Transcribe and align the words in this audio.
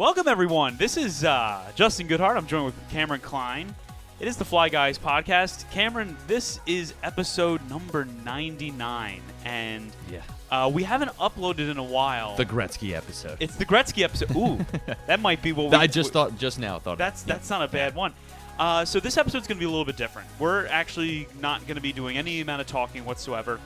Welcome, 0.00 0.28
everyone. 0.28 0.78
This 0.78 0.96
is 0.96 1.24
uh, 1.24 1.60
Justin 1.74 2.08
Goodhart. 2.08 2.34
I'm 2.34 2.46
joined 2.46 2.64
with 2.64 2.88
Cameron 2.88 3.20
Klein. 3.20 3.74
It 4.18 4.28
is 4.28 4.38
the 4.38 4.46
Fly 4.46 4.70
Guys 4.70 4.98
podcast. 4.98 5.70
Cameron, 5.72 6.16
this 6.26 6.58
is 6.64 6.94
episode 7.02 7.60
number 7.68 8.06
99, 8.24 9.20
and 9.44 9.92
Yeah. 10.10 10.22
uh, 10.50 10.70
we 10.72 10.84
haven't 10.84 11.10
uploaded 11.18 11.70
in 11.70 11.76
a 11.76 11.82
while. 11.82 12.34
The 12.34 12.46
Gretzky 12.46 12.94
episode. 12.96 13.36
it's 13.40 13.56
the 13.56 13.66
Gretzky 13.66 14.02
episode. 14.02 14.34
Ooh, 14.34 14.64
that 15.06 15.20
might 15.20 15.42
be 15.42 15.52
what 15.52 15.70
we. 15.70 15.76
I 15.76 15.86
just 15.86 16.14
thought, 16.14 16.38
just 16.38 16.58
now 16.58 16.78
thought. 16.78 16.96
That's 16.96 17.22
that's 17.22 17.50
not 17.50 17.60
a 17.60 17.68
bad 17.68 17.94
one. 17.94 18.14
Uh, 18.58 18.86
so 18.86 19.00
this 19.00 19.18
episode's 19.18 19.46
going 19.46 19.58
to 19.58 19.60
be 19.60 19.66
a 19.66 19.70
little 19.70 19.84
bit 19.84 19.98
different. 19.98 20.28
We're 20.38 20.66
actually 20.68 21.28
not 21.42 21.60
going 21.66 21.76
to 21.76 21.82
be 21.82 21.92
doing 21.92 22.16
any 22.16 22.40
amount 22.40 22.62
of 22.62 22.66
talking 22.66 23.04
whatsoever. 23.04 23.60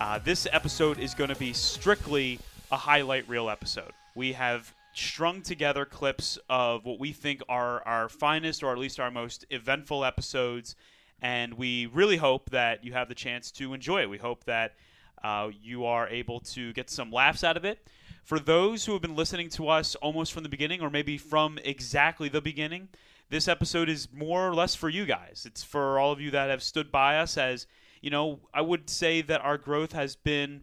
Uh, 0.00 0.18
this 0.18 0.48
episode 0.50 0.98
is 0.98 1.14
going 1.14 1.30
to 1.30 1.36
be 1.36 1.52
strictly 1.52 2.40
a 2.72 2.76
highlight 2.76 3.28
reel 3.28 3.48
episode. 3.48 3.92
We 4.16 4.32
have 4.32 4.74
strung 4.96 5.42
together 5.42 5.84
clips 5.84 6.38
of 6.48 6.84
what 6.84 6.98
we 6.98 7.12
think 7.12 7.42
are 7.48 7.86
our 7.86 8.08
finest, 8.08 8.62
or 8.62 8.72
at 8.72 8.78
least 8.78 8.98
our 8.98 9.10
most 9.10 9.44
eventful 9.50 10.04
episodes, 10.04 10.74
and 11.20 11.54
we 11.54 11.86
really 11.86 12.16
hope 12.16 12.50
that 12.50 12.84
you 12.84 12.92
have 12.92 13.08
the 13.08 13.14
chance 13.14 13.50
to 13.50 13.74
enjoy 13.74 14.02
it. 14.02 14.10
We 14.10 14.18
hope 14.18 14.44
that 14.44 14.74
uh, 15.22 15.50
you 15.62 15.84
are 15.84 16.08
able 16.08 16.40
to 16.40 16.72
get 16.72 16.90
some 16.90 17.10
laughs 17.10 17.44
out 17.44 17.56
of 17.56 17.64
it. 17.64 17.86
For 18.22 18.38
those 18.38 18.84
who 18.84 18.92
have 18.92 19.02
been 19.02 19.16
listening 19.16 19.50
to 19.50 19.68
us 19.68 19.94
almost 19.96 20.32
from 20.32 20.42
the 20.42 20.48
beginning, 20.48 20.80
or 20.80 20.90
maybe 20.90 21.18
from 21.18 21.58
exactly 21.64 22.28
the 22.28 22.40
beginning, 22.40 22.88
this 23.28 23.48
episode 23.48 23.88
is 23.88 24.08
more 24.12 24.48
or 24.48 24.54
less 24.54 24.74
for 24.74 24.88
you 24.88 25.04
guys. 25.04 25.44
It's 25.46 25.62
for 25.62 25.98
all 25.98 26.12
of 26.12 26.20
you 26.20 26.30
that 26.30 26.50
have 26.50 26.62
stood 26.62 26.90
by 26.90 27.18
us 27.18 27.36
as, 27.36 27.66
you 28.00 28.10
know, 28.10 28.40
I 28.52 28.62
would 28.62 28.88
say 28.88 29.20
that 29.22 29.40
our 29.42 29.58
growth 29.58 29.92
has 29.92 30.16
been 30.16 30.62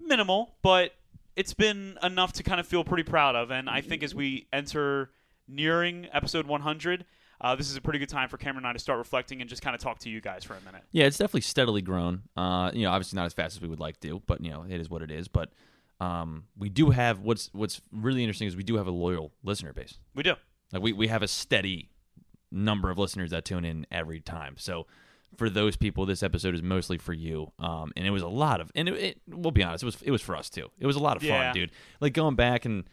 minimal, 0.00 0.54
but 0.62 0.92
it's 1.36 1.54
been 1.54 1.98
enough 2.02 2.32
to 2.34 2.42
kind 2.42 2.60
of 2.60 2.66
feel 2.66 2.84
pretty 2.84 3.02
proud 3.02 3.36
of. 3.36 3.50
And 3.50 3.68
I 3.68 3.80
think 3.80 4.02
as 4.02 4.14
we 4.14 4.46
enter 4.52 5.10
nearing 5.48 6.08
episode 6.12 6.46
100, 6.46 7.04
uh, 7.40 7.54
this 7.56 7.68
is 7.68 7.76
a 7.76 7.80
pretty 7.80 7.98
good 7.98 8.08
time 8.08 8.28
for 8.28 8.38
Cameron 8.38 8.64
and 8.64 8.66
I 8.68 8.72
to 8.72 8.78
start 8.78 8.98
reflecting 8.98 9.40
and 9.40 9.50
just 9.50 9.62
kind 9.62 9.74
of 9.74 9.80
talk 9.80 9.98
to 10.00 10.10
you 10.10 10.20
guys 10.20 10.44
for 10.44 10.54
a 10.54 10.60
minute. 10.60 10.82
Yeah, 10.92 11.06
it's 11.06 11.18
definitely 11.18 11.42
steadily 11.42 11.82
grown. 11.82 12.22
Uh, 12.36 12.70
you 12.72 12.84
know, 12.84 12.90
obviously 12.90 13.16
not 13.16 13.26
as 13.26 13.32
fast 13.32 13.56
as 13.56 13.62
we 13.62 13.68
would 13.68 13.80
like 13.80 14.00
to, 14.00 14.22
but 14.26 14.42
you 14.42 14.50
know, 14.50 14.64
it 14.68 14.80
is 14.80 14.88
what 14.88 15.02
it 15.02 15.10
is. 15.10 15.28
But 15.28 15.50
um, 16.00 16.44
we 16.56 16.68
do 16.68 16.90
have 16.90 17.20
what's 17.20 17.50
what's 17.52 17.80
really 17.92 18.22
interesting 18.22 18.48
is 18.48 18.56
we 18.56 18.62
do 18.62 18.76
have 18.76 18.86
a 18.86 18.92
loyal 18.92 19.32
listener 19.42 19.72
base. 19.72 19.98
We 20.14 20.22
do. 20.22 20.34
Like 20.72 20.82
we 20.82 20.92
we 20.92 21.08
have 21.08 21.22
a 21.22 21.28
steady 21.28 21.90
number 22.50 22.90
of 22.90 22.98
listeners 22.98 23.30
that 23.30 23.44
tune 23.44 23.64
in 23.64 23.86
every 23.90 24.20
time. 24.20 24.54
So 24.58 24.86
for 25.36 25.48
those 25.50 25.76
people, 25.76 26.06
this 26.06 26.22
episode 26.22 26.54
is 26.54 26.62
mostly 26.62 26.98
for 26.98 27.12
you. 27.12 27.50
Um, 27.58 27.92
and 27.96 28.06
it 28.06 28.10
was 28.10 28.22
a 28.22 28.28
lot 28.28 28.60
of, 28.60 28.70
and 28.74 28.88
it, 28.88 28.94
it, 28.94 29.20
we'll 29.28 29.50
be 29.52 29.62
honest, 29.62 29.82
it 29.82 29.86
was 29.86 30.02
it 30.02 30.10
was 30.10 30.22
for 30.22 30.36
us 30.36 30.50
too. 30.50 30.68
It 30.78 30.86
was 30.86 30.96
a 30.96 31.00
lot 31.00 31.16
of 31.16 31.22
Yeah. 31.22 31.46
fun, 31.46 31.54
dude. 31.54 31.70
Like 32.00 32.12
going 32.12 32.34
back 32.36 32.64
and 32.64 32.84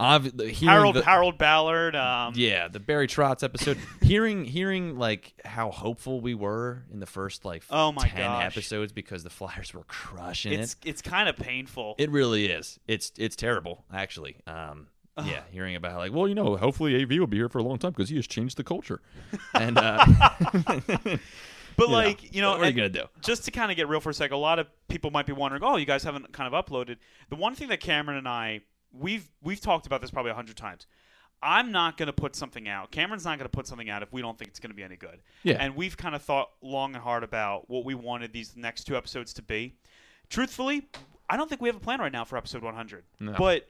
I've 0.00 0.32
Harold 0.60 0.96
the, 0.96 1.04
Harold 1.04 1.38
Ballard. 1.38 1.94
Um, 1.94 2.32
Yeah, 2.36 2.66
the 2.66 2.80
Barry 2.80 3.06
Trotz 3.06 3.44
episode. 3.44 3.78
hearing 4.02 4.44
hearing 4.44 4.98
like 4.98 5.34
how 5.44 5.70
hopeful 5.70 6.20
we 6.20 6.34
were 6.34 6.82
in 6.92 6.98
the 6.98 7.06
first 7.06 7.44
like 7.44 7.62
Oh 7.70 7.92
my 7.92 8.02
ten 8.08 8.16
gosh. 8.22 8.44
episodes 8.44 8.92
because 8.92 9.22
the 9.22 9.30
Flyers 9.30 9.72
were 9.72 9.84
crushing 9.84 10.52
It's 10.54 10.72
it. 10.82 10.88
it's 10.88 11.02
kind 11.02 11.28
of 11.28 11.36
painful. 11.36 11.94
It 11.98 12.10
really 12.10 12.46
is. 12.46 12.80
It's 12.88 13.12
it's 13.16 13.36
terrible 13.36 13.84
actually. 13.92 14.36
Um, 14.48 14.88
yeah, 15.18 15.42
hearing 15.50 15.76
about 15.76 15.92
how 15.92 15.98
like 15.98 16.12
well 16.12 16.26
you 16.26 16.34
know 16.34 16.56
hopefully 16.56 17.00
AV 17.02 17.10
will 17.10 17.26
be 17.26 17.36
here 17.36 17.48
for 17.48 17.58
a 17.58 17.62
long 17.62 17.78
time 17.78 17.92
because 17.92 18.08
he 18.08 18.16
has 18.16 18.26
changed 18.26 18.56
the 18.56 18.64
culture, 18.64 19.00
and 19.54 19.78
uh, 19.78 20.04
but 20.66 20.88
you 21.04 21.18
know, 21.78 21.86
like 21.86 22.34
you 22.34 22.42
know, 22.42 22.52
what 22.52 22.60
are 22.60 22.66
you 22.66 22.72
gonna 22.72 22.88
do? 22.88 23.04
just 23.22 23.44
to 23.44 23.50
kind 23.50 23.70
of 23.70 23.76
get 23.76 23.88
real 23.88 24.00
for 24.00 24.10
a 24.10 24.14
sec, 24.14 24.30
a 24.30 24.36
lot 24.36 24.58
of 24.58 24.66
people 24.88 25.10
might 25.10 25.26
be 25.26 25.32
wondering, 25.32 25.62
oh, 25.62 25.76
you 25.76 25.86
guys 25.86 26.02
haven't 26.02 26.32
kind 26.32 26.52
of 26.52 26.64
uploaded. 26.64 26.96
The 27.30 27.36
one 27.36 27.54
thing 27.54 27.68
that 27.68 27.80
Cameron 27.80 28.18
and 28.18 28.28
I 28.28 28.62
we've 28.92 29.28
we've 29.42 29.60
talked 29.60 29.86
about 29.86 30.00
this 30.00 30.10
probably 30.10 30.30
a 30.30 30.34
hundred 30.34 30.56
times. 30.56 30.86
I'm 31.42 31.72
not 31.72 31.98
going 31.98 32.06
to 32.06 32.12
put 32.14 32.34
something 32.34 32.68
out. 32.68 32.90
Cameron's 32.90 33.26
not 33.26 33.38
going 33.38 33.44
to 33.50 33.54
put 33.54 33.66
something 33.66 33.90
out 33.90 34.02
if 34.02 34.10
we 34.14 34.22
don't 34.22 34.38
think 34.38 34.48
it's 34.48 34.60
going 34.60 34.70
to 34.70 34.74
be 34.76 34.82
any 34.82 34.96
good. 34.96 35.20
Yeah. 35.42 35.56
And 35.60 35.76
we've 35.76 35.94
kind 35.94 36.14
of 36.14 36.22
thought 36.22 36.48
long 36.62 36.94
and 36.94 37.04
hard 37.04 37.22
about 37.22 37.68
what 37.68 37.84
we 37.84 37.94
wanted 37.94 38.32
these 38.32 38.56
next 38.56 38.84
two 38.84 38.96
episodes 38.96 39.34
to 39.34 39.42
be. 39.42 39.74
Truthfully, 40.30 40.88
I 41.28 41.36
don't 41.36 41.46
think 41.46 41.60
we 41.60 41.68
have 41.68 41.76
a 41.76 41.80
plan 41.80 42.00
right 42.00 42.12
now 42.12 42.24
for 42.24 42.38
episode 42.38 42.62
100. 42.62 43.04
No. 43.20 43.34
But 43.36 43.68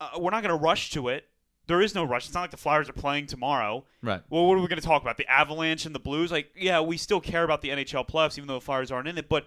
uh, 0.00 0.18
we're 0.18 0.30
not 0.30 0.42
going 0.42 0.56
to 0.56 0.62
rush 0.62 0.90
to 0.90 1.08
it. 1.08 1.26
There 1.66 1.80
is 1.80 1.94
no 1.94 2.02
rush. 2.04 2.26
It's 2.26 2.34
not 2.34 2.40
like 2.40 2.50
the 2.50 2.56
Flyers 2.56 2.88
are 2.88 2.94
playing 2.94 3.26
tomorrow. 3.26 3.84
Right. 4.02 4.22
Well, 4.28 4.46
what 4.46 4.58
are 4.58 4.60
we 4.60 4.66
going 4.66 4.80
to 4.80 4.86
talk 4.86 5.02
about? 5.02 5.16
The 5.18 5.30
Avalanche 5.30 5.86
and 5.86 5.94
the 5.94 6.00
Blues? 6.00 6.32
Like, 6.32 6.50
yeah, 6.56 6.80
we 6.80 6.96
still 6.96 7.20
care 7.20 7.44
about 7.44 7.62
the 7.62 7.68
NHL 7.68 8.08
playoffs, 8.08 8.36
even 8.36 8.48
though 8.48 8.54
the 8.54 8.60
Flyers 8.60 8.90
aren't 8.90 9.06
in 9.06 9.18
it. 9.18 9.28
But 9.28 9.46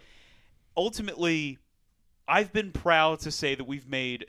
ultimately, 0.78 1.58
I've 2.28 2.54
been 2.54 2.72
proud 2.72 3.20
to 3.22 3.32
say 3.32 3.56
that 3.56 3.66
we've 3.66 3.88
made 3.88 4.28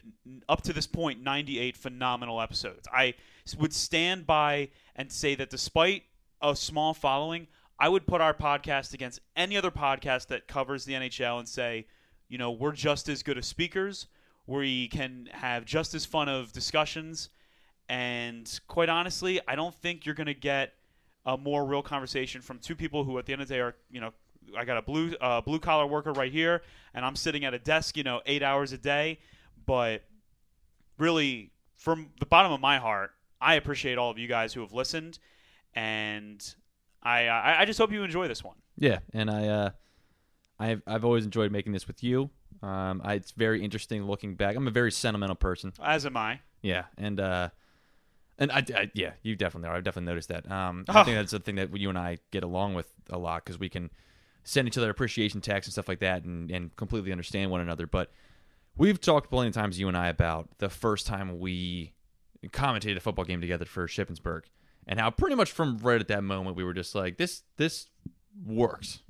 up 0.48 0.62
to 0.62 0.72
this 0.72 0.86
point 0.86 1.22
98 1.22 1.76
phenomenal 1.76 2.40
episodes. 2.40 2.88
I 2.92 3.14
would 3.56 3.72
stand 3.72 4.26
by 4.26 4.70
and 4.96 5.12
say 5.12 5.36
that 5.36 5.50
despite 5.50 6.02
a 6.42 6.56
small 6.56 6.94
following, 6.94 7.46
I 7.78 7.88
would 7.88 8.06
put 8.06 8.20
our 8.20 8.34
podcast 8.34 8.94
against 8.94 9.20
any 9.36 9.56
other 9.56 9.70
podcast 9.70 10.28
that 10.28 10.48
covers 10.48 10.84
the 10.84 10.94
NHL 10.94 11.38
and 11.38 11.48
say, 11.48 11.86
you 12.28 12.38
know, 12.38 12.50
we're 12.50 12.72
just 12.72 13.08
as 13.08 13.22
good 13.22 13.38
as 13.38 13.46
speakers. 13.46 14.06
Where 14.46 14.60
we 14.60 14.88
can 14.88 15.28
have 15.32 15.64
just 15.64 15.94
as 15.94 16.04
fun 16.04 16.28
of 16.28 16.52
discussions. 16.52 17.30
And 17.88 18.48
quite 18.68 18.88
honestly, 18.88 19.40
I 19.46 19.56
don't 19.56 19.74
think 19.74 20.06
you're 20.06 20.14
going 20.14 20.26
to 20.26 20.34
get 20.34 20.74
a 21.26 21.36
more 21.36 21.64
real 21.64 21.82
conversation 21.82 22.40
from 22.42 22.58
two 22.58 22.74
people 22.74 23.04
who, 23.04 23.18
at 23.18 23.26
the 23.26 23.32
end 23.32 23.42
of 23.42 23.48
the 23.48 23.54
day, 23.54 23.60
are 23.60 23.74
you 23.90 24.00
know, 24.00 24.12
I 24.56 24.64
got 24.64 24.76
a 24.76 24.82
blue 24.82 25.14
uh, 25.20 25.40
blue 25.40 25.58
collar 25.58 25.86
worker 25.86 26.12
right 26.12 26.32
here, 26.32 26.62
and 26.92 27.04
I'm 27.04 27.16
sitting 27.16 27.44
at 27.44 27.54
a 27.54 27.58
desk, 27.58 27.96
you 27.96 28.02
know, 28.02 28.20
eight 28.26 28.42
hours 28.42 28.72
a 28.72 28.78
day. 28.78 29.18
But 29.66 30.02
really, 30.98 31.50
from 31.76 32.10
the 32.20 32.26
bottom 32.26 32.52
of 32.52 32.60
my 32.60 32.78
heart, 32.78 33.12
I 33.40 33.54
appreciate 33.54 33.98
all 33.98 34.10
of 34.10 34.18
you 34.18 34.28
guys 34.28 34.52
who 34.52 34.60
have 34.60 34.72
listened, 34.72 35.18
and 35.74 36.54
I 37.02 37.28
I, 37.28 37.60
I 37.62 37.64
just 37.64 37.78
hope 37.78 37.92
you 37.92 38.02
enjoy 38.02 38.28
this 38.28 38.44
one. 38.44 38.56
Yeah, 38.76 38.98
and 39.12 39.30
I 39.30 39.48
uh, 39.48 39.70
I've 40.58 40.82
I've 40.86 41.04
always 41.04 41.24
enjoyed 41.24 41.52
making 41.52 41.72
this 41.72 41.86
with 41.86 42.02
you. 42.02 42.30
Um, 42.62 43.02
I, 43.04 43.14
it's 43.14 43.32
very 43.32 43.62
interesting 43.62 44.04
looking 44.06 44.34
back. 44.36 44.56
I'm 44.56 44.66
a 44.68 44.70
very 44.70 44.90
sentimental 44.92 45.36
person. 45.36 45.72
As 45.82 46.06
am 46.06 46.16
I. 46.16 46.40
Yeah, 46.62 46.84
and 46.96 47.20
uh, 47.20 47.50
and 48.38 48.50
I, 48.50 48.64
I 48.74 48.90
yeah, 48.94 49.12
you 49.22 49.36
definitely 49.36 49.68
are. 49.68 49.76
I've 49.76 49.84
definitely 49.84 50.10
noticed 50.10 50.28
that. 50.30 50.50
Um, 50.50 50.84
Oh. 50.88 51.00
I 51.00 51.04
think 51.04 51.16
that's 51.16 51.32
the 51.32 51.40
thing 51.40 51.56
that 51.56 51.76
you 51.76 51.88
and 51.88 51.98
I 51.98 52.18
get 52.30 52.42
along 52.42 52.74
with 52.74 52.90
a 53.10 53.18
lot 53.18 53.44
because 53.44 53.58
we 53.58 53.68
can 53.68 53.90
send 54.44 54.68
each 54.68 54.76
other 54.78 54.90
appreciation 54.90 55.40
texts 55.40 55.68
and 55.68 55.72
stuff 55.72 55.88
like 55.88 56.00
that, 56.00 56.24
and 56.24 56.50
and 56.50 56.74
completely 56.76 57.12
understand 57.12 57.50
one 57.50 57.60
another. 57.60 57.86
But 57.86 58.10
we've 58.76 59.00
talked 59.00 59.30
plenty 59.30 59.48
of 59.48 59.54
times, 59.54 59.78
you 59.78 59.88
and 59.88 59.96
I, 59.96 60.08
about 60.08 60.48
the 60.58 60.70
first 60.70 61.06
time 61.06 61.38
we 61.38 61.92
commentated 62.48 62.96
a 62.96 63.00
football 63.00 63.24
game 63.24 63.40
together 63.40 63.64
for 63.66 63.86
Shippensburg, 63.86 64.42
and 64.86 64.98
how 64.98 65.10
pretty 65.10 65.36
much 65.36 65.52
from 65.52 65.78
right 65.78 66.00
at 66.00 66.08
that 66.08 66.24
moment 66.24 66.56
we 66.56 66.64
were 66.64 66.74
just 66.74 66.94
like, 66.94 67.18
this 67.18 67.42
this 67.56 67.88
works. 68.44 69.00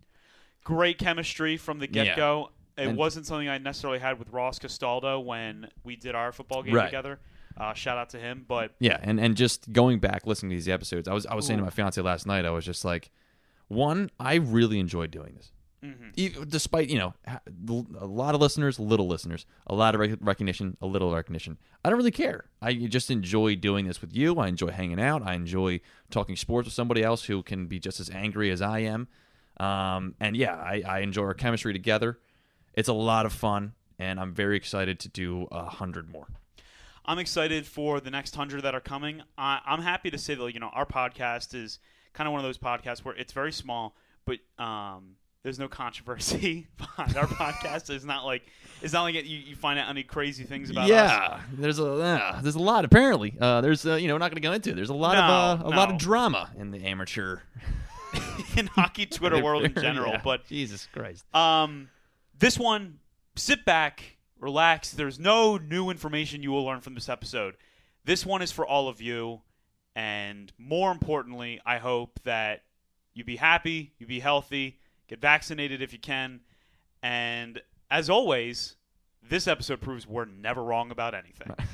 Great 0.65 0.99
chemistry 0.99 1.57
from 1.57 1.79
the 1.79 1.87
get 1.87 2.17
go. 2.17 2.51
It 2.77 2.89
And- 2.89 2.97
wasn't 2.99 3.27
something 3.27 3.49
I 3.49 3.59
necessarily 3.59 3.99
had 4.01 4.19
with 4.19 4.31
Ross 4.31 4.59
Castaldo 4.59 5.21
when 5.21 5.69
we 5.85 5.97
did 5.97 6.15
our 6.15 6.33
football 6.33 6.63
game 6.63 6.75
Right. 6.75 6.87
together. 6.87 7.21
Uh, 7.57 7.73
shout 7.73 7.97
out 7.99 8.11
to 8.11 8.19
him, 8.19 8.45
but 8.49 8.75
Yeah, 8.81 8.99
and 9.01 9.21
and 9.21 9.37
just 9.37 9.73
going 9.73 10.01
back 10.01 10.27
listening 10.27 10.51
to 10.51 10.57
these 10.57 10.69
episodes, 10.69 11.07
I 11.07 11.13
was 11.15 11.25
I 11.27 11.35
was 11.35 11.47
saying 11.47 11.59
to 11.59 11.65
my 11.65 11.71
fiance 11.71 12.01
last 12.03 12.27
night, 12.27 12.45
I 12.45 12.51
was 12.51 12.65
just 12.65 12.85
like, 12.85 13.11
one, 13.69 14.11
I 14.19 14.35
really 14.35 14.81
enjoyed 14.81 15.13
doing 15.13 15.35
this. 15.37 15.53
Mhm. 15.85 16.13
E- 16.17 16.35
Despite 16.49 16.89
you 16.91 16.99
know 16.99 17.15
a 18.01 18.07
lot 18.07 18.35
of 18.35 18.41
listeners, 18.41 18.81
little 18.81 19.07
listeners, 19.07 19.47
a 19.69 19.75
lot 19.75 19.95
of 19.95 20.01
rec- 20.01 20.19
recognition, 20.21 20.77
a 20.81 20.87
little 20.87 21.15
recognition. 21.15 21.59
I 21.85 21.91
don't 21.91 21.99
really 21.99 22.11
care. 22.11 22.47
I 22.61 22.75
just 22.75 23.09
enjoy 23.11 23.55
doing 23.55 23.87
this 23.87 24.01
with 24.01 24.17
you. 24.17 24.35
I 24.39 24.49
enjoy 24.49 24.69
hanging 24.71 24.99
out. 25.01 25.23
I 25.23 25.35
enjoy 25.35 25.81
talking 26.11 26.35
sports 26.35 26.65
with 26.67 26.75
somebody 26.75 27.05
else 27.05 27.27
who 27.27 27.43
can 27.45 27.67
be 27.69 27.79
just 27.79 28.01
as 28.01 28.11
angry 28.11 28.51
as 28.51 28.61
I 28.63 28.81
am. 28.81 29.07
Um, 29.59 30.15
and 30.19 30.37
yeah, 30.37 30.57
I, 30.57 30.83
I 30.87 30.99
enjoy 31.01 31.23
our 31.23 31.35
chemistry 31.35 31.73
together. 31.73 32.19
It's 32.75 32.89
a 32.89 32.93
lot 32.93 33.27
of 33.27 33.33
fun, 33.33 33.73
and 33.99 34.19
I'm 34.21 34.33
very 34.35 34.57
excited 34.57 34.99
to 35.01 35.09
do 35.09 35.49
a 35.51 35.65
hundred 35.65 36.11
more. 36.11 36.27
I'm 37.07 37.19
excited 37.19 37.67
for 37.67 38.01
the 38.01 38.11
next 38.11 38.35
hundred 38.35 38.63
that 38.63 38.75
are 38.75 38.81
coming. 38.81 39.23
I, 39.37 39.61
I'm 39.67 39.83
happy 39.83 40.11
to 40.11 40.19
say 40.19 40.35
that 40.35 40.55
you 40.55 40.61
know 40.61 40.71
our 40.73 40.87
podcast 40.87 41.55
is 41.55 41.79
kind 42.13 42.27
of 42.27 42.33
one 42.33 42.41
of 42.41 42.45
those 42.45 42.59
podcasts 42.59 43.05
where 43.05 43.15
it's 43.15 43.33
very 43.33 43.53
small, 43.53 43.95
but 44.25 44.39
um, 44.59 45.17
there's 45.43 45.59
no 45.59 45.69
controversy 45.69 46.67
behind 46.79 47.17
our 47.17 47.27
podcast. 47.27 47.91
It's 47.91 48.05
not 48.05 48.25
like 48.25 48.43
it's 48.83 48.93
not 48.93 49.03
like 49.03 49.15
it, 49.15 49.27
you, 49.27 49.39
you 49.39 49.55
find 49.57 49.79
out 49.79 49.89
any 49.89 50.03
crazy 50.03 50.45
things 50.45 50.71
about 50.71 50.85
us. 50.85 50.89
yeah, 50.91 51.41
there's 51.53 51.79
a 51.79 52.41
there's 52.43 52.55
a 52.57 52.63
lot 52.63 52.85
apparently. 52.85 53.35
Uh, 53.41 53.61
there's 53.61 53.87
uh, 53.87 53.95
you 53.97 54.09
know 54.09 54.15
we're 54.15 54.19
not 54.19 54.31
going 54.31 54.43
to 54.43 54.49
go 54.49 54.53
into. 54.53 54.71
it. 54.71 54.77
There's 54.77 54.91
a 54.91 54.95
lot 54.95 55.17
of 55.17 55.61
No, 55.61 55.67
uh, 55.67 55.69
a 55.69 55.77
lot 55.77 55.91
of 55.91 55.99
drama 55.99 56.51
in 56.57 56.71
the 56.71 56.85
amateur 56.85 57.41
in 58.57 58.67
hockey 58.69 59.05
Twitter 59.07 59.43
world 59.43 59.65
in 59.65 59.75
general. 59.81 60.13
Yeah. 60.13 60.21
But 60.25 60.47
Jesus 60.47 60.89
Christ, 60.93 61.25
um, 61.35 61.91
this 62.39 62.59
one, 62.59 62.99
sit 63.37 63.65
back, 63.65 64.19
relax. 64.39 64.91
There's 64.91 65.19
no 65.19 65.57
new 65.57 65.91
information 65.91 66.43
you 66.43 66.51
will 66.51 66.65
learn 66.65 66.81
from 66.81 66.95
this 66.95 67.09
episode. 67.09 67.55
This 68.05 68.27
one 68.27 68.43
is 68.43 68.53
for 68.53 68.67
all 68.67 68.89
of 68.89 69.01
you, 69.01 69.43
and 69.95 70.53
more 70.59 70.91
importantly, 70.91 71.61
I 71.65 71.79
hope 71.79 72.21
that 72.25 72.65
you 73.15 73.25
be 73.25 73.37
happy, 73.37 73.95
you 73.99 74.07
be 74.07 74.21
healthy, 74.21 74.79
get 75.09 75.21
vaccinated 75.21 75.81
if 75.81 75.93
you 75.93 75.99
can, 75.99 76.41
and 77.03 77.63
as 77.91 78.11
always, 78.11 78.77
this 79.23 79.47
episode 79.47 79.81
proves 79.81 80.07
we're 80.07 80.25
never 80.25 80.63
wrong 80.63 80.91
about 80.91 81.15
anything. 81.15 81.55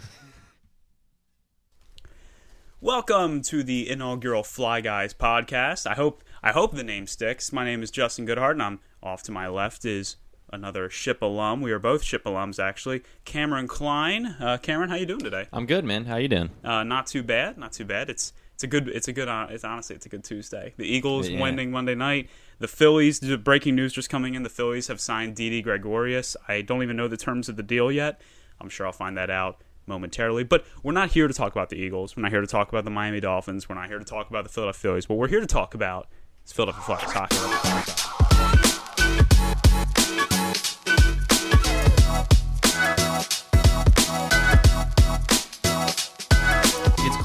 Welcome 2.83 3.43
to 3.43 3.63
the 3.63 3.91
inaugural 3.91 4.43
Fly 4.43 4.81
Guys 4.81 5.13
podcast. 5.13 5.87
I 5.87 5.95
hope 5.95 6.23
I 6.43 6.53
hope 6.53 6.75
the 6.75 6.85
name 6.85 7.07
sticks. 7.07 7.53
My 7.53 7.65
name 7.65 7.83
is 7.83 7.91
Justin 7.91 8.27
Goodhart, 8.27 8.53
and 8.53 8.63
I'm 8.63 8.81
off 9.03 9.23
to 9.25 9.33
my 9.33 9.49
left 9.49 9.85
is 9.85 10.17
another 10.53 10.91
ship 10.91 11.23
alum. 11.23 11.61
We 11.61 11.73
are 11.73 11.79
both 11.79 12.03
ship 12.03 12.25
alums, 12.25 12.63
actually. 12.63 13.03
Cameron 13.25 13.69
Klein. 13.69 14.27
Uh, 14.41 14.59
Cameron, 14.61 14.91
how 14.91 14.97
you 14.97 15.07
doing 15.07 15.21
today? 15.21 15.47
I'm 15.53 15.67
good, 15.67 15.85
man. 15.85 16.05
How 16.07 16.17
you 16.17 16.29
doing? 16.29 16.51
Uh, 16.65 16.85
not 16.85 17.07
too 17.07 17.23
bad. 17.23 17.57
Not 17.59 17.73
too 17.73 17.85
bad. 17.85 18.11
It's 18.11 18.33
it's 18.55 18.65
a 18.65 18.67
good 18.67 18.89
it's 18.89 19.09
a 19.09 19.13
good 19.13 19.29
uh, 19.29 19.47
it's 19.49 19.65
honestly 19.65 19.97
it's 19.97 20.05
a 20.07 20.11
good 20.11 20.23
Tuesday. 20.25 20.75
The 20.77 20.85
Eagles 20.85 21.29
Yeah. 21.29 21.41
winning 21.41 21.71
Monday 21.71 21.95
night. 21.95 22.29
The 22.59 22.69
Phillies. 22.69 23.21
the 23.21 23.39
Breaking 23.39 23.75
news 23.75 23.93
just 23.93 24.11
coming 24.11 24.35
in. 24.35 24.43
The 24.43 24.51
Phillies 24.51 24.89
have 24.89 25.01
signed 25.01 25.35
Didi 25.37 25.63
Gregorius. 25.63 26.37
I 26.47 26.61
don't 26.63 26.83
even 26.83 26.97
know 26.97 27.09
the 27.09 27.17
terms 27.17 27.49
of 27.49 27.57
the 27.57 27.63
deal 27.63 27.91
yet. 27.91 28.21
I'm 28.61 28.69
sure 28.69 28.85
I'll 28.87 28.93
find 28.93 29.17
that 29.17 29.31
out 29.31 29.63
momentarily. 29.87 30.45
But 30.45 30.67
we're 30.83 30.93
not 30.93 31.11
here 31.13 31.27
to 31.27 31.33
talk 31.33 31.53
about 31.53 31.71
the 31.71 31.77
Eagles. 31.77 32.15
We're 32.17 32.23
not 32.23 32.33
here 32.33 32.43
to 32.43 32.47
talk 32.47 32.69
about 32.69 32.85
the 32.85 32.91
Miami 32.91 33.21
Dolphins. 33.21 33.67
We're 33.69 33.77
not 33.77 33.89
here 33.89 33.99
to 33.99 34.05
talk 34.05 34.29
about 34.29 34.45
the 34.45 34.51
Philadelphia 34.51 34.79
Phillies. 34.81 35.09
What 35.09 35.19
we're 35.19 35.29
here 35.29 35.41
to 35.41 35.47
talk 35.47 35.75
about 35.75 36.09
is 36.45 36.53
Philadelphia 36.53 36.85
Flyers 36.99 37.13
hockey. 37.13 38.30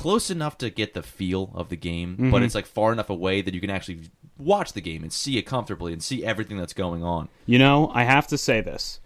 Close 0.05 0.29
enough 0.29 0.55
to 0.59 0.69
get 0.69 0.93
the 0.93 1.01
feel 1.01 1.49
of 1.55 1.69
the 1.69 1.75
game, 1.75 2.29
but 2.29 2.43
it's 2.43 2.53
like 2.53 2.67
far 2.67 2.93
enough 2.93 3.09
away 3.09 3.41
that 3.41 3.55
you 3.55 3.59
can 3.59 3.71
actually 3.71 4.01
watch 4.37 4.73
the 4.73 4.79
game 4.81 5.01
and 5.01 5.11
see 5.11 5.39
it 5.39 5.41
comfortably 5.47 5.91
and 5.93 6.03
see 6.03 6.23
everything 6.23 6.57
that's 6.57 6.73
going 6.73 7.01
on. 7.03 7.27
You 7.47 7.57
know, 7.57 7.89
I 7.91 8.03
have 8.03 8.27
to 8.27 8.37
say 8.37 8.61
this. 8.61 8.99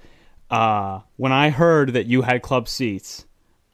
Uh, 0.52 1.00
when 1.16 1.32
I 1.32 1.52
heard 1.52 1.94
that 1.94 2.08
you 2.08 2.24
had 2.24 2.42
club 2.42 2.68
seats, 2.68 3.26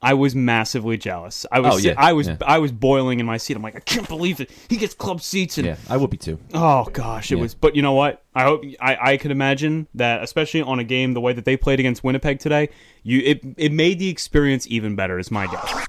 I 0.03 0.13
was 0.13 0.35
massively 0.35 0.97
jealous. 0.97 1.47
I 1.51 1.61
was, 1.61 1.73
Oh, 1.73 1.77
yeah, 1.77 1.95
I 1.97 2.13
was, 2.13 2.27
yeah. 2.27 2.37
I 2.45 2.59
was 2.59 2.71
boiling 2.71 3.19
in 3.19 3.25
my 3.25 3.37
seat. 3.37 3.57
I'm 3.57 3.63
like, 3.63 3.75
I 3.75 3.79
can't 3.79 4.07
believe 4.07 4.39
it. 4.39 4.51
He 4.69 4.77
gets 4.77 4.93
club 4.93 5.19
seats, 5.19 5.57
and 5.57 5.65
Yeah, 5.65 5.77
I 5.89 5.97
would 5.97 6.11
be 6.11 6.17
too. 6.17 6.37
oh 6.53 6.83
gosh, 6.93 7.31
it 7.31 7.37
Yeah. 7.37 7.41
was. 7.41 7.55
But 7.55 7.75
you 7.75 7.81
know 7.81 7.93
what? 7.93 8.21
I 8.35 8.43
hope 8.43 8.63
I, 8.79 9.13
I 9.13 9.17
could 9.17 9.31
imagine 9.31 9.87
that, 9.95 10.21
especially 10.21 10.61
on 10.61 10.77
a 10.77 10.83
game 10.83 11.15
the 11.15 11.21
way 11.21 11.33
that 11.33 11.43
they 11.45 11.57
played 11.57 11.79
against 11.79 12.03
Winnipeg 12.03 12.37
today. 12.37 12.69
You, 13.01 13.21
it, 13.25 13.41
it 13.57 13.71
made 13.71 13.97
the 13.97 14.09
experience 14.09 14.67
even 14.69 14.95
better. 14.95 15.17
Is 15.17 15.31
my 15.31 15.47
guess. 15.47 15.87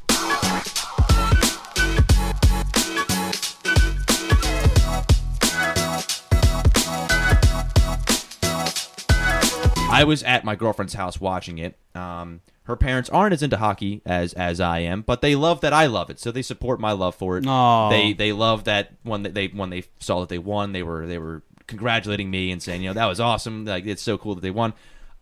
I 9.97 10.05
was 10.05 10.23
at 10.23 10.45
my 10.45 10.57
girlfriend's 10.57 10.95
house 10.95 11.21
watching 11.21 11.59
it. 11.59 11.79
Um, 11.95 12.41
her 12.65 12.77
parents 12.77 13.09
aren't 13.11 13.33
as 13.33 13.43
into 13.43 13.57
hockey 13.57 14.03
as 14.05 14.33
as 14.35 14.61
I 14.61 14.81
am, 14.81 15.03
but 15.03 15.21
they 15.23 15.37
love 15.37 15.61
that 15.61 15.73
I 15.73 15.87
love 15.87 16.11
it, 16.11 16.19
so 16.19 16.31
they 16.31 16.43
support 16.43 16.81
my 16.81 16.93
love 16.93 17.15
for 17.15 17.39
it. 17.39 17.47
Aw. 17.47 17.91
They 17.91 18.13
they 18.13 18.33
love 18.33 18.65
that 18.65 18.93
when 19.05 19.23
they 19.23 19.47
when 19.49 19.71
they 19.71 19.85
saw 20.01 20.21
that 20.21 20.29
they 20.29 20.39
won, 20.39 20.73
they 20.73 20.83
were 20.83 21.07
they 21.07 21.19
were 21.19 21.43
congratulating 21.67 22.31
me 22.31 22.51
and 22.51 22.63
saying, 22.63 22.83
you 22.83 22.89
know, 22.91 22.95
that 22.95 23.07
was 23.07 23.21
awesome. 23.21 23.65
Like 23.65 23.87
it's 23.87 24.03
so 24.03 24.19
cool 24.19 24.35
that 24.35 24.41
they 24.41 24.51
won. 24.51 24.75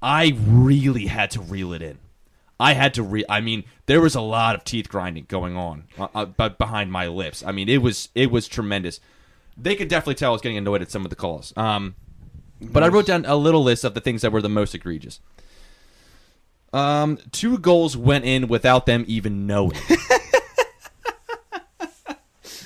I 0.02 0.36
really 0.46 1.06
had 1.06 1.30
to 1.32 1.40
reel 1.40 1.72
it 1.72 1.82
in. 1.82 1.98
I 2.58 2.74
had 2.74 2.94
to 2.94 3.02
re. 3.02 3.24
I 3.28 3.40
mean, 3.40 3.64
there 3.86 4.00
was 4.00 4.14
a 4.14 4.20
lot 4.20 4.54
of 4.54 4.64
teeth 4.64 4.88
grinding 4.88 5.26
going 5.28 5.56
on, 5.56 5.84
uh, 5.98 6.08
uh, 6.14 6.24
but 6.24 6.56
behind 6.58 6.90
my 6.92 7.08
lips. 7.08 7.42
I 7.44 7.52
mean, 7.52 7.68
it 7.68 7.82
was 7.82 8.08
it 8.14 8.30
was 8.30 8.48
tremendous. 8.48 9.00
They 9.56 9.76
could 9.76 9.88
definitely 9.88 10.14
tell 10.16 10.30
I 10.30 10.32
was 10.32 10.40
getting 10.40 10.58
annoyed 10.58 10.82
at 10.82 10.90
some 10.90 11.04
of 11.04 11.10
the 11.10 11.16
calls. 11.16 11.52
Um, 11.56 11.94
but 12.72 12.82
I 12.82 12.88
wrote 12.88 13.06
down 13.06 13.24
a 13.24 13.36
little 13.36 13.62
list 13.62 13.84
of 13.84 13.94
the 13.94 14.00
things 14.00 14.22
that 14.22 14.32
were 14.32 14.42
the 14.42 14.48
most 14.48 14.74
egregious. 14.74 15.20
Um, 16.72 17.18
two 17.30 17.58
goals 17.58 17.96
went 17.96 18.24
in 18.24 18.48
without 18.48 18.86
them 18.86 19.04
even 19.06 19.46
knowing. 19.46 19.78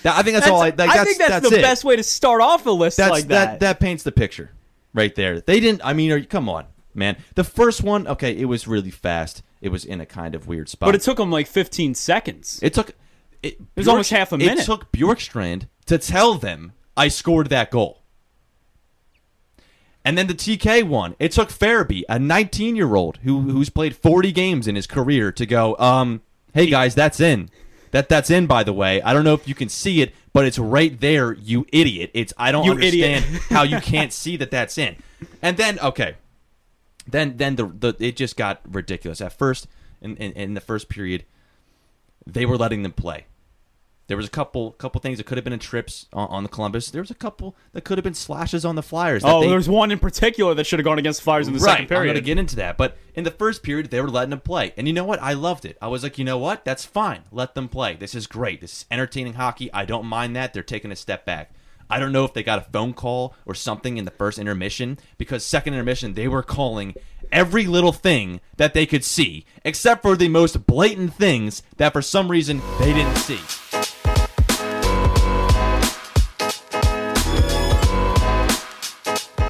That- 0.03 0.17
I 0.17 0.23
think 0.23 0.35
that's, 0.37 0.47
all. 0.49 0.59
I, 0.59 0.67
like, 0.67 0.77
that's, 0.77 0.97
I 0.97 1.05
think 1.05 1.19
that's, 1.19 1.49
the 1.51 1.59
it. 1.59 1.63
best 1.63 1.85
way 1.85 1.97
to 1.97 2.03
start 2.03 2.41
off 2.41 2.65
a 2.67 2.71
list 2.71 2.99
That's 2.99 3.11
like 3.11 3.27
that. 3.29 3.59
that. 3.59 3.61
that. 3.61 3.81
paints 3.81 4.05
the 4.05 4.13
picture 4.13 4.51
right 4.95 5.15
there. 5.15 5.41
They 5.41 5.61
didn't. 5.61 5.83
I 5.85 5.93
mean, 5.93 6.13
are 6.13 6.23
come 6.23 6.49
on, 6.49 6.67
man. 6.95 7.17
The 7.35 7.45
first 7.45 7.83
one, 7.83 8.07
okay, 8.07 8.37
it 8.37 8.47
was 8.47 8.69
really 8.69 8.91
fast. 8.91 9.43
It 9.61 9.71
was 9.71 9.85
in 9.85 10.01
a 10.01 10.07
kind 10.07 10.35
of 10.35 10.47
weird 10.47 10.69
spot. 10.69 10.87
but 10.87 10.95
it 10.95 11.01
took 11.01 11.17
them 11.17 11.31
like 11.31 11.47
15 11.47 11.95
seconds. 11.95 12.61
It 12.63 12.75
took. 12.75 12.93
It, 13.43 13.59
was 13.77 13.87
almost 13.89 14.11
half 14.11 14.33
a 14.33 14.39
minute. 14.39 14.61
It 14.61 14.65
took 14.65 14.91
Bjorkstrand 14.93 15.69
to 15.87 15.99
tell 15.99 16.35
them 16.35 16.73
I 16.97 17.09
scored 17.09 17.51
that 17.51 17.71
goal. 17.71 18.03
And 20.09 20.17
then 20.17 20.27
the 20.27 20.33
TK 20.33 20.85
one. 20.85 21.17
It 21.19 21.33
took 21.33 21.51
Farabee, 21.51 22.03
a 22.09 22.19
19 22.19 22.77
year 22.77 22.95
old 22.95 23.19
who 23.25 23.43
who's 23.43 23.69
played 23.69 23.95
40 23.95 24.33
games 24.33 24.67
in 24.67 24.75
his 24.75 24.87
career, 24.87 25.31
to 25.33 25.45
go. 25.45 25.77
Um, 25.79 26.23
hey 26.55 26.65
guys, 26.65 26.95
that's 26.95 27.21
in. 27.21 27.51
That 27.91 28.09
that's 28.09 28.31
in. 28.31 28.47
By 28.47 28.65
the 28.65 28.73
way, 28.73 29.03
I 29.03 29.13
don't 29.13 29.23
know 29.23 29.35
if 29.35 29.47
you 29.47 29.55
can 29.55 29.69
see 29.69 30.01
it, 30.01 30.15
but 30.33 30.47
it's 30.47 30.59
right 30.59 30.99
there. 30.99 31.35
You 31.35 31.67
idiot! 31.75 32.11
It's 32.15 32.33
I 32.39 32.53
don't 32.53 32.65
You 32.65 32.71
understand 32.71 33.23
how 33.51 33.65
you 33.65 33.81
can't 33.81 34.11
see 34.11 34.39
that 34.39 34.51
that's 34.51 34.79
in. 34.79 34.97
And 35.43 35.59
then 35.59 35.79
okay, 35.81 36.15
then 37.07 37.37
then 37.37 37.57
the, 37.57 37.67
the 37.67 37.95
it 37.99 38.17
just 38.17 38.39
got 38.39 38.63
ridiculous. 38.67 39.21
At 39.21 39.35
first, 39.35 39.67
in, 40.01 40.17
in, 40.17 40.33
in 40.33 40.55
the 40.55 40.63
first 40.63 40.89
period, 40.89 41.27
they 42.27 42.47
were 42.47 42.57
letting 42.57 42.83
them 42.83 42.93
play. 42.93 43.27
There 44.09 44.17
was 44.17 44.27
a 44.27 44.31
couple 44.31 44.73
couple 44.73 45.01
things 45.01 45.19
that 45.19 45.25
could 45.25 45.37
have 45.39 45.45
been 45.45 45.53
in 45.53 45.59
trips 45.59 46.07
on, 46.13 46.29
on 46.29 46.43
the 46.43 46.49
Columbus. 46.49 46.91
There 46.91 47.03
was 47.03 47.11
a 47.11 47.15
couple 47.15 47.55
that 47.73 47.85
could 47.85 47.99
have 47.99 48.05
been 48.05 48.15
slashes 48.15 48.65
on 48.65 48.75
the 48.75 48.83
Flyers. 48.83 49.23
oh, 49.25 49.43
they- 49.43 49.49
there's 49.49 49.69
one 49.69 49.91
in 49.91 49.99
particular 49.99 50.55
that 50.55 50.67
should 50.67 50.79
have 50.79 50.85
gone 50.85 50.99
against 50.99 51.21
the 51.21 51.25
Flyers 51.25 51.47
in 51.47 51.53
the 51.55 51.61
right. 51.61 51.73
second 51.73 51.89
period. 51.89 52.01
I'm 52.03 52.07
going 52.07 52.17
to 52.17 52.21
get 52.23 52.39
into 52.39 52.57
that, 52.57 52.77
but 52.79 52.97
in 53.15 53.25
the 53.25 53.31
first 53.31 53.63
period, 53.63 53.91
they 53.91 54.01
were 54.01 54.09
letting 54.09 54.31
them 54.31 54.41
play, 54.41 54.73
and 54.77 54.87
you 54.87 54.93
know 54.95 55.05
what? 55.05 55.23
I 55.23 55.35
loved 55.35 55.65
it. 55.65 55.77
I 55.83 55.89
was 55.89 56.03
like, 56.03 56.19
you 56.19 56.25
know 56.25 56.39
what? 56.39 56.65
That's 56.65 56.85
fine. 56.85 57.21
Let 57.31 57.55
them 57.55 57.69
play. 57.69 57.95
This 57.97 58.15
is 58.15 58.27
great. 58.27 58.61
This 58.63 58.73
is 58.73 58.87
entertaining 58.91 59.35
hockey. 59.35 59.73
I 59.73 59.85
don't 59.85 60.07
mind 60.07 60.35
that. 60.37 60.55
They're 60.55 60.63
taking 60.63 60.91
a 60.91 60.97
step 60.97 61.25
back. 61.27 61.53
I 61.91 61.99
don't 61.99 62.13
know 62.13 62.25
if 62.25 62.35
they 62.35 62.43
got 62.43 62.59
a 62.59 62.71
phone 62.71 62.93
call 62.93 63.35
or 63.47 63.55
something 63.55 63.97
in 63.97 64.05
the 64.05 64.11
first 64.11 64.39
intermission 64.39 64.99
because 65.17 65.43
second 65.45 65.73
intermission 65.73 66.13
they 66.15 66.29
were 66.29 66.43
calling 66.43 66.95
every 67.33 67.67
little 67.67 67.93
thing 67.93 68.41
that 68.59 68.75
they 68.75 68.85
could 68.85 69.05
see, 69.05 69.47
except 69.65 70.03
for 70.03 70.15
the 70.17 70.29
most 70.29 70.67
blatant 70.67 71.15
things 71.15 71.63
that 71.79 71.95
for 71.95 72.03
some 72.03 72.31
reason 72.31 72.61
they 72.79 72.93
didn't 72.93 73.17
see. 73.17 73.39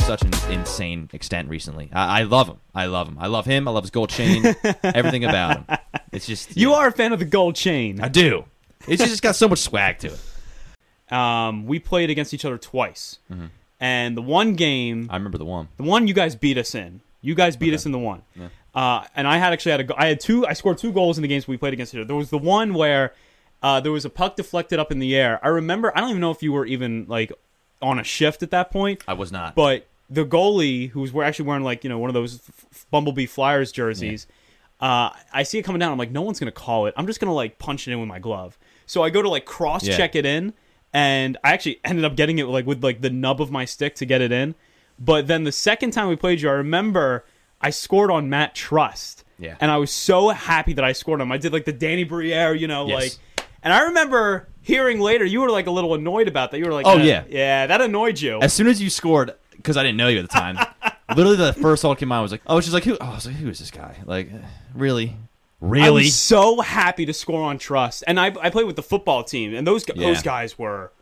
Such 0.09 0.23
an 0.23 0.33
insane 0.51 1.11
extent 1.13 1.51
recently. 1.51 1.91
I, 1.93 2.21
I 2.21 2.23
love 2.23 2.49
him. 2.49 2.57
I 2.75 2.87
love 2.87 3.09
him. 3.09 3.19
I 3.21 3.27
love 3.27 3.45
him. 3.45 3.69
I 3.69 3.71
love 3.73 3.85
his 3.85 3.91
gold 3.91 4.09
chain. 4.09 4.43
everything 4.83 5.23
about 5.27 5.59
him. 5.69 5.79
It's 6.13 6.27
just 6.27 6.57
you 6.57 6.71
yeah. 6.71 6.77
are 6.77 6.87
a 6.89 6.93
fan 6.93 7.13
of 7.13 7.19
the 7.19 7.27
gold 7.27 7.57
chain. 7.57 8.01
I 8.01 8.09
do. 8.09 8.47
It's 8.87 9.05
just 9.05 9.21
got 9.23 9.37
so 9.37 9.51
much 9.51 9.59
swag 9.59 9.99
to 9.99 10.07
it. 10.15 11.13
Um, 11.15 11.67
we 11.67 11.79
played 11.79 12.09
against 12.09 12.33
each 12.33 12.47
other 12.47 12.57
twice, 12.57 13.19
Mm-hmm. 13.31 13.47
and 13.81 14.17
the 14.17 14.23
one 14.23 14.55
game, 14.55 15.09
I 15.11 15.17
remember 15.17 15.37
the 15.37 15.45
one. 15.45 15.69
the 15.77 15.83
one 15.83 16.09
you 16.09 16.15
guys 16.15 16.35
beat 16.35 16.57
us 16.57 16.75
in. 16.75 17.03
You 17.21 17.35
guys 17.35 17.59
beat 17.59 17.75
us 17.75 17.85
in 17.85 17.93
the 17.93 17.99
one. 17.99 18.23
Uh, 18.75 19.05
and 19.15 19.29
I 19.29 19.37
had 19.37 19.53
actually 19.53 19.73
had 19.73 19.91
a, 19.91 20.01
I 20.03 20.07
had 20.07 20.21
two. 20.21 20.47
I 20.47 20.55
scored 20.55 20.79
two 20.79 20.91
goals 20.91 21.19
in 21.19 21.23
the 21.23 21.29
games 21.29 21.47
we 21.47 21.59
played 21.59 21.75
against 21.75 21.93
each 21.93 21.99
other. 21.99 22.07
There 22.07 22.17
was 22.17 22.31
the 22.31 22.39
one 22.39 22.73
where 22.73 23.13
uh, 23.63 23.81
there 23.81 23.93
was 23.93 24.07
a 24.07 24.11
puck 24.11 24.37
deflected 24.37 24.79
up 24.79 24.91
in 24.91 25.01
the 25.01 25.15
air. 25.15 25.39
I 25.43 25.49
remember. 25.49 25.93
I 25.95 26.01
don't 26.01 26.09
even 26.09 26.23
know 26.23 26.31
if 26.31 26.43
you 26.43 26.53
were 26.53 26.65
even 26.65 27.05
like 27.09 27.31
on 27.83 27.99
a 27.99 28.05
shift 28.05 28.43
at 28.43 28.51
that 28.53 28.71
point. 28.71 29.03
I 29.07 29.13
was 29.13 29.31
not. 29.31 29.55
But 29.55 29.87
the 30.11 30.25
goalie, 30.25 30.89
who's 30.91 31.13
we're 31.13 31.25
actually 31.25 31.47
wearing 31.47 31.65
like 31.65 31.85
you 31.85 31.91
know 31.91 31.99
one 31.99 32.11
of 32.11 32.15
those 32.15 32.41
Bumblebee 32.91 33.27
Flyers 33.27 33.73
jerseys, 33.73 34.27
uh, 34.81 35.11
I 35.33 35.43
see 35.43 35.59
it 35.59 35.63
coming 35.63 35.81
down. 35.81 35.93
I'm 35.93 35.99
like, 35.99 36.11
no 36.11 36.23
one's 36.23 36.39
gonna 36.39 36.53
call 36.53 36.87
it. 36.87 36.95
I'm 36.97 37.07
just 37.07 37.21
gonna 37.21 37.35
like 37.35 37.59
punch 37.59 37.87
it 37.89 37.93
in 37.93 38.01
with 38.01 38.09
my 38.09 38.19
glove. 38.19 38.59
So 38.87 39.03
I 39.03 39.11
go 39.11 39.21
to 39.23 39.29
like 39.29 39.45
cross 39.45 39.85
check 39.85 40.15
it 40.17 40.25
in, 40.25 40.55
and 40.93 41.37
I 41.45 41.53
actually 41.53 41.81
ended 41.85 42.05
up 42.05 42.17
getting 42.17 42.39
it 42.39 42.45
like 42.47 42.67
with 42.67 42.83
like 42.83 43.01
the 43.01 43.11
nub 43.11 43.41
of 43.41 43.51
my 43.51 43.65
stick 43.65 43.95
to 43.97 44.07
get 44.07 44.21
it 44.21 44.33
in. 44.33 44.55
But 44.99 45.27
then 45.27 45.45
the 45.45 45.53
second 45.53 45.93
time 45.93 46.09
we 46.09 46.17
played 46.17 46.41
you, 46.41 46.49
I 46.49 46.53
remember 46.55 47.25
I 47.61 47.71
scored 47.71 48.11
on 48.11 48.29
Matt 48.31 48.55
Trust. 48.55 49.25
Yeah. 49.39 49.57
And 49.61 49.71
I 49.71 49.77
was 49.77 49.93
so 49.93 50.31
happy 50.31 50.73
that 50.73 50.85
I 50.85 50.93
scored 50.93 51.21
him. 51.21 51.31
I 51.31 51.39
did 51.39 51.53
like 51.53 51.65
the 51.65 51.73
Danny 51.73 52.03
Briere, 52.05 52.55
you 52.55 52.67
know, 52.67 52.89
Yes. 52.89 53.01
like. 53.01 53.47
And 53.63 53.73
I 53.73 53.83
remember 53.85 54.49
hearing 54.63 55.01
later 55.01 55.25
you 55.25 55.41
were 55.41 55.51
like 55.51 55.67
a 55.67 55.71
little 55.71 55.95
annoyed 55.95 56.27
about 56.29 56.51
that. 56.53 56.59
You 56.59 56.65
were 56.67 56.73
like, 56.73 56.87
Oh, 56.87 56.99
"Uh, 56.99 57.03
yeah. 57.03 57.25
yeah, 57.29 57.67
that 57.67 57.81
annoyed 57.81 58.21
you." 58.21 58.41
as 58.41 58.53
soon 58.53 58.67
as 58.69 58.81
you 58.83 58.89
scored, 58.91 59.33
because 59.59 59.77
I 59.77 59.83
didn't 59.83 59.99
know 59.99 60.09
you 60.09 60.19
at 60.19 60.23
the 60.29 60.29
time, 60.37 60.59
literally 61.15 61.37
the 61.37 61.53
first 61.53 61.83
thought 61.83 61.99
came 61.99 62.11
out 62.11 62.23
was 62.23 62.33
like, 62.33 62.41
oh, 62.47 62.61
she's 62.61 62.73
like, 62.73 62.85
who? 62.85 62.97
Oh, 63.01 63.07
I 63.07 63.15
was 63.15 63.27
like, 63.27 63.37
who 63.37 63.49
is 63.51 63.59
this 63.59 63.71
guy? 63.71 63.97
Like, 64.07 64.31
really, 64.75 65.11
I 65.61 65.67
really? 65.67 66.05
so 66.05 66.61
happy 66.61 67.05
to 67.07 67.13
score 67.13 67.43
on 67.43 67.59
trust, 67.59 68.05
and 68.07 68.19
I, 68.19 68.35
I 68.41 68.49
played 68.51 68.67
with 68.67 68.77
the 68.77 68.83
football 68.83 69.23
team, 69.25 69.55
and 69.55 69.67
those 69.67 69.85
gu- 69.85 69.93
Yeah. 69.97 70.09
those 70.09 70.23
guys 70.23 70.59
were 70.59 70.93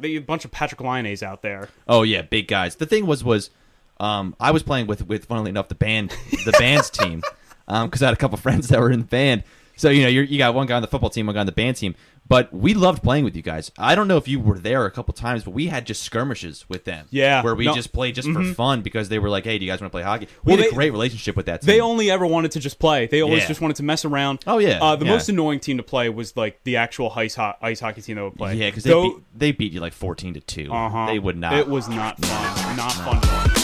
they 0.00 0.16
a 0.16 0.20
bunch 0.20 0.44
of 0.44 0.50
Patrick 0.50 0.80
Lyonnais 0.80 1.22
out 1.22 1.42
there. 1.42 1.68
Oh 1.88 2.02
yeah, 2.02 2.22
big 2.22 2.48
guys. 2.48 2.76
The 2.76 2.86
thing 2.86 3.06
was 3.06 3.22
was 3.24 3.50
um, 3.98 4.34
I 4.40 4.50
was 4.50 4.62
playing 4.62 4.86
with 4.86 5.06
with 5.06 5.26
funnily 5.26 5.50
enough 5.50 5.68
the 5.68 5.74
band 5.74 6.10
the 6.44 6.52
band's 6.58 6.90
team 6.90 7.22
because 7.66 8.02
I 8.02 8.06
had 8.06 8.14
a 8.14 8.18
couple 8.18 8.36
friends 8.38 8.68
that 8.68 8.80
were 8.80 8.90
in 8.90 9.00
the 9.00 9.06
band. 9.06 9.44
So 9.80 9.88
you 9.88 10.02
know 10.02 10.08
you're, 10.08 10.24
you 10.24 10.36
got 10.36 10.52
one 10.54 10.66
guy 10.66 10.76
on 10.76 10.82
the 10.82 10.88
football 10.88 11.08
team, 11.08 11.24
one 11.26 11.34
guy 11.34 11.40
on 11.40 11.46
the 11.46 11.52
band 11.52 11.76
team. 11.78 11.94
But 12.28 12.52
we 12.52 12.74
loved 12.74 13.02
playing 13.02 13.24
with 13.24 13.34
you 13.34 13.42
guys. 13.42 13.72
I 13.76 13.94
don't 13.96 14.06
know 14.06 14.16
if 14.18 14.28
you 14.28 14.38
were 14.38 14.58
there 14.58 14.84
a 14.84 14.90
couple 14.90 15.12
times, 15.14 15.42
but 15.42 15.50
we 15.52 15.66
had 15.66 15.84
just 15.86 16.02
skirmishes 16.02 16.64
with 16.68 16.84
them. 16.84 17.06
Yeah. 17.10 17.42
where 17.42 17.54
we 17.56 17.64
No. 17.64 17.74
just 17.74 17.92
played 17.92 18.14
just 18.14 18.28
for 18.30 18.44
fun 18.54 18.82
because 18.82 19.08
they 19.08 19.18
were 19.18 19.30
like, 19.30 19.42
"Hey, 19.44 19.58
do 19.58 19.64
you 19.64 19.70
guys 19.70 19.80
want 19.80 19.90
to 19.90 19.94
play 19.96 20.02
hockey?" 20.02 20.28
We 20.44 20.52
Well, 20.52 20.62
had 20.62 20.70
a 20.70 20.74
great 20.74 20.92
relationship 20.92 21.34
with 21.34 21.46
that 21.46 21.62
team. 21.62 21.66
They 21.66 21.80
only 21.80 22.10
ever 22.10 22.26
wanted 22.26 22.50
to 22.52 22.60
just 22.60 22.78
play. 22.78 23.06
They 23.06 23.22
always 23.22 23.42
Yeah. 23.42 23.48
just 23.48 23.60
wanted 23.62 23.78
to 23.78 23.82
mess 23.82 24.04
around. 24.04 24.40
Oh, 24.46 24.58
yeah, 24.58 24.78
Uh, 24.82 24.94
the 24.96 25.06
yeah. 25.06 25.10
most 25.12 25.28
annoying 25.30 25.60
team 25.60 25.78
to 25.78 25.82
play 25.82 26.08
was 26.10 26.36
like 26.36 26.62
the 26.64 26.76
actual 26.76 27.10
ice, 27.16 27.34
ho- 27.36 27.54
ice 27.62 27.80
hockey 27.80 28.02
team 28.02 28.16
that 28.16 28.24
would 28.24 28.36
play. 28.36 28.54
yeah, 28.56 28.66
because 28.68 28.84
they, 28.84 28.92
beat, 28.92 29.14
they 29.34 29.52
beat 29.52 29.72
you 29.72 29.80
like 29.80 29.94
fourteen 29.94 30.34
to 30.34 30.40
2 30.40 30.70
Uh-huh. 30.70 31.06
They 31.06 31.18
would 31.18 31.38
not. 31.38 31.54
It 31.54 31.68
was 31.68 31.88
not 31.88 32.18
fun. 32.24 32.76
Not 32.76 32.92
fun. 32.92 33.20
fun. 33.22 33.59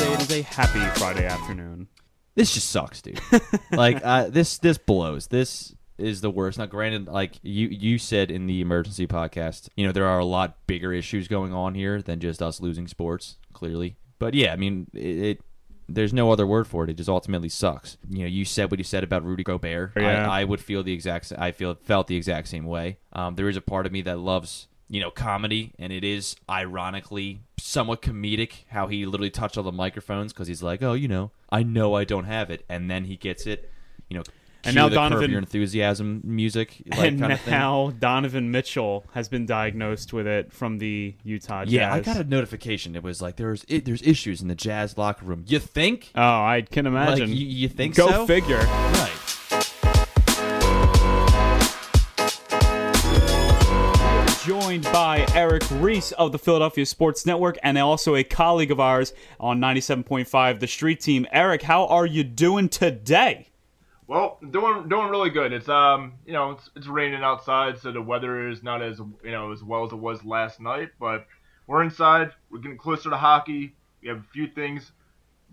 Say 0.00 0.12
it 0.14 0.20
is 0.22 0.30
a 0.32 0.42
happy 0.42 0.98
Friday 0.98 1.26
afternoon. 1.26 1.86
This 2.34 2.54
just 2.54 2.70
sucks, 2.70 3.02
dude. 3.02 3.20
like 3.72 4.00
uh, 4.02 4.30
this 4.30 4.56
this 4.56 4.78
blows. 4.78 5.26
This 5.26 5.74
is 5.98 6.22
the 6.22 6.30
worst. 6.30 6.58
Now, 6.58 6.66
granted, 6.66 7.06
like 7.06 7.34
you 7.42 7.68
you 7.68 7.98
said 7.98 8.30
in 8.30 8.46
the 8.46 8.62
emergency 8.62 9.06
podcast, 9.06 9.68
you 9.76 9.84
know 9.86 9.92
there 9.92 10.06
are 10.06 10.18
a 10.18 10.24
lot 10.24 10.56
bigger 10.66 10.92
issues 10.92 11.28
going 11.28 11.52
on 11.52 11.74
here 11.74 12.00
than 12.00 12.18
just 12.18 12.40
us 12.40 12.60
losing 12.60 12.88
sports. 12.88 13.36
Clearly, 13.52 13.96
but 14.18 14.32
yeah, 14.32 14.52
I 14.52 14.56
mean 14.56 14.86
it. 14.94 15.18
it 15.18 15.40
there's 15.92 16.12
no 16.12 16.30
other 16.30 16.46
word 16.46 16.68
for 16.68 16.84
it. 16.84 16.90
It 16.90 16.94
just 16.94 17.08
ultimately 17.08 17.48
sucks. 17.48 17.98
You 18.08 18.20
know, 18.20 18.28
you 18.28 18.44
said 18.44 18.70
what 18.70 18.78
you 18.78 18.84
said 18.84 19.02
about 19.02 19.24
Rudy 19.24 19.42
Gobert. 19.42 19.92
Yeah. 19.96 20.30
I, 20.30 20.42
I 20.42 20.44
would 20.44 20.60
feel 20.60 20.84
the 20.84 20.92
exact. 20.92 21.32
I 21.36 21.50
feel 21.50 21.74
felt 21.74 22.06
the 22.06 22.16
exact 22.16 22.46
same 22.46 22.64
way. 22.64 22.98
Um, 23.12 23.34
there 23.34 23.48
is 23.48 23.56
a 23.56 23.60
part 23.60 23.86
of 23.86 23.92
me 23.92 24.00
that 24.02 24.18
loves 24.20 24.68
you 24.88 25.00
know 25.00 25.10
comedy, 25.10 25.72
and 25.78 25.92
it 25.92 26.04
is 26.04 26.36
ironically 26.48 27.40
somewhat 27.70 28.02
comedic 28.02 28.64
how 28.68 28.86
he 28.88 29.06
literally 29.06 29.30
touched 29.30 29.56
all 29.56 29.62
the 29.64 29.72
microphones 29.72 30.32
because 30.32 30.48
he's 30.48 30.62
like, 30.62 30.82
oh, 30.82 30.92
you 30.94 31.08
know, 31.08 31.30
I 31.50 31.62
know 31.62 31.94
I 31.94 32.04
don't 32.04 32.24
have 32.24 32.50
it, 32.50 32.64
and 32.68 32.90
then 32.90 33.04
he 33.04 33.16
gets 33.16 33.46
it. 33.46 33.70
You 34.08 34.18
know, 34.18 34.24
And 34.64 34.74
now 34.74 34.88
Donovan- 34.88 35.30
Your 35.30 35.38
Enthusiasm 35.38 36.20
music, 36.24 36.82
like 36.90 36.98
and 37.12 37.20
kind 37.20 37.32
of 37.32 37.40
thing. 37.40 37.52
now 37.52 37.92
Donovan 37.98 38.50
Mitchell 38.50 39.04
has 39.14 39.28
been 39.28 39.46
diagnosed 39.46 40.12
with 40.12 40.26
it 40.26 40.52
from 40.52 40.78
the 40.78 41.14
Utah 41.22 41.64
Jazz. 41.64 41.72
Yeah, 41.72 41.94
I 41.94 42.00
got 42.00 42.16
a 42.16 42.24
notification. 42.24 42.96
It 42.96 43.02
was 43.04 43.22
like 43.22 43.36
there's 43.36 43.64
it, 43.68 43.84
there's 43.84 44.02
issues 44.02 44.42
in 44.42 44.48
the 44.48 44.54
Jazz 44.56 44.98
locker 44.98 45.24
room. 45.24 45.44
You 45.46 45.60
think? 45.60 46.10
Oh, 46.16 46.20
I 46.20 46.62
can 46.68 46.86
imagine. 46.86 47.28
Like, 47.30 47.38
you, 47.38 47.46
you 47.46 47.68
think 47.68 47.94
Go 47.94 48.08
so? 48.10 48.26
figure. 48.26 48.58
Right. 48.58 49.59
Joined 54.50 54.82
by 54.86 55.24
Eric 55.32 55.62
Reese 55.74 56.10
of 56.10 56.32
the 56.32 56.38
Philadelphia 56.38 56.84
Sports 56.84 57.24
Network 57.24 57.56
and 57.62 57.78
also 57.78 58.16
a 58.16 58.24
colleague 58.24 58.72
of 58.72 58.80
ours 58.80 59.14
on 59.38 59.60
97.5 59.60 60.58
The 60.58 60.66
Street 60.66 61.00
Team. 61.00 61.24
Eric, 61.30 61.62
how 61.62 61.86
are 61.86 62.04
you 62.04 62.24
doing 62.24 62.68
today? 62.68 63.46
Well, 64.08 64.38
doing 64.50 64.88
doing 64.88 65.08
really 65.08 65.30
good. 65.30 65.52
It's 65.52 65.68
um 65.68 66.14
you 66.26 66.32
know 66.32 66.50
it's, 66.50 66.68
it's 66.74 66.88
raining 66.88 67.22
outside, 67.22 67.78
so 67.78 67.92
the 67.92 68.02
weather 68.02 68.48
is 68.48 68.60
not 68.60 68.82
as 68.82 68.98
you 68.98 69.30
know 69.30 69.52
as 69.52 69.62
well 69.62 69.84
as 69.84 69.92
it 69.92 69.98
was 69.98 70.24
last 70.24 70.58
night. 70.58 70.88
But 70.98 71.28
we're 71.68 71.84
inside. 71.84 72.32
We're 72.50 72.58
getting 72.58 72.76
closer 72.76 73.08
to 73.08 73.16
hockey. 73.16 73.76
We 74.02 74.08
have 74.08 74.18
a 74.18 74.26
few 74.32 74.48
things 74.48 74.90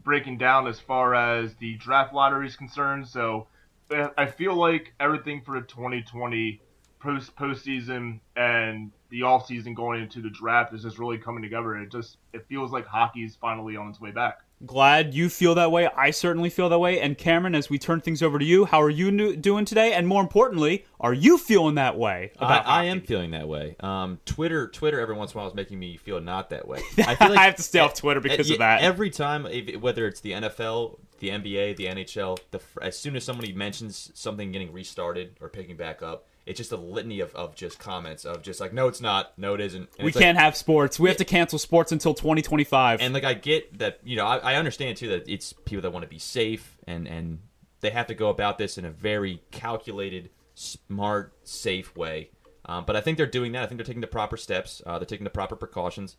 breaking 0.03 0.39
down 0.39 0.65
as 0.65 0.79
far 0.79 1.13
as 1.13 1.53
the 1.57 1.75
draft 1.75 2.15
lottery 2.15 2.47
is 2.47 2.55
concerned. 2.55 3.07
So 3.07 3.45
uh, 3.91 4.07
I 4.17 4.25
feel 4.25 4.55
like 4.55 4.95
everything 4.99 5.43
for 5.45 5.59
the 5.59 5.67
2020 5.67 6.61
post 7.07 7.35
postseason 7.37 8.19
and 8.35 8.91
the 9.09 9.23
off 9.23 9.47
season 9.47 9.73
going 9.73 10.01
into 10.01 10.21
the 10.21 10.29
draft 10.29 10.73
is 10.73 10.83
just 10.83 10.99
really 10.99 11.17
coming 11.17 11.41
together. 11.41 11.77
It 11.77 11.89
just 11.89 12.17
it 12.33 12.45
feels 12.49 12.71
like 12.71 12.85
hockey 12.85 13.23
is 13.23 13.35
finally 13.35 13.77
on 13.77 13.87
its 13.87 14.01
way 14.01 14.11
back. 14.11 14.39
Glad 14.65 15.13
you 15.13 15.29
feel 15.29 15.53
that 15.55 15.71
way. 15.71 15.87
I 15.95 16.09
certainly 16.09 16.49
feel 16.49 16.67
that 16.69 16.79
way. 16.79 16.99
And 16.99 17.15
Cameron, 17.15 17.53
as 17.53 17.69
we 17.69 17.77
turn 17.77 18.01
things 18.01 18.23
over 18.23 18.39
to 18.39 18.43
you, 18.43 18.65
how 18.65 18.81
are 18.81 18.89
you 18.89 19.35
doing 19.35 19.65
today? 19.65 19.93
And 19.93 20.07
more 20.07 20.21
importantly, 20.21 20.83
are 20.99 21.13
you 21.13 21.37
feeling 21.37 21.75
that 21.75 21.95
way 21.95 22.31
I, 22.39 22.45
about 22.45 22.67
I 22.67 22.83
am 22.85 23.01
feeling 23.01 23.31
that 23.31 23.47
way. 23.47 23.75
Um, 23.79 24.19
Twitter, 24.25 24.67
Twitter, 24.67 24.99
every 24.99 25.15
once 25.15 25.31
in 25.31 25.37
a 25.37 25.41
while 25.41 25.47
is 25.47 25.53
making 25.53 25.77
me 25.77 25.95
feel 25.95 26.19
not 26.19 26.49
that 26.49 26.67
way. 26.67 26.81
I, 26.97 27.13
have 27.45 27.55
to 27.57 27.63
stay 27.63 27.79
off 27.79 27.93
Twitter 27.93 28.19
because 28.19 28.49
Yeah, 28.49 28.55
of 28.55 28.59
that. 28.59 28.81
Every 28.81 29.11
time, 29.11 29.45
whether 29.79 30.07
it's 30.07 30.21
the 30.21 30.31
NFL, 30.31 30.97
the 31.19 31.29
NBA, 31.29 31.77
the 31.77 31.85
NHL, 31.85 32.39
the 32.49 32.59
as 32.81 32.97
soon 32.97 33.15
as 33.15 33.23
somebody 33.23 33.53
mentions 33.53 34.11
something 34.15 34.51
getting 34.51 34.73
restarted 34.73 35.37
or 35.39 35.49
picking 35.49 35.77
back 35.77 36.01
up, 36.01 36.25
it's 36.47 36.57
just 36.57 36.71
a 36.71 36.77
litany 36.77 37.19
of, 37.19 37.35
of 37.35 37.55
just 37.55 37.77
comments 37.77 38.23
of 38.23 38.41
just 38.41 38.59
like, 38.61 38.71
no, 38.71 38.87
it's 38.87 39.01
not, 39.01 39.37
no, 39.37 39.53
it 39.53 39.61
isn't. 39.61 39.89
And 39.97 40.05
we 40.05 40.13
can't 40.13 40.37
have 40.37 40.55
sports. 40.55 40.99
We 40.99 41.09
have 41.09 41.17
to 41.17 41.25
cancel 41.25 41.59
sports 41.59 41.91
until 41.91 42.13
2025. 42.13 43.01
and 43.01 43.13
like 43.13 43.25
I 43.25 43.33
get 43.33 43.77
that, 43.79 43.99
you 44.03 44.15
know, 44.15 44.25
I, 44.25 44.37
I 44.37 44.55
understand 44.55 44.97
too 44.97 45.09
that 45.09 45.27
it's 45.27 45.53
people 45.53 45.81
that 45.81 45.91
want 45.91 46.03
to 46.03 46.09
be 46.09 46.19
safe 46.19 46.77
and 46.87 47.07
and 47.07 47.39
they 47.81 47.89
have 47.89 48.07
to 48.07 48.15
go 48.15 48.29
about 48.29 48.57
this 48.57 48.77
in 48.77 48.85
a 48.85 48.91
very 48.91 49.43
calculated, 49.51 50.29
smart, 50.55 51.33
safe 51.43 51.95
way. 51.95 52.29
Um, 52.65 52.85
but 52.85 52.95
I 52.95 53.01
think 53.01 53.17
they're 53.17 53.25
doing 53.25 53.51
that. 53.51 53.63
I 53.63 53.65
think 53.67 53.77
they're 53.77 53.85
taking 53.85 54.01
the 54.01 54.07
proper 54.07 54.37
steps. 54.37 54.81
Uh, 54.85 54.97
they're 54.99 55.05
taking 55.05 55.23
the 55.23 55.29
proper 55.29 55.55
precautions, 55.55 56.17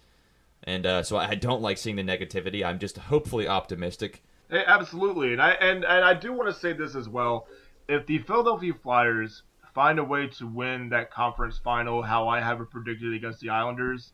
and 0.64 0.86
uh, 0.86 1.02
so 1.02 1.16
I 1.16 1.34
don't 1.34 1.60
like 1.60 1.76
seeing 1.78 1.96
the 1.96 2.02
negativity. 2.02 2.64
I'm 2.64 2.78
just 2.78 2.96
hopefully 2.96 3.46
optimistic. 3.48 4.22
Absolutely, 4.50 5.32
and 5.32 5.42
I 5.42 5.50
and, 5.52 5.84
and 5.84 6.04
I 6.04 6.14
do 6.14 6.32
want 6.32 6.48
to 6.48 6.58
say 6.58 6.72
this 6.72 6.94
as 6.94 7.08
well. 7.08 7.48
If 7.86 8.06
the 8.06 8.18
Philadelphia 8.18 8.72
Flyers 8.72 9.42
find 9.78 10.00
a 10.00 10.04
way 10.04 10.26
to 10.26 10.44
win 10.44 10.88
that 10.88 11.08
conference 11.08 11.56
final, 11.62 12.02
how 12.02 12.26
I 12.26 12.40
have 12.40 12.60
it 12.60 12.68
predicted 12.68 13.14
against 13.14 13.38
the 13.38 13.50
Islanders, 13.50 14.12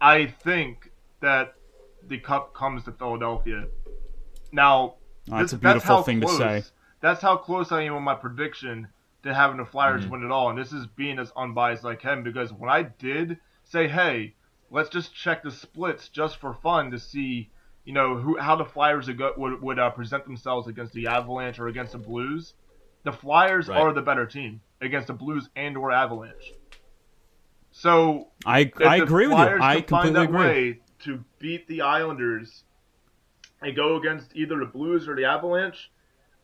I 0.00 0.26
think 0.26 0.90
that 1.20 1.54
the 2.08 2.18
cup 2.18 2.52
comes 2.54 2.82
to 2.86 2.90
Philadelphia. 2.90 3.68
Now, 4.50 4.96
Oh, 5.30 5.38
that's 5.38 5.52
this- 5.52 5.52
a 5.52 5.58
beautiful 5.58 5.96
how 5.98 6.02
thing 6.02 6.20
to 6.22 6.26
say. 6.26 6.64
That's 7.00 7.22
how 7.22 7.36
close 7.36 7.70
I 7.70 7.82
am 7.82 7.94
on 7.94 8.02
my 8.02 8.16
prediction 8.16 8.88
to 9.22 9.32
having 9.32 9.58
the 9.58 9.64
Flyers 9.64 10.02
Mm-hmm. 10.02 10.10
win 10.10 10.24
it 10.24 10.32
all, 10.32 10.50
and 10.50 10.58
this 10.58 10.72
is 10.72 10.88
being 10.88 11.20
as 11.20 11.30
unbiased 11.36 11.82
as 11.82 11.86
I 11.86 11.94
can 11.94 12.24
because 12.24 12.52
when 12.52 12.68
I 12.68 12.82
did 12.82 13.38
say, 13.62 13.86
"Hey, 13.86 14.34
let's 14.72 14.88
just 14.88 15.14
check 15.14 15.44
the 15.44 15.52
splits 15.52 16.08
just 16.08 16.38
for 16.38 16.52
fun 16.52 16.90
to 16.90 16.98
see." 16.98 17.48
you 17.84 17.92
know 17.92 18.16
who 18.16 18.38
how 18.38 18.56
the 18.56 18.64
Flyers 18.64 19.06
would 19.08 19.20
would, 19.36 19.62
would 19.62 19.78
uh, 19.78 19.90
present 19.90 20.24
themselves 20.24 20.66
against 20.66 20.94
the 20.94 21.06
Avalanche 21.06 21.58
or 21.60 21.68
against 21.68 21.92
the 21.92 21.98
Blues. 21.98 22.54
The 23.04 23.12
Flyers 23.12 23.68
Right. 23.68 23.78
are 23.78 23.92
the 23.92 24.02
better 24.02 24.26
team 24.26 24.60
against 24.80 25.06
the 25.06 25.12
Blues 25.14 25.48
and 25.54 25.76
or 25.76 25.92
Avalanche. 25.92 26.52
So 27.70 28.28
I, 28.46 28.70
I 28.84 28.96
agree 28.96 29.26
with 29.26 29.38
you. 29.38 29.44
I 29.44 29.48
can 29.48 29.60
find 29.60 29.86
completely 29.86 30.10
that 30.12 30.22
agree. 30.22 30.38
way 30.38 30.80
to 31.00 31.24
beat 31.38 31.66
the 31.68 31.82
Islanders 31.82 32.64
and 33.60 33.74
go 33.74 33.96
against 33.96 34.34
either 34.34 34.58
the 34.58 34.66
Blues 34.66 35.08
or 35.08 35.16
the 35.16 35.24
Avalanche. 35.24 35.90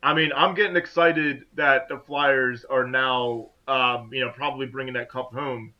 I 0.03 0.13
mean, 0.13 0.31
I'm 0.35 0.55
getting 0.55 0.75
excited 0.75 1.45
that 1.55 1.87
the 1.87 1.99
Flyers 1.99 2.65
are 2.65 2.85
now, 2.87 3.49
um, 3.67 4.09
you 4.11 4.25
know, 4.25 4.31
probably 4.31 4.65
bringing 4.65 4.95
that 4.95 5.09
cup 5.09 5.31
home. 5.33 5.73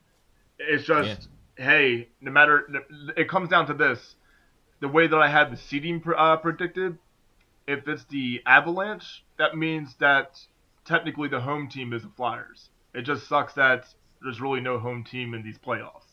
It's 0.60 0.86
just, 0.86 1.28
hey, 1.58 2.08
no 2.22 2.32
matter, 2.32 2.68
it 3.18 3.28
comes 3.28 3.50
down 3.50 3.68
to 3.68 3.74
this: 3.74 4.16
the 4.80 4.88
way 4.88 5.08
that 5.08 5.18
I 5.18 5.28
had 5.28 5.52
the 5.52 5.58
seeding 5.58 6.04
uh, 6.16 6.38
predicted. 6.38 6.98
If 7.68 7.88
it's 7.88 8.04
the 8.06 8.42
Avalanche, 8.46 9.24
that 9.38 9.56
means 9.56 9.96
that 10.00 10.40
technically 10.92 11.30
the 11.30 11.40
home 11.40 11.70
team 11.70 11.94
is 11.94 12.02
the 12.02 12.10
Flyers. 12.10 12.70
It 12.94 13.04
just 13.04 13.26
sucks 13.26 13.54
that 13.54 13.88
there's 14.22 14.42
really 14.42 14.60
no 14.60 14.78
home 14.78 15.06
team 15.06 15.34
in 15.34 15.42
these 15.42 15.58
playoffs. 15.58 16.04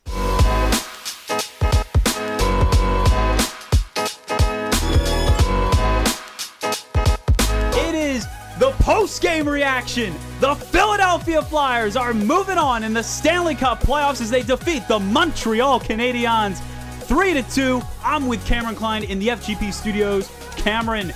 It 7.74 7.94
is 7.96 8.24
the 8.60 8.70
post 8.78 9.20
game 9.20 9.48
reaction. 9.48 10.14
The 10.38 10.54
Philadelphia 10.54 11.42
Flyers 11.42 11.96
are 11.96 12.14
moving 12.14 12.56
on 12.56 12.84
in 12.84 12.94
the 12.94 13.02
Stanley 13.02 13.56
Cup 13.56 13.80
playoffs 13.80 14.20
as 14.20 14.30
they 14.30 14.42
defeat 14.42 14.86
the 14.86 15.00
Montreal 15.00 15.80
Canadiens 15.80 16.62
3 17.00 17.34
to 17.34 17.42
2. 17.42 17.82
I'm 18.04 18.28
with 18.28 18.46
Cameron 18.46 18.76
Klein 18.76 19.02
in 19.02 19.18
the 19.18 19.26
FGP 19.26 19.72
studios. 19.72 20.30
Cameron, 20.54 21.12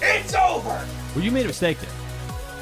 it's 0.00 0.36
over. 0.36 0.86
Well, 1.16 1.24
you 1.24 1.32
made 1.32 1.46
a 1.46 1.48
mistake 1.48 1.80
there. 1.80 1.95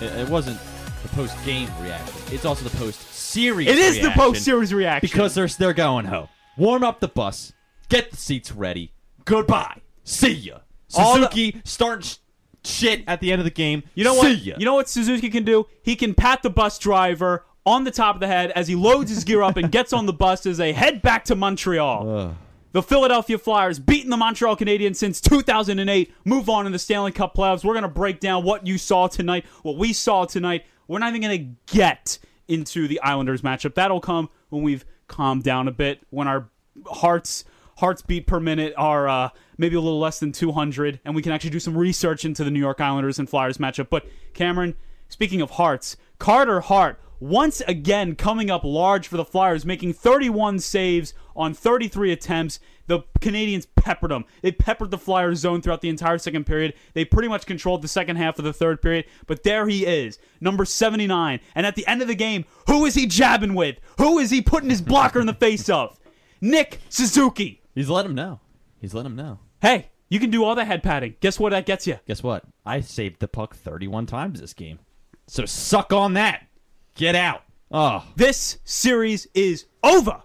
It, 0.04 0.28
wasn't 0.28 0.58
the 1.02 1.08
post 1.11 1.37
game 1.44 1.68
reaction. 1.80 2.14
It's 2.32 2.44
also 2.44 2.68
the 2.68 2.76
post 2.76 3.00
series. 3.12 3.68
It 3.68 3.78
is 3.78 4.00
the 4.00 4.11
post 4.11 4.44
series 4.44 4.73
reaction. 4.73 5.08
because 5.11 5.34
they're 5.34 5.49
they're 5.49 5.73
going 5.73 6.06
home. 6.06 6.28
Warm 6.56 6.84
up 6.84 7.00
the 7.00 7.08
bus. 7.08 7.52
Get 7.88 8.11
the 8.11 8.16
seats 8.16 8.52
ready. 8.52 8.92
Goodbye. 9.25 9.80
See 10.04 10.32
ya. 10.32 10.58
All 10.96 11.14
the- 11.14 11.23
Suzuki 11.30 11.61
starting 11.64 12.02
sh- 12.04 12.16
shit 12.64 13.04
at 13.06 13.20
the 13.20 13.32
end 13.32 13.40
of 13.40 13.44
the 13.44 13.50
game. 13.50 13.82
You 13.94 14.04
know 14.04 14.14
See 14.14 14.18
what? 14.34 14.38
ya. 14.38 14.54
You 14.58 14.64
know 14.64 14.75
what 14.75 14.88
Suzuki 14.88 15.28
can 15.30 15.44
do? 15.44 15.66
He 15.82 15.96
can 15.96 16.14
pat 16.14 16.42
the 16.42 16.50
bus 16.50 16.78
driver 16.78 17.44
on 17.66 17.84
the 17.84 17.90
top 17.90 18.14
of 18.16 18.20
the 18.20 18.26
head 18.26 18.50
as 18.52 18.68
he 18.68 18.75
loads 18.75 19.11
his 19.11 19.25
gear 19.25 19.42
up 19.42 19.56
and 19.56 19.73
gets 19.73 19.92
on 19.92 20.06
the 20.06 20.12
bus 20.12 20.44
as 20.46 20.58
they 20.58 20.73
head 20.73 21.00
back 21.02 21.25
to 21.25 21.34
Montreal. 21.34 22.37
The 22.74 22.82
Philadelphia 22.82 23.38
Flyers 23.38 23.78
beating 23.78 24.10
the 24.10 24.16
Montreal 24.16 24.56
Canadiens 24.56 24.96
since 24.96 25.20
2008. 25.20 26.12
Move 26.24 26.48
on 26.48 26.66
in 26.66 26.72
the 26.72 26.78
Stanley 26.80 27.12
Cup 27.12 27.36
playoffs. 27.36 27.64
We're 27.64 27.74
going 27.74 27.84
to 27.84 27.88
break 27.88 28.18
down 28.18 28.42
what 28.42 28.66
you 28.66 28.78
saw 28.78 29.06
tonight, 29.06 29.44
what 29.62 29.76
we 29.76 29.92
saw 29.92 30.24
tonight. 30.24 30.66
We're 30.88 30.98
not 30.98 31.10
even 31.10 31.22
going 31.22 31.38
to 31.38 31.72
get 31.72 32.18
into 32.48 32.88
the 32.88 33.00
Islanders 33.00 33.42
matchup. 33.42 33.76
That'll 33.76 34.00
come 34.00 34.28
when 34.48 34.64
we've 34.64 34.84
calmed 35.06 35.44
down 35.44 35.68
a 35.68 35.70
bit, 35.70 36.00
when 36.10 36.26
our 36.26 36.48
hearts 36.86 37.44
hearts 37.76 38.02
beat 38.02 38.26
per 38.26 38.40
minute 38.40 38.74
are 38.76 39.08
uh, 39.08 39.28
maybe 39.56 39.76
a 39.76 39.80
little 39.80 40.00
less 40.00 40.18
than 40.18 40.32
200, 40.32 40.98
and 41.04 41.14
we 41.14 41.22
can 41.22 41.30
actually 41.30 41.50
do 41.50 41.60
some 41.60 41.78
research 41.78 42.24
into 42.24 42.42
the 42.42 42.50
New 42.50 42.58
York 42.58 42.80
Islanders 42.80 43.20
and 43.20 43.30
Flyers 43.30 43.58
matchup. 43.58 43.88
But 43.88 44.04
Cameron, 44.32 44.74
speaking 45.08 45.40
of 45.40 45.50
hearts, 45.50 45.96
Carter 46.18 46.60
Hart 46.60 46.98
once 47.24 47.62
again 47.62 48.14
coming 48.14 48.50
up 48.50 48.62
large 48.64 49.08
for 49.08 49.16
the 49.16 49.24
Flyers, 49.24 49.64
making 49.64 49.94
31 49.94 50.58
saves 50.58 51.14
on 51.34 51.54
33 51.54 52.12
attempts. 52.12 52.60
The 52.86 53.00
Canadiens 53.18 53.66
peppered 53.76 54.10
them. 54.10 54.26
They 54.42 54.52
peppered 54.52 54.90
the 54.90 54.98
Flyers 54.98 55.38
zone 55.38 55.62
throughout 55.62 55.80
the 55.80 55.88
entire 55.88 56.18
second 56.18 56.44
period. 56.44 56.74
They 56.92 57.06
pretty 57.06 57.28
much 57.28 57.46
controlled 57.46 57.80
the 57.80 57.88
second 57.88 58.16
half 58.16 58.38
of 58.38 58.44
the 58.44 58.52
third 58.52 58.82
period. 58.82 59.06
But 59.26 59.42
there 59.42 59.66
he 59.66 59.86
is, 59.86 60.18
number 60.38 60.66
79. 60.66 61.40
And 61.54 61.64
at 61.64 61.76
the 61.76 61.86
end 61.86 62.02
of 62.02 62.08
the 62.08 62.14
game, 62.14 62.44
who 62.66 62.84
is 62.84 62.94
he 62.94 63.06
jabbing 63.06 63.54
with? 63.54 63.78
Who 63.96 64.18
is 64.18 64.30
he 64.30 64.42
putting 64.42 64.68
his 64.68 64.82
blocker 64.82 65.18
in 65.18 65.26
the 65.26 65.32
face 65.32 65.70
of? 65.70 65.98
Nick 66.42 66.80
Suzuki. 66.90 67.62
He's 67.74 67.88
let 67.88 68.04
him 68.04 68.14
know. 68.14 68.40
He's 68.82 68.92
let 68.92 69.06
him 69.06 69.16
know. 69.16 69.38
Hey, 69.62 69.88
you 70.10 70.20
can 70.20 70.28
do 70.28 70.44
all 70.44 70.54
the 70.54 70.66
head 70.66 70.82
patting. 70.82 71.16
Guess 71.20 71.40
what 71.40 71.52
that 71.52 71.64
gets 71.64 71.86
you? 71.86 71.98
Guess 72.06 72.22
what? 72.22 72.44
I 72.66 72.80
saved 72.82 73.20
the 73.20 73.28
puck 73.28 73.56
31 73.56 74.04
times 74.04 74.42
this 74.42 74.52
game. 74.52 74.78
So 75.26 75.46
suck 75.46 75.90
on 75.90 76.12
that. 76.12 76.48
Get 76.94 77.14
out. 77.14 77.42
Oh, 77.70 78.04
This 78.16 78.58
series 78.64 79.26
is 79.34 79.66
over. 79.82 80.22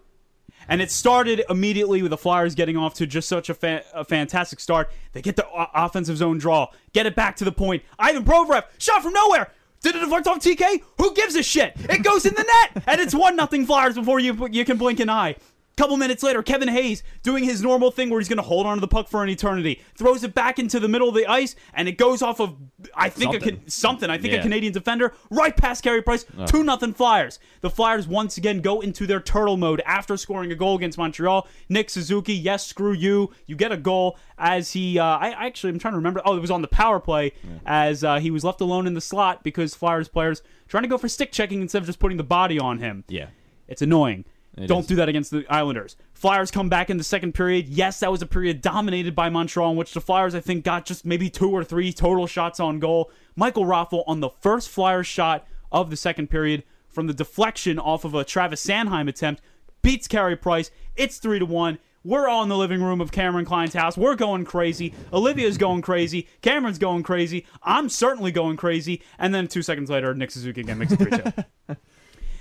And 0.67 0.81
it 0.81 0.91
started 0.91 1.41
immediately 1.49 2.03
with 2.03 2.11
the 2.11 2.17
Flyers 2.17 2.53
getting 2.53 2.77
off 2.77 2.93
to 2.95 3.07
just 3.07 3.27
such 3.27 3.49
a, 3.49 3.55
fa- 3.55 3.83
a 3.91 4.05
fantastic 4.05 4.59
start. 4.59 4.91
They 5.13 5.21
get 5.23 5.35
the 5.35 5.47
o- 5.47 5.65
offensive 5.73 6.15
zone 6.17 6.37
draw, 6.37 6.67
get 6.93 7.07
it 7.07 7.15
back 7.15 7.35
to 7.37 7.45
the 7.45 7.51
point. 7.51 7.81
Ivan 7.97 8.23
Provorov, 8.23 8.65
shot 8.77 9.01
from 9.01 9.13
nowhere. 9.13 9.51
Did 9.81 9.95
it 9.95 9.99
deflect 9.99 10.27
off 10.27 10.39
TK? 10.39 10.83
Who 10.99 11.15
gives 11.15 11.35
a 11.35 11.41
shit? 11.41 11.73
It 11.89 12.03
goes 12.03 12.25
in 12.27 12.35
the 12.35 12.43
net, 12.43 12.83
and 12.85 13.01
it's 13.01 13.15
one 13.15 13.35
nothing 13.35 13.65
Flyers 13.65 13.95
before 13.95 14.19
you 14.19 14.47
you 14.51 14.63
can 14.63 14.77
blink 14.77 14.99
an 14.99 15.09
eye. 15.09 15.37
Couple 15.79 15.95
minutes 15.95 16.23
later, 16.23 16.43
Kevin 16.43 16.67
Hayes 16.67 17.03
doing 17.23 17.45
his 17.45 17.61
normal 17.61 17.89
thing 17.89 18.09
where 18.09 18.19
he's 18.19 18.27
going 18.27 18.35
to 18.35 18.43
hold 18.43 18.65
on 18.65 18.75
to 18.75 18.81
the 18.81 18.87
puck 18.87 19.07
for 19.07 19.23
an 19.23 19.29
eternity, 19.29 19.81
throws 19.95 20.25
it 20.25 20.33
back 20.33 20.59
into 20.59 20.77
the 20.77 20.89
middle 20.89 21.07
of 21.07 21.15
the 21.15 21.25
ice, 21.25 21.55
and 21.73 21.87
it 21.87 21.93
goes 21.93 22.21
off 22.21 22.41
of 22.41 22.57
I 22.93 23.07
think 23.07 23.29
a 23.29 23.39
Something. 23.39 23.55
Can- 23.59 23.69
something. 23.69 24.09
I 24.09 24.17
think 24.17 24.33
a 24.33 24.43
Canadian 24.43 24.73
defender 24.73 25.13
right 25.29 25.55
past 25.55 25.81
Carey 25.81 26.01
Price. 26.01 26.25
Two 26.47 26.65
nothing 26.65 26.91
Flyers. 26.93 27.39
The 27.61 27.69
Flyers 27.69 28.09
once 28.09 28.35
again 28.35 28.59
go 28.59 28.81
into 28.81 29.07
their 29.07 29.21
turtle 29.21 29.55
mode 29.55 29.81
after 29.85 30.17
scoring 30.17 30.51
a 30.51 30.55
goal 30.55 30.75
against 30.75 30.97
Montreal. 30.97 31.47
Nick 31.69 31.89
Suzuki, 31.89 32.33
yes, 32.33 32.67
screw 32.67 32.91
you. 32.91 33.31
You 33.45 33.55
get 33.55 33.71
a 33.71 33.77
goal 33.77 34.17
as 34.37 34.73
he. 34.73 34.99
Uh, 34.99 35.05
I 35.05 35.29
actually 35.29 35.69
I'm 35.71 35.79
trying 35.79 35.93
to 35.93 35.97
remember. 35.99 36.21
Oh, 36.25 36.35
it 36.35 36.41
was 36.41 36.51
on 36.51 36.61
the 36.61 36.67
power 36.67 36.99
play 36.99 37.31
as 37.65 38.03
uh, 38.03 38.19
he 38.19 38.31
was 38.31 38.43
left 38.43 38.59
alone 38.59 38.85
in 38.85 38.95
the 38.95 39.01
slot 39.01 39.45
because 39.45 39.75
Flyers 39.75 40.09
players 40.09 40.41
trying 40.67 40.83
to 40.83 40.89
go 40.89 40.97
for 40.97 41.07
stick 41.07 41.31
checking 41.31 41.61
instead 41.61 41.81
of 41.81 41.85
just 41.85 41.99
putting 41.99 42.17
the 42.17 42.23
body 42.25 42.59
on 42.59 42.79
him. 42.79 43.05
yeah. 43.07 43.27
It's 43.69 43.81
annoying. 43.81 44.25
It 44.59 44.67
Don't 44.67 44.81
is. 44.81 44.87
do 44.87 44.95
that 44.95 45.09
against 45.09 45.31
the 45.31 45.45
Islanders. 45.49 45.95
Flyers 46.13 46.51
come 46.51 46.69
back 46.69 46.89
in 46.89 46.97
the 46.97 47.03
second 47.03 47.33
period. 47.33 47.67
Yes, 47.69 47.99
that 48.01 48.11
was 48.11 48.21
a 48.21 48.25
period 48.25 48.61
dominated 48.61 49.15
by 49.15 49.29
Montreal, 49.29 49.71
in 49.71 49.77
which 49.77 49.93
the 49.93 50.01
Flyers, 50.01 50.35
I 50.35 50.39
think, 50.41 50.63
got 50.63 50.85
just 50.85 51.05
maybe 51.05 51.29
two 51.29 51.49
or 51.49 51.63
three 51.63 51.93
total 51.93 52.27
shots 52.27 52.59
on 52.59 52.79
goal. 52.79 53.11
Michael 53.35 53.65
Raffl 53.65 54.03
on 54.05 54.19
the 54.19 54.29
first 54.29 54.69
Flyers 54.69 55.07
shot 55.07 55.47
of 55.71 55.89
the 55.89 55.95
second 55.97 56.29
period 56.29 56.63
from 56.89 57.07
the 57.07 57.13
deflection 57.13 57.79
off 57.79 58.03
of 58.03 58.13
a 58.15 58.23
Travis 58.25 58.65
Sanheim 58.65 59.07
attempt 59.07 59.41
beats 59.81 60.07
Carey 60.07 60.35
Price. 60.35 60.71
It's 60.95 61.17
three 61.17 61.39
to 61.39 61.45
one. 61.45 61.79
We're 62.03 62.29
all 62.29 62.43
in 62.43 62.49
the 62.49 62.57
living 62.57 62.81
room 62.81 63.01
of 63.01 63.11
Cameron 63.11 63.45
Klein's 63.45 63.73
house. 63.73 63.97
We're 63.97 64.15
going 64.15 64.45
crazy. 64.45 64.93
Olivia's 65.11 65.57
going 65.57 65.81
crazy. 65.81 66.29
Cameron's 66.41 66.79
going 66.79 67.03
crazy. 67.03 67.45
I'm 67.61 67.89
certainly 67.89 68.31
going 68.31 68.55
crazy. 68.55 69.03
And 69.17 69.35
then 69.35 69.47
two 69.49 69.61
seconds 69.61 69.89
later, 69.89 70.13
Nick 70.15 70.31
Suzuki 70.31 70.61
again 70.61 70.77
makes 70.77 70.93
it 70.93 70.97
3 70.97 71.11
2. 71.11 71.75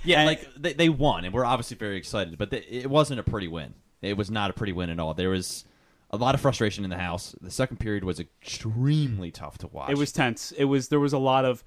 Yeah, 0.03 0.19
And- 0.19 0.27
like 0.27 0.47
they, 0.55 0.73
they 0.73 0.89
won, 0.89 1.25
and 1.25 1.33
we're 1.33 1.45
obviously 1.45 1.77
very 1.77 1.97
excited. 1.97 2.37
But 2.37 2.51
they, 2.51 2.59
it 2.59 2.89
wasn't 2.89 3.19
a 3.19 3.23
pretty 3.23 3.47
win. 3.47 3.73
It 4.01 4.15
was 4.17 4.31
not 4.31 4.49
a 4.49 4.53
pretty 4.53 4.71
win 4.73 4.89
at 4.89 4.99
all. 4.99 5.13
There 5.13 5.29
was 5.29 5.65
a 6.11 6.17
lot 6.17 6.33
of 6.35 6.41
frustration 6.41 6.83
in 6.83 6.89
the 6.89 6.97
house. 6.97 7.35
The 7.41 7.51
second 7.51 7.77
period 7.77 8.03
was 8.03 8.19
extremely 8.19 9.31
tough 9.31 9.57
to 9.59 9.67
watch. 9.67 9.89
It 9.91 9.97
was 9.97 10.11
tense. 10.11 10.51
It 10.53 10.65
was 10.65 10.87
there 10.89 10.99
was 10.99 11.13
a 11.13 11.17
lot 11.17 11.45
of 11.45 11.63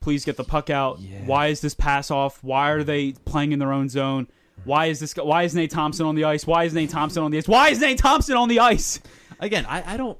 please 0.00 0.24
get 0.24 0.36
the 0.36 0.44
puck 0.44 0.70
out. 0.70 0.98
Yeah. 1.00 1.24
Why 1.26 1.48
is 1.48 1.60
this 1.60 1.74
pass 1.74 2.10
off? 2.10 2.42
Why 2.42 2.70
are 2.70 2.84
they 2.84 3.12
playing 3.24 3.52
in 3.52 3.58
their 3.58 3.72
own 3.72 3.88
zone? 3.88 4.28
Why 4.64 4.86
is 4.86 5.00
this? 5.00 5.14
guy- 5.14 5.22
Why 5.22 5.44
is 5.44 5.54
Nate 5.54 5.70
Thompson 5.70 6.04
on 6.06 6.14
the 6.14 6.24
ice? 6.24 6.46
Why 6.46 6.64
is 6.64 6.74
Nate 6.74 6.90
Thompson 6.90 7.22
on 7.22 7.30
the 7.30 7.38
ice? 7.38 7.48
Why 7.48 7.70
is 7.70 7.80
Nate 7.80 7.98
Thompson 7.98 8.36
on 8.36 8.48
the 8.48 8.60
ice? 8.60 9.00
again. 9.38 9.64
I, 9.66 9.94
I 9.94 9.96
don't 9.96 10.18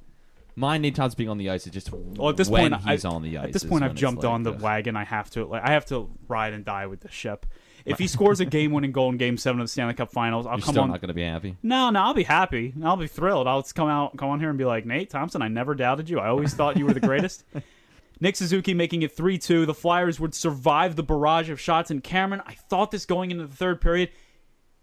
mind 0.57 0.83
Nate 0.83 0.95
Thompson 0.95 1.17
being 1.17 1.31
on 1.31 1.39
the 1.39 1.51
ice. 1.51 1.67
It's 1.67 1.75
just 1.75 1.93
Well, 1.93 2.31
at 2.31 2.37
this 2.37 2.49
when 2.49 2.71
point, 2.73 2.83
he's 2.89 3.05
I, 3.05 3.09
on 3.09 3.23
the 3.23 3.39
ice. 3.39 3.47
At 3.47 3.53
this 3.53 3.65
point, 3.65 3.85
I've 3.85 3.95
jumped 3.95 4.23
like, 4.23 4.33
on 4.33 4.43
the 4.43 4.53
wagon. 4.53 4.97
I 4.97 5.05
have 5.05 5.31
to. 5.31 5.45
Like, 5.45 5.63
I 5.65 5.73
have 5.73 5.87
to 5.87 6.11
ride 6.29 6.53
and 6.53 6.65
die 6.65 6.87
with 6.87 7.01
the 7.01 7.11
ship. 7.11 7.47
If 7.87 7.99
he 7.99 8.07
scores 8.09 8.41
a 8.41 8.45
game-winning 8.45 8.93
goal 8.93 9.11
in 9.11 9.17
Game 9.17 9.39
Seven 9.39 9.61
of 9.61 9.65
the 9.65 9.69
Stanley 9.71 9.95
Cup 9.95 10.13
Finals, 10.13 10.47
I'll 10.47 10.53
You're 10.53 10.65
come 10.65 10.75
still 10.75 10.83
on. 10.83 10.91
not 10.91 11.01
going 11.01 11.09
to 11.09 11.15
be 11.15 11.23
happy. 11.25 11.57
No, 11.63 11.89
no, 11.91 12.01
I'll 12.01 12.15
be 12.15 12.25
happy. 12.25 12.75
I'll 12.85 12.97
be 12.97 13.07
thrilled. 13.07 13.47
I'll 13.47 13.63
just 13.63 13.75
come 13.75 13.89
out, 13.89 14.17
come 14.19 14.29
on 14.29 14.39
here, 14.39 14.51
and 14.51 14.59
be 14.59 14.67
like, 14.67 14.85
Nate 14.85 15.09
Thompson, 15.09 15.41
I 15.41 15.49
never 15.49 15.75
doubted 15.75 16.11
you. 16.11 16.19
I 16.19 16.29
always 16.29 16.53
thought 16.53 16.77
you 16.77 16.85
were 16.85 16.93
the 16.93 17.01
greatest. 17.01 17.45
Nick 18.21 18.37
Suzuki 18.37 18.75
making 18.75 19.03
it 19.03 19.13
3 19.13 19.39
2. 19.39 19.65
The 19.67 19.75
Flyers 19.75 20.21
would 20.21 20.35
survive 20.35 20.95
the 20.95 21.03
barrage 21.03 21.49
of 21.49 21.59
shots. 21.59 21.91
And 21.91 22.05
Cameron, 22.05 22.43
I 22.47 22.53
thought 22.53 22.91
this 22.91 23.07
going 23.07 23.31
into 23.31 23.47
the 23.47 23.57
third 23.57 23.81
period. 23.81 24.11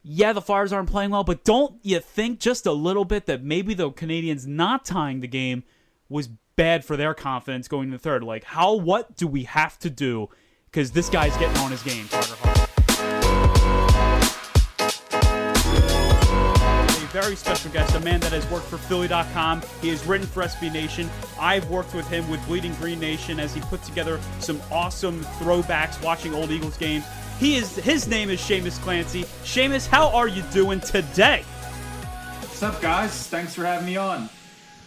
Yeah, 0.09 0.31
the 0.31 0.41
Flyers 0.41 0.71
aren't 0.71 0.89
playing 0.89 1.09
well, 1.09 1.25
but 1.25 1.43
don't 1.43 1.79
you 1.83 1.99
think 1.99 2.39
just 2.39 2.65
a 2.65 2.71
little 2.71 3.03
bit 3.03 3.25
that 3.25 3.43
maybe 3.43 3.73
the 3.73 3.91
Canadiens 3.91 4.47
not 4.47 4.85
tying 4.85 5.19
the 5.19 5.27
game 5.27 5.63
was 6.07 6.29
bad 6.55 6.85
for 6.85 6.95
their 6.95 7.13
confidence 7.13 7.67
going 7.67 7.91
to 7.91 7.97
the 7.97 8.01
third? 8.01 8.23
Like, 8.23 8.45
how, 8.45 8.73
what 8.73 9.17
do 9.17 9.27
we 9.27 9.43
have 9.43 9.77
to 9.79 9.89
do? 9.89 10.29
Because 10.71 10.91
this 10.91 11.09
guy's 11.09 11.35
getting 11.35 11.57
on 11.57 11.71
his 11.71 11.83
game, 11.83 12.07
Carter 12.07 12.35
a 17.07 17.09
very 17.11 17.35
special 17.35 17.71
guest, 17.71 17.93
a 17.95 17.99
man 17.99 18.21
that 18.21 18.31
has 18.31 18.49
worked 18.49 18.67
for 18.67 18.77
Philly.com. 18.77 19.61
He 19.81 19.89
has 19.89 20.05
written 20.05 20.27
for 20.27 20.43
SB 20.43 20.71
Nation. 20.71 21.09
I've 21.37 21.69
worked 21.69 21.93
with 21.93 22.07
him 22.07 22.29
with 22.29 22.45
Bleeding 22.47 22.73
Green 22.75 22.99
Nation 22.99 23.39
as 23.41 23.53
he 23.53 23.59
put 23.61 23.83
together 23.83 24.21
some 24.39 24.61
awesome 24.71 25.21
throwbacks 25.39 26.01
watching 26.01 26.33
old 26.33 26.51
Eagles 26.51 26.77
games. 26.77 27.03
He 27.39 27.55
is 27.55 27.75
his 27.75 28.07
name 28.07 28.31
is 28.31 28.39
Seamus 28.41 28.81
Clancy. 28.81 29.23
Seamus, 29.43 29.87
how 29.87 30.09
are 30.09 30.27
you 30.27 30.41
doing 30.51 30.79
today? 30.79 31.43
What's 32.39 32.63
up, 32.63 32.81
guys? 32.81 33.27
Thanks 33.27 33.53
for 33.53 33.63
having 33.63 33.85
me 33.85 33.95
on. 33.95 34.27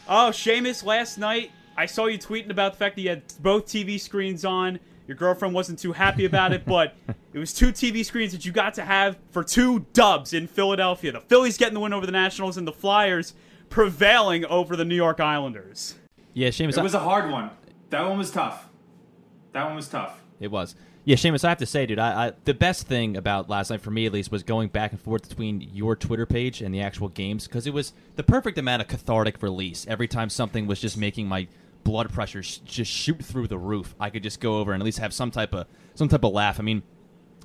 Oh, 0.09 0.31
Seamus, 0.33 0.85
last 0.85 1.17
night 1.17 1.53
I 1.77 1.87
saw 1.87 2.07
you 2.07 2.19
tweeting 2.19 2.51
about 2.51 2.73
the 2.73 2.79
fact 2.79 2.97
that 2.97 3.03
you 3.03 3.11
had 3.11 3.23
both 3.41 3.67
TV 3.67 4.01
screens 4.01 4.45
on. 4.45 4.81
Your 5.07 5.17
girlfriend 5.17 5.55
wasn't 5.55 5.79
too 5.79 5.93
happy 5.93 6.25
about 6.25 6.53
it, 6.53 6.65
but 6.67 6.97
it 7.33 7.39
was 7.39 7.53
two 7.53 7.69
TV 7.69 8.05
screens 8.05 8.33
that 8.33 8.45
you 8.45 8.51
got 8.51 8.75
to 8.75 8.83
have 8.83 9.17
for 9.31 9.45
two 9.45 9.87
dubs 9.93 10.33
in 10.33 10.49
Philadelphia. 10.49 11.13
The 11.13 11.21
Phillies 11.21 11.57
getting 11.57 11.75
the 11.75 11.81
win 11.81 11.93
over 11.93 12.05
the 12.05 12.13
Nationals 12.13 12.57
and 12.57 12.67
the 12.67 12.73
Flyers 12.73 13.35
prevailing 13.69 14.45
over 14.47 14.75
the 14.75 14.85
New 14.85 14.97
York 14.97 15.21
Islanders. 15.21 15.95
Yeah, 16.35 16.49
Seamus. 16.49 16.77
It 16.77 16.83
was 16.83 16.95
a 16.95 16.99
hard 16.99 17.31
one. 17.31 17.51
That 17.91 18.09
one 18.09 18.19
was 18.19 18.33
tough. 18.33 18.69
That 19.53 19.67
one 19.67 19.77
was 19.77 19.87
tough. 19.87 20.21
It 20.41 20.51
was. 20.51 20.75
Yeah, 21.05 21.17
Seamus, 21.17 21.45
I 21.45 21.49
have 21.49 21.59
to 21.59 21.67
say, 21.67 21.87
dude, 21.87 21.99
I, 21.99 22.27
I 22.27 22.33
the 22.45 22.53
best 22.53 22.87
thing 22.87 23.17
about 23.17 23.49
last 23.49 23.71
night 23.71 23.81
for 23.81 23.91
me 23.91 24.05
at 24.07 24.13
least 24.13 24.31
was 24.31 24.43
going 24.43 24.69
back 24.69 24.93
and 24.93 25.01
forth 25.01 25.29
between 25.29 25.63
your 25.73 25.97
Twitter 25.97 26.27
page 26.27 26.61
and 26.61 26.75
the 26.75 26.81
actual 26.83 27.09
games 27.09 27.47
because 27.47 27.67
it 27.67 27.73
was 27.73 27.93
the 28.17 28.23
perfect 28.23 28.59
amount 28.59 28.83
of 28.83 28.89
cathartic 28.89 29.43
release. 29.43 29.87
Every 29.89 30.07
time 30.07 30.29
something 30.29 30.67
was 30.67 30.81
just 30.81 30.99
making 30.99 31.27
my 31.27 31.49
blood 31.85 32.13
pressure 32.13 32.43
sh- 32.43 32.59
just 32.59 32.91
shoot 32.91 33.25
through 33.25 33.49
the 33.49 33.57
roof, 33.57 33.95
I 33.99 34.11
could 34.11 34.23
just 34.23 34.41
go 34.41 34.59
over 34.59 34.73
and 34.73 34.83
at 34.83 34.85
least 34.85 34.99
have 34.99 35.15
some 35.15 35.31
type 35.31 35.55
of 35.55 35.67
some 35.95 36.09
type 36.09 36.23
of 36.23 36.33
laugh. 36.33 36.61
I 36.61 36.63
mean, 36.63 36.83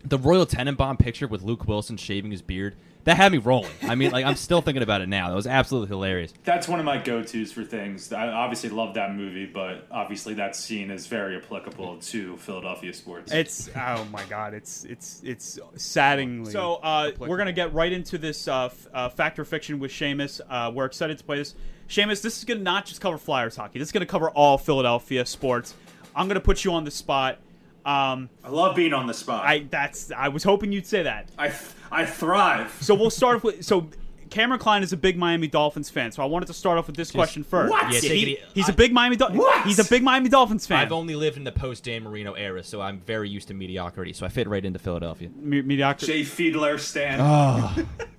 the 0.03 0.19
Royal 0.19 0.45
Tenenbaum 0.45 0.99
picture 0.99 1.27
with 1.27 1.41
Luke 1.41 1.65
Wilson 1.65 1.95
shaving 1.95 2.31
his 2.31 2.41
beard 2.41 2.75
that 3.05 3.17
had 3.17 3.31
me 3.31 3.37
rolling. 3.37 3.71
I 3.83 3.95
mean, 3.95 4.11
like 4.11 4.25
I'm 4.25 4.35
still 4.35 4.61
thinking 4.61 4.83
about 4.83 5.01
it 5.01 5.07
now. 5.09 5.29
That 5.29 5.35
was 5.35 5.47
absolutely 5.47 5.87
hilarious. 5.89 6.33
That's 6.43 6.67
one 6.67 6.79
of 6.79 6.85
my 6.85 6.97
go-tos 6.97 7.51
for 7.51 7.63
things. 7.63 8.11
I 8.11 8.27
obviously 8.27 8.69
love 8.69 8.95
that 8.95 9.15
movie, 9.15 9.45
but 9.45 9.87
obviously 9.91 10.33
that 10.35 10.55
scene 10.55 10.91
is 10.91 11.07
very 11.07 11.37
applicable 11.37 11.97
to 11.97 12.35
Philadelphia 12.37 12.93
sports. 12.93 13.31
It's 13.31 13.69
oh 13.75 14.05
my 14.11 14.23
god, 14.25 14.53
it's 14.53 14.83
it's 14.85 15.21
it's 15.23 15.59
saddeningly. 15.75 16.51
So 16.51 16.75
uh, 16.75 17.11
we're 17.17 17.37
gonna 17.37 17.53
get 17.53 17.73
right 17.73 17.91
into 17.91 18.17
this 18.17 18.47
uh, 18.47 18.65
f- 18.65 18.87
uh, 18.93 19.09
fact 19.09 19.39
or 19.39 19.45
fiction 19.45 19.79
with 19.79 19.91
Seamus. 19.91 20.41
Uh, 20.49 20.71
we're 20.73 20.85
excited 20.85 21.17
to 21.17 21.23
play 21.23 21.37
this. 21.37 21.55
Seamus, 21.87 22.21
this 22.21 22.37
is 22.39 22.43
gonna 22.43 22.59
not 22.61 22.85
just 22.85 23.01
cover 23.01 23.17
Flyers 23.17 23.55
hockey. 23.55 23.79
This 23.79 23.89
is 23.89 23.91
gonna 23.91 24.05
cover 24.05 24.29
all 24.31 24.57
Philadelphia 24.57 25.25
sports. 25.25 25.75
I'm 26.15 26.27
gonna 26.27 26.39
put 26.39 26.63
you 26.63 26.73
on 26.73 26.83
the 26.85 26.91
spot. 26.91 27.39
Um, 27.85 28.29
I 28.43 28.49
love 28.49 28.75
being 28.75 28.93
on 28.93 29.05
the 29.07 29.13
spot. 29.13 29.45
I 29.45 29.65
that's 29.69 30.11
I 30.11 30.29
was 30.29 30.43
hoping 30.43 30.71
you'd 30.71 30.87
say 30.87 31.03
that. 31.03 31.29
I, 31.37 31.53
I 31.91 32.05
thrive. 32.05 32.75
So 32.81 32.95
we'll 32.95 33.09
start 33.11 33.43
with 33.43 33.63
so. 33.63 33.89
Cameron 34.31 34.59
Klein 34.59 34.81
is 34.81 34.91
a 34.91 34.97
big 34.97 35.17
Miami 35.17 35.47
Dolphins 35.47 35.89
fan, 35.91 36.11
so 36.11 36.21
I 36.23 36.25
wanted 36.25 36.47
to 36.47 36.53
start 36.53 36.79
off 36.79 36.87
with 36.87 36.95
this 36.97 37.11
question 37.11 37.43
first. 37.43 37.69
What? 37.69 37.93
Yeah, 37.93 37.99
He- 37.99 38.33
it 38.33 38.39
he's 38.55 38.67
a 38.67 38.71
I- 38.71 38.75
big 38.75 38.91
Miami. 38.91 39.15
Dol- 39.15 39.31
What? 39.31 39.65
He's 39.67 39.77
a 39.79 39.85
big 39.87 40.01
Miami 40.03 40.29
Dolphins 40.29 40.65
fan. 40.65 40.79
I've 40.79 40.91
only 40.91 41.15
lived 41.15 41.37
in 41.37 41.43
the 41.43 41.51
post 41.51 41.83
Dan 41.83 42.03
Marino 42.03 42.33
era, 42.33 42.63
so 42.63 42.81
I'm 42.81 42.99
very 43.01 43.29
used 43.29 43.47
to 43.49 43.53
mediocrity. 43.53 44.13
So 44.13 44.25
I 44.25 44.29
fit 44.29 44.47
right 44.49 44.65
into 44.65 44.79
Philadelphia. 44.79 45.29
Me- 45.37 45.61
mediocre. 45.61 46.07
Jay 46.07 46.21
Fiedler 46.23 46.79
stand. 46.79 47.85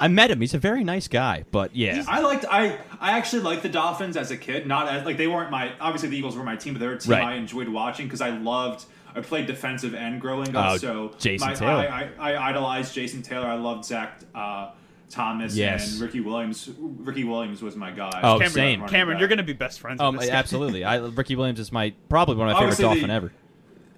I 0.00 0.08
met 0.08 0.30
him. 0.30 0.40
He's 0.40 0.54
a 0.54 0.58
very 0.58 0.82
nice 0.82 1.06
guy, 1.08 1.44
but 1.50 1.76
yeah, 1.76 2.02
I 2.08 2.20
liked 2.20 2.44
I 2.50 2.78
I 3.00 3.12
actually 3.18 3.42
liked 3.42 3.62
the 3.62 3.68
Dolphins 3.68 4.16
as 4.16 4.30
a 4.30 4.36
kid. 4.36 4.66
Not 4.66 4.88
as 4.88 5.04
like 5.04 5.16
they 5.18 5.26
weren't 5.26 5.50
my 5.50 5.72
obviously 5.78 6.08
the 6.08 6.16
Eagles 6.16 6.36
were 6.36 6.42
my 6.44 6.56
team, 6.56 6.72
but 6.74 6.80
they're 6.80 6.92
a 6.92 6.98
team 6.98 7.12
Right. 7.12 7.22
I 7.22 7.34
enjoyed 7.34 7.68
watching 7.68 8.06
because 8.06 8.20
I 8.20 8.30
loved. 8.30 8.84
I 9.14 9.20
played 9.20 9.46
defensive 9.46 9.92
end 9.92 10.20
growing 10.20 10.54
up, 10.54 10.72
Oh, 10.74 10.76
so 10.76 11.12
Jason 11.18 11.48
my, 11.48 11.54
Taylor. 11.54 11.72
I, 11.72 12.08
I, 12.18 12.32
I 12.32 12.48
idolized 12.50 12.94
Jason 12.94 13.22
Taylor. 13.22 13.46
I 13.48 13.54
loved 13.56 13.84
Zach 13.84 14.20
uh, 14.36 14.70
Thomas 15.08 15.56
Yes. 15.56 15.92
and 15.94 16.00
Ricky 16.00 16.20
Williams. 16.20 16.70
Ricky 16.78 17.24
Williams 17.24 17.60
was 17.60 17.74
my 17.74 17.90
guy. 17.90 18.20
Oh, 18.22 18.34
Cameron, 18.34 18.50
same. 18.50 18.86
Cameron, 18.86 19.16
back. 19.16 19.20
you're 19.20 19.28
going 19.28 19.38
to 19.38 19.42
be 19.42 19.52
best 19.52 19.80
friends. 19.80 20.00
Um, 20.00 20.14
with 20.14 20.20
this 20.22 20.30
guy. 20.30 20.36
absolutely. 20.36 20.84
I, 20.84 20.98
Ricky 20.98 21.34
Williams 21.34 21.58
is 21.58 21.72
my 21.72 21.92
probably 22.08 22.36
one 22.36 22.48
of 22.48 22.52
my 22.52 22.60
favorite 22.60 22.72
Obviously, 22.74 22.84
Dolphin 22.84 23.08
the- 23.08 23.14
ever. 23.14 23.32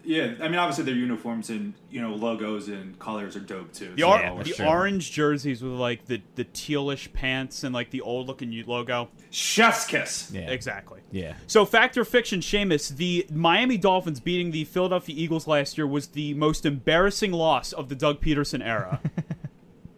Yeah, 0.04 0.34
I 0.40 0.48
mean, 0.48 0.56
obviously 0.56 0.82
their 0.84 0.94
uniforms 0.96 1.48
and 1.48 1.74
you 1.90 2.00
know 2.00 2.14
logos 2.14 2.68
and 2.68 2.98
colors 2.98 3.36
are 3.36 3.40
dope 3.40 3.72
too. 3.72 3.92
The, 3.94 4.02
so 4.02 4.08
or- 4.10 4.18
that 4.18 4.36
works. 4.36 4.56
the 4.56 4.66
orange 4.68 5.12
jerseys 5.12 5.62
with 5.62 5.72
like 5.74 6.06
the, 6.06 6.20
the 6.34 6.44
tealish 6.44 7.12
pants 7.12 7.62
and 7.62 7.72
like 7.74 7.90
the 7.90 8.00
old 8.00 8.26
looking 8.26 8.50
logo. 8.66 9.08
Chef's 9.30 9.86
kiss. 9.86 10.30
Yeah. 10.32 10.50
Exactly. 10.50 11.00
Yeah. 11.12 11.34
So, 11.46 11.64
fact 11.64 11.96
or 11.96 12.04
fiction, 12.04 12.40
Seamus, 12.40 12.96
the 12.96 13.26
Miami 13.32 13.78
Dolphins 13.78 14.18
beating 14.18 14.50
the 14.50 14.64
Philadelphia 14.64 15.14
Eagles 15.16 15.46
last 15.46 15.78
year 15.78 15.86
was 15.86 16.08
the 16.08 16.34
most 16.34 16.66
embarrassing 16.66 17.30
loss 17.32 17.72
of 17.72 17.88
the 17.88 17.94
Doug 17.94 18.20
Pederson 18.20 18.64
era. 18.64 19.00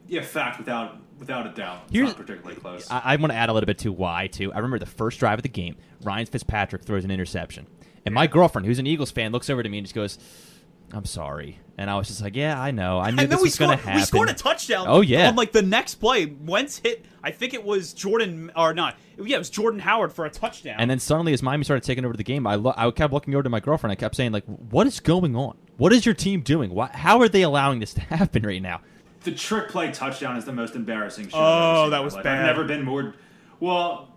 Yeah, 0.07 0.21
fact 0.21 0.59
without 0.59 0.99
without 1.19 1.47
a 1.47 1.51
doubt. 1.51 1.85
It's 1.87 1.93
Here's- 1.95 2.09
not 2.11 2.19
particularly 2.19 2.61
close. 2.61 2.87
I, 2.91 3.01
I 3.05 3.17
want 3.17 3.33
to 3.33 3.37
add 3.37 3.49
a 3.49 3.53
little 3.55 3.67
bit 3.67 3.79
to 3.79 3.91
why 3.93 4.27
too. 4.27 4.53
I 4.53 4.57
remember 4.57 4.79
the 4.79 4.87
first 4.87 5.19
drive 5.19 5.39
of 5.39 5.43
the 5.43 5.49
game. 5.49 5.77
Ryan 6.03 6.27
Fitzpatrick 6.27 6.83
throws 6.85 7.05
an 7.05 7.11
interception, 7.11 7.67
and 8.05 8.15
my 8.15 8.27
girlfriend, 8.27 8.67
who's 8.67 8.79
an 8.79 8.87
Eagles 8.87 9.11
fan, 9.11 9.33
looks 9.33 9.49
over 9.51 9.63
to 9.63 9.69
me 9.69 9.79
and 9.79 9.87
just 9.87 9.95
goes, 9.95 10.19
"I'm 10.93 11.05
sorry." 11.05 11.59
And 11.77 11.91
I 11.91 11.97
was 11.97 12.07
just 12.09 12.23
like, 12.23 12.37
"Yeah, 12.37 12.61
I 12.61 12.71
know. 12.71 12.99
I 13.01 13.11
knew 13.11 13.11
and 13.11 13.19
this 13.21 13.29
then 13.31 13.39
we 13.39 13.45
was 13.45 13.57
going 13.57 13.71
to 13.77 13.83
happen." 13.83 14.01
we 14.01 14.05
scored 14.07 14.31
a 14.31 14.35
touchdown. 14.35 14.87
Oh, 14.89 15.01
yeah. 15.01 15.29
On 15.29 15.37
like 15.37 15.53
the 15.53 15.63
next 15.63 15.97
play, 15.97 16.27
Wentz 16.27 16.79
hit. 16.79 17.05
I 17.23 17.31
think 17.31 17.55
it 17.55 17.65
was 17.65 17.93
Jordan 17.93 18.53
or 18.55 18.75
not. 18.75 18.97
Yeah, 19.19 19.37
it 19.37 19.39
was 19.39 19.51
Jordan 19.51 19.81
Howard 19.81 20.13
for 20.13 20.27
a 20.27 20.31
touchdown. 20.31 20.77
And 20.79 20.91
then 20.91 20.99
suddenly, 20.99 21.33
as 21.33 21.43
Miami 21.43 21.65
started 21.65 21.85
taking 21.85 22.05
over 22.05 22.17
the 22.17 22.25
game, 22.25 22.47
I 22.47 22.57
lo- 22.57 22.75
I 22.77 22.91
kept 22.91 23.13
looking 23.13 23.35
over 23.35 23.43
to 23.43 23.51
my 23.51 23.61
girlfriend. 23.61 23.93
I 23.93 23.97
kept 23.97 24.15
saying, 24.15 24.33
"Like, 24.33 24.45
what 24.45 24.87
is 24.87 25.01
going 25.01 25.35
on? 25.35 25.57
What 25.77 25.93
is 25.93 26.05
your 26.07 26.15
team 26.15 26.43
doing? 26.43 26.71
Why, 26.75 26.89
how 26.93 27.21
are 27.21 27.29
they 27.29 27.43
allowing 27.43 27.81
this 27.81 27.95
to 27.95 28.01
happen 28.15 28.43
right 28.43 28.63
now?" 28.63 28.81
the 29.25 29.33
trick 29.33 29.71
play 29.71 29.91
touchdown 29.91 30.37
is 30.37 30.45
the 30.45 30.53
most 30.53 30.77
embarrassing 30.77 31.25
shit. 31.25 31.35
Oh, 31.35 31.83
ever 31.85 31.91
that 31.91 32.05
was 32.05 32.15
bad. 32.15 32.27
I've 32.27 32.45
never 32.47 32.65
been 32.65 32.85
more. 32.85 33.15
Well, 33.59 34.14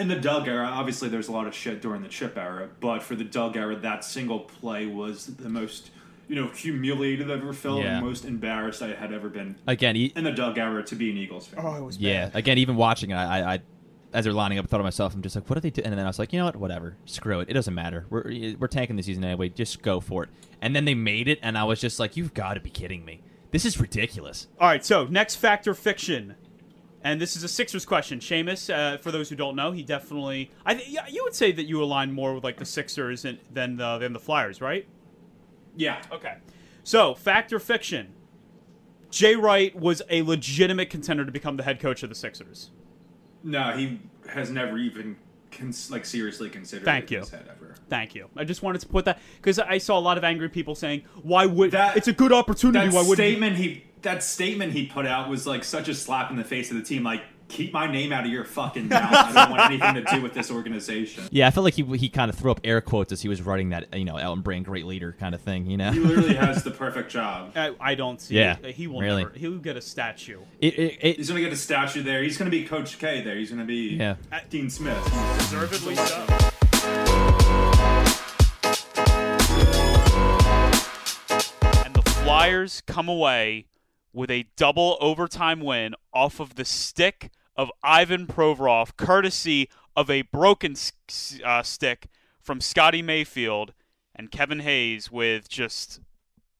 in 0.00 0.08
the 0.08 0.16
Doug 0.16 0.48
era, 0.48 0.66
obviously 0.66 1.08
there's 1.08 1.28
a 1.28 1.32
lot 1.32 1.46
of 1.46 1.54
shit 1.54 1.80
during 1.82 2.02
the 2.02 2.08
Chip 2.08 2.36
era, 2.36 2.68
but 2.80 3.02
for 3.02 3.14
the 3.14 3.24
Doug 3.24 3.56
era, 3.56 3.76
that 3.76 4.04
single 4.04 4.40
play 4.40 4.86
was 4.86 5.26
the 5.26 5.48
most 5.48 5.90
you 6.28 6.34
know 6.34 6.48
humiliated 6.48 7.30
I've 7.30 7.42
ever 7.42 7.52
felt, 7.52 7.82
Yeah. 7.82 7.98
and 7.98 8.06
most 8.06 8.24
embarrassed 8.24 8.82
I 8.82 8.88
had 8.94 9.12
ever 9.12 9.28
been 9.28 9.56
Again, 9.66 9.96
e- 9.96 10.12
in 10.16 10.24
the 10.24 10.32
Doug 10.32 10.58
era 10.58 10.82
to 10.84 10.94
be 10.96 11.10
an 11.10 11.16
Eagles 11.16 11.46
fan. 11.46 11.64
oh, 11.64 11.74
it 11.76 11.82
was 11.84 11.98
yeah. 11.98 12.26
bad. 12.26 12.36
Again, 12.36 12.58
even 12.58 12.76
watching 12.76 13.10
it, 13.10 13.14
I, 13.14 13.38
I, 13.40 13.54
I 13.54 13.60
as 14.12 14.24
they're 14.24 14.32
lining 14.32 14.58
up, 14.58 14.64
I 14.64 14.68
thought 14.68 14.78
to 14.78 14.82
myself, 14.84 15.14
I'm 15.14 15.20
just 15.22 15.36
like, 15.36 15.48
"What 15.50 15.58
are 15.58 15.60
they 15.60 15.70
doing?" 15.70 15.86
And 15.86 15.98
then 15.98 16.04
I 16.06 16.08
was 16.08 16.18
like, 16.18 16.32
"You 16.32 16.38
know 16.38 16.46
what? 16.46 16.56
Whatever. 16.56 16.96
Screw 17.04 17.40
it. 17.40 17.50
It 17.50 17.52
doesn't 17.52 17.74
matter. 17.74 18.06
We're 18.08 18.54
we're 18.58 18.66
tanking 18.68 18.96
the 18.96 19.02
season 19.02 19.22
anyway. 19.24 19.50
Just 19.50 19.82
go 19.82 20.00
for 20.00 20.24
it." 20.24 20.30
And 20.62 20.74
then 20.74 20.84
they 20.86 20.94
made 20.94 21.28
it, 21.28 21.38
and 21.42 21.58
I 21.58 21.64
was 21.64 21.80
just 21.80 22.00
like, 22.00 22.16
"You've 22.16 22.32
got 22.32 22.54
to 22.54 22.60
be 22.60 22.70
kidding 22.70 23.04
me! 23.04 23.20
This 23.50 23.64
is 23.66 23.78
ridiculous." 23.78 24.46
All 24.58 24.68
right, 24.68 24.84
so 24.84 25.04
next 25.04 25.34
factor 25.36 25.74
fiction, 25.74 26.34
and 27.06 27.20
this 27.20 27.36
is 27.36 27.44
a 27.44 27.48
Sixers 27.48 27.86
question. 27.86 28.18
Seamus, 28.18 28.68
uh, 28.74 28.98
for 28.98 29.12
those 29.12 29.28
who 29.30 29.36
don't 29.36 29.54
know, 29.54 29.70
he 29.70 29.84
definitely. 29.84 30.50
I 30.64 30.74
th- 30.74 30.88
yeah, 30.88 31.06
you 31.08 31.22
would 31.22 31.36
say 31.36 31.52
that 31.52 31.62
you 31.64 31.80
align 31.80 32.12
more 32.12 32.34
with 32.34 32.42
like 32.42 32.56
the 32.58 32.64
Sixers 32.64 33.24
and, 33.24 33.38
than 33.52 33.76
the 33.76 33.98
than 33.98 34.12
the 34.12 34.18
Flyers, 34.18 34.60
right? 34.60 34.86
Yeah, 35.76 36.02
Okay. 36.10 36.34
So 36.82 37.14
fact 37.14 37.52
or 37.52 37.58
fiction, 37.60 38.12
Jay 39.10 39.36
Wright 39.36 39.74
was 39.76 40.02
a 40.10 40.22
legitimate 40.22 40.90
contender 40.90 41.24
to 41.24 41.30
become 41.32 41.56
the 41.56 41.62
head 41.62 41.78
coach 41.80 42.02
of 42.02 42.08
the 42.08 42.14
Sixers. 42.14 42.70
no, 43.44 43.72
he 43.76 44.00
has 44.28 44.50
never 44.50 44.76
even 44.78 45.16
cons- 45.52 45.90
like 45.90 46.04
seriously 46.04 46.50
considered. 46.50 46.84
Thank 46.84 47.10
you. 47.12 47.18
in 47.18 47.22
his 47.22 47.30
head 47.30 47.46
ever. 47.48 47.76
Thank 47.88 48.16
you. 48.16 48.28
I 48.36 48.42
just 48.44 48.62
wanted 48.62 48.80
to 48.80 48.88
put 48.88 49.04
that 49.04 49.20
because 49.36 49.58
I 49.60 49.78
saw 49.78 49.96
a 49.96 50.00
lot 50.00 50.18
of 50.18 50.24
angry 50.24 50.48
people 50.48 50.74
saying, 50.74 51.02
"Why 51.22 51.46
would 51.46 51.70
That- 51.70 51.96
it's 51.96 52.08
a 52.08 52.12
good 52.12 52.32
opportunity? 52.32 52.86
That 52.88 52.94
Why 52.94 53.02
would 53.06 53.16
statement 53.16 53.56
he 53.56 53.84
that 54.02 54.22
statement 54.22 54.72
he 54.72 54.86
put 54.86 55.06
out 55.06 55.28
was 55.28 55.46
like 55.46 55.64
such 55.64 55.88
a 55.88 55.94
slap 55.94 56.30
in 56.30 56.36
the 56.36 56.44
face 56.44 56.70
of 56.70 56.76
the 56.76 56.82
team. 56.82 57.02
Like, 57.02 57.22
keep 57.48 57.72
my 57.72 57.86
name 57.90 58.12
out 58.12 58.24
of 58.24 58.30
your 58.30 58.44
fucking 58.44 58.88
mouth. 58.88 59.12
I 59.12 59.32
don't 59.32 59.50
want 59.50 59.62
anything 59.70 59.94
to 59.94 60.04
do 60.16 60.20
with 60.22 60.34
this 60.34 60.50
organization. 60.50 61.24
Yeah, 61.36 61.46
I 61.48 61.50
felt 61.50 61.64
like 61.64 61.74
he 61.74 61.82
he 61.96 62.08
kind 62.08 62.30
of 62.30 62.36
threw 62.36 62.50
up 62.50 62.60
air 62.64 62.80
quotes 62.80 63.12
as 63.12 63.20
he 63.20 63.28
was 63.28 63.42
writing 63.42 63.70
that, 63.70 63.92
you 63.96 64.04
know, 64.04 64.16
Elton 64.16 64.42
Brand, 64.42 64.64
great 64.64 64.86
leader 64.86 65.14
kind 65.18 65.34
of 65.34 65.40
thing. 65.40 65.66
You 65.66 65.76
know, 65.76 65.90
He 65.92 65.98
literally 66.00 66.34
has 66.34 66.62
the 66.62 66.70
perfect 66.70 67.10
job. 67.10 67.52
I, 67.56 67.74
I 67.80 67.94
don't 67.94 68.20
see. 68.20 68.36
Yeah, 68.36 68.56
it. 68.62 68.74
he 68.74 68.86
will 68.86 69.00
really. 69.00 69.24
never. 69.24 69.36
He'll 69.36 69.58
get 69.58 69.76
a 69.76 69.80
statue. 69.80 70.40
it, 70.60 70.78
it, 70.78 70.98
it, 71.00 71.16
He's 71.16 71.28
gonna 71.28 71.40
get 71.40 71.52
a 71.52 71.56
statue 71.56 72.02
there. 72.02 72.22
He's 72.22 72.38
gonna 72.38 72.50
be 72.50 72.64
Coach 72.64 72.98
K 72.98 73.22
there. 73.22 73.36
He's 73.36 73.50
gonna 73.50 73.64
be 73.64 73.96
Yeah. 73.96 74.16
Dean 74.50 74.70
Smith. 74.70 75.02
Deservedly 75.38 75.96
so. 75.96 76.26
And 81.84 81.94
the 81.94 82.02
Flyers 82.24 82.82
come 82.86 83.08
away 83.08 83.66
with 84.16 84.30
a 84.30 84.46
double 84.56 84.96
overtime 84.98 85.60
win 85.60 85.94
off 86.10 86.40
of 86.40 86.54
the 86.54 86.64
stick 86.64 87.30
of 87.54 87.70
Ivan 87.82 88.26
Provorov, 88.26 88.96
courtesy 88.96 89.68
of 89.94 90.10
a 90.10 90.22
broken 90.22 90.74
uh, 91.44 91.62
stick 91.62 92.08
from 92.40 92.62
Scotty 92.62 93.02
Mayfield 93.02 93.74
and 94.14 94.30
Kevin 94.30 94.60
Hayes 94.60 95.12
with 95.12 95.50
just 95.50 96.00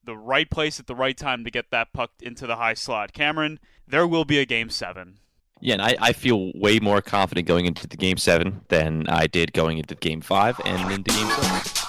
the 0.04 0.16
right 0.18 0.50
place 0.50 0.78
at 0.78 0.86
the 0.86 0.94
right 0.94 1.16
time 1.16 1.44
to 1.44 1.50
get 1.50 1.70
that 1.70 1.94
puck 1.94 2.10
into 2.20 2.46
the 2.46 2.56
high 2.56 2.74
slot. 2.74 3.14
Cameron, 3.14 3.58
there 3.88 4.06
will 4.06 4.26
be 4.26 4.38
a 4.38 4.44
game 4.44 4.68
seven. 4.68 5.18
Yeah, 5.58 5.74
and 5.74 5.82
I, 5.82 5.96
I 5.98 6.12
feel 6.12 6.52
way 6.54 6.78
more 6.78 7.00
confident 7.00 7.48
going 7.48 7.64
into 7.64 7.86
the 7.86 7.96
game 7.96 8.18
seven 8.18 8.60
than 8.68 9.08
I 9.08 9.26
did 9.26 9.54
going 9.54 9.78
into 9.78 9.94
game 9.94 10.20
five 10.20 10.60
and 10.66 10.92
into 10.92 11.10
game 11.10 11.30
six. 11.30 11.85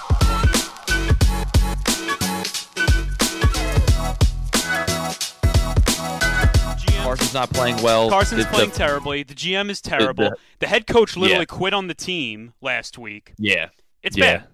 Carson's 7.08 7.32
not 7.32 7.48
playing 7.50 7.80
well. 7.82 8.10
Carson's 8.10 8.44
The- 8.44 8.50
the- 8.50 8.54
playing 8.54 8.70
terribly. 8.72 9.22
The 9.22 9.34
GM 9.34 9.70
is 9.70 9.80
terrible. 9.80 10.30
The 10.58 10.66
head 10.66 10.86
coach 10.86 11.16
literally 11.16 11.40
Yeah. 11.50 11.56
quit 11.56 11.72
on 11.72 11.86
the 11.86 11.94
team 11.94 12.52
last 12.60 12.98
week. 12.98 13.32
Yeah. 13.38 13.68
It's 14.02 14.16
Yeah. 14.16 14.38
bad. 14.38 14.44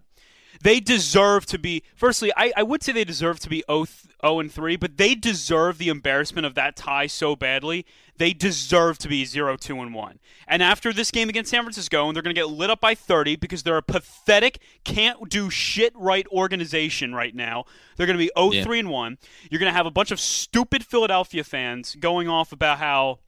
They 0.65 0.81
deserve 0.81 1.45
to 1.47 1.59
be. 1.59 1.83
Firstly, 1.95 2.33
I, 2.39 2.51
I 2.57 2.63
would 2.63 2.83
say 2.83 2.93
they 2.93 3.05
deserve 3.05 3.39
to 3.41 3.51
be 3.51 3.63
0, 3.71 3.85
0 4.25 4.41
and 4.41 4.51
3, 4.51 4.77
but 4.77 4.97
they 4.97 5.15
deserve 5.15 5.77
the 5.77 5.91
embarrassment 5.91 6.47
of 6.47 6.55
that 6.55 6.75
tie 6.75 7.07
so 7.07 7.37
badly. 7.37 7.85
They 8.17 8.33
deserve 8.33 8.97
to 8.99 9.09
be 9.09 9.27
0 9.27 9.59
2 9.59 9.79
and 9.83 9.93
1. 9.93 10.19
And 10.49 10.63
after 10.63 10.91
this 10.91 11.11
game 11.11 11.29
against 11.29 11.51
San 11.51 11.65
Francisco, 11.65 12.09
and 12.09 12.17
they're 12.17 12.23
going 12.23 12.35
to 12.35 12.41
get 12.41 12.49
lit 12.49 12.71
up 12.71 12.81
by 12.81 12.95
30 12.95 13.37
because 13.37 13.63
they're 13.63 13.77
a 13.77 13.83
pathetic, 13.83 14.59
can't 14.85 15.29
do 15.29 15.51
shit 15.51 15.93
right 15.95 16.27
organization 16.29 17.15
right 17.15 17.35
now. 17.35 17.67
They're 17.99 18.07
going 18.07 18.19
to 18.19 18.25
be 18.25 18.33
0 18.35 18.53
Yeah. 18.53 18.65
3 18.65 18.79
and 18.79 18.91
1. 18.91 19.19
You're 19.51 19.59
going 19.59 19.71
to 19.71 19.77
have 19.77 19.85
a 19.85 19.91
bunch 19.91 20.13
of 20.13 20.19
stupid 20.19 20.87
Philadelphia 20.87 21.45
fans 21.45 21.95
going 22.01 22.27
off 22.27 22.53
about 22.53 22.79
how 22.79 23.19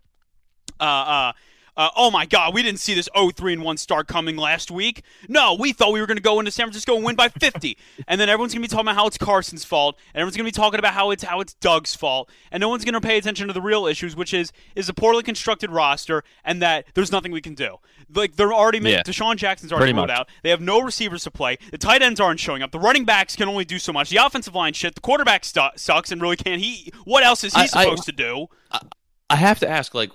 uh, 0.80 0.84
uh, 0.84 1.32
uh, 1.76 1.90
oh 1.96 2.10
my 2.10 2.26
God, 2.26 2.54
we 2.54 2.62
didn't 2.62 2.80
see 2.80 2.94
this 2.94 3.08
0-3 3.14 3.52
and 3.54 3.62
1 3.62 3.76
start 3.76 4.06
coming 4.08 4.36
last 4.36 4.70
week. 4.70 5.02
No, 5.28 5.54
we 5.54 5.72
thought 5.72 5.92
we 5.92 6.00
were 6.00 6.06
going 6.06 6.16
to 6.16 6.22
go 6.22 6.38
into 6.38 6.50
San 6.50 6.66
Francisco 6.66 6.94
and 6.96 7.04
win 7.04 7.16
by 7.16 7.28
50. 7.28 7.76
and 8.08 8.20
then 8.20 8.28
everyone's 8.28 8.52
going 8.54 8.62
to 8.62 8.68
be 8.68 8.72
talking 8.72 8.86
about 8.88 8.96
how 8.96 9.06
it's 9.06 9.18
Carson's 9.18 9.64
fault, 9.64 9.98
and 10.14 10.20
everyone's 10.20 10.36
going 10.36 10.46
to 10.46 10.52
be 10.52 10.56
talking 10.56 10.78
about 10.78 10.94
how 10.94 11.10
it's 11.10 11.22
how 11.24 11.40
it's 11.40 11.54
Doug's 11.54 11.94
fault, 11.94 12.30
and 12.50 12.60
no 12.60 12.68
one's 12.68 12.84
going 12.84 12.94
to 12.94 13.00
pay 13.00 13.18
attention 13.18 13.46
to 13.48 13.52
the 13.52 13.60
real 13.62 13.86
issues, 13.86 14.16
which 14.16 14.32
is 14.32 14.52
is 14.74 14.88
a 14.88 14.94
poorly 14.94 15.22
constructed 15.22 15.70
roster 15.70 16.22
and 16.44 16.62
that 16.62 16.86
there's 16.94 17.12
nothing 17.12 17.32
we 17.32 17.40
can 17.40 17.54
do. 17.54 17.76
Like 18.14 18.36
they're 18.36 18.52
already 18.52 18.78
Yeah. 18.78 19.02
DeSean 19.02 19.36
Jackson's 19.36 19.72
already 19.72 19.92
ruled 19.92 20.10
out. 20.10 20.28
They 20.42 20.50
have 20.50 20.60
no 20.60 20.80
receivers 20.80 21.24
to 21.24 21.30
play. 21.30 21.58
The 21.70 21.78
tight 21.78 22.02
ends 22.02 22.20
aren't 22.20 22.40
showing 22.40 22.62
up. 22.62 22.70
The 22.70 22.78
running 22.78 23.04
backs 23.04 23.36
can 23.36 23.48
only 23.48 23.64
do 23.64 23.78
so 23.78 23.92
much. 23.92 24.10
The 24.10 24.16
offensive 24.18 24.54
line 24.54 24.72
shit. 24.72 24.94
The 24.94 25.00
quarterback 25.00 25.44
stu- 25.44 25.68
sucks 25.76 26.12
and 26.12 26.22
really 26.22 26.36
can't. 26.36 26.60
He 26.60 26.92
what 27.04 27.22
else 27.24 27.44
is 27.44 27.52
he 27.54 27.60
I- 27.60 27.64
I- 27.64 27.66
supposed 27.66 28.04
to 28.04 28.12
do? 28.12 28.46
I 29.28 29.36
have 29.36 29.58
to 29.60 29.68
ask, 29.68 29.92
like, 29.94 30.12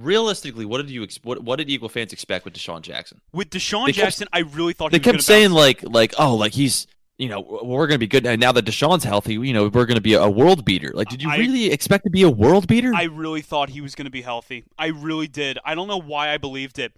realistically, 0.00 0.64
what 0.64 0.78
did 0.78 0.90
you 0.90 1.02
ex- 1.02 1.18
what, 1.22 1.42
what 1.42 1.56
did 1.56 1.68
Eagle 1.70 1.88
fans 1.88 2.12
expect 2.12 2.44
with 2.44 2.54
DeSean 2.54 2.82
Jackson? 2.82 3.20
With 3.32 3.50
DeSean 3.50 3.86
They 3.86 3.92
kept- 3.92 4.06
Jackson, 4.06 4.28
I 4.32 4.40
really 4.40 4.72
thought 4.72 4.90
They 4.90 4.98
he 4.98 5.00
was 5.00 5.12
kept 5.12 5.22
saying 5.24 5.48
bounce. 5.50 5.58
like 5.58 5.82
like 5.84 6.14
oh 6.18 6.34
like 6.34 6.52
he's 6.52 6.86
you 7.18 7.28
know 7.28 7.40
we're 7.40 7.86
going 7.86 7.96
to 7.96 7.98
be 7.98 8.06
good 8.06 8.26
and 8.26 8.40
now 8.40 8.52
that 8.52 8.64
DeSean's 8.64 9.04
healthy 9.04 9.34
you 9.34 9.52
know 9.52 9.64
we're 9.64 9.86
going 9.86 9.96
to 9.96 10.00
be 10.00 10.14
a 10.14 10.28
world 10.28 10.64
beater. 10.64 10.90
Like, 10.94 11.08
did 11.08 11.22
you 11.22 11.30
I- 11.30 11.38
really 11.38 11.70
expect 11.70 12.04
to 12.04 12.10
be 12.10 12.22
a 12.22 12.30
world 12.30 12.66
beater? 12.66 12.92
I 12.94 13.04
really 13.04 13.42
thought 13.42 13.70
he 13.70 13.80
was 13.80 13.94
going 13.94 14.06
to 14.06 14.10
be 14.10 14.22
healthy. 14.22 14.64
I 14.78 14.86
really 14.86 15.28
did. 15.28 15.58
I 15.64 15.74
don't 15.74 15.88
know 15.88 16.00
why 16.00 16.30
I 16.30 16.38
believed 16.38 16.78
it. 16.78 16.92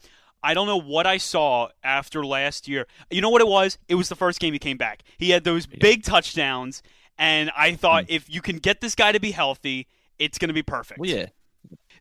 I 0.44 0.54
don't 0.54 0.66
know 0.66 0.80
what 0.80 1.06
I 1.06 1.18
saw 1.18 1.68
after 1.84 2.26
last 2.26 2.66
year. 2.66 2.86
You 3.10 3.20
know 3.20 3.30
what 3.30 3.40
it 3.40 3.46
was? 3.46 3.78
It 3.88 3.94
was 3.94 4.08
the 4.08 4.16
first 4.16 4.40
game 4.40 4.52
he 4.52 4.58
came 4.58 4.76
back. 4.76 5.04
He 5.16 5.30
had 5.30 5.44
those 5.44 5.66
big 5.66 6.02
touchdowns, 6.02 6.82
and 7.16 7.52
I 7.56 7.74
thought 7.74 8.06
hmm. 8.06 8.12
if 8.12 8.28
you 8.28 8.42
can 8.42 8.56
get 8.58 8.80
this 8.80 8.96
guy 8.96 9.12
to 9.12 9.20
be 9.20 9.30
healthy, 9.30 9.86
it's 10.18 10.38
going 10.38 10.48
to 10.48 10.54
be 10.54 10.62
perfect. 10.62 10.98
well, 10.98 11.08
yeah. 11.08 11.26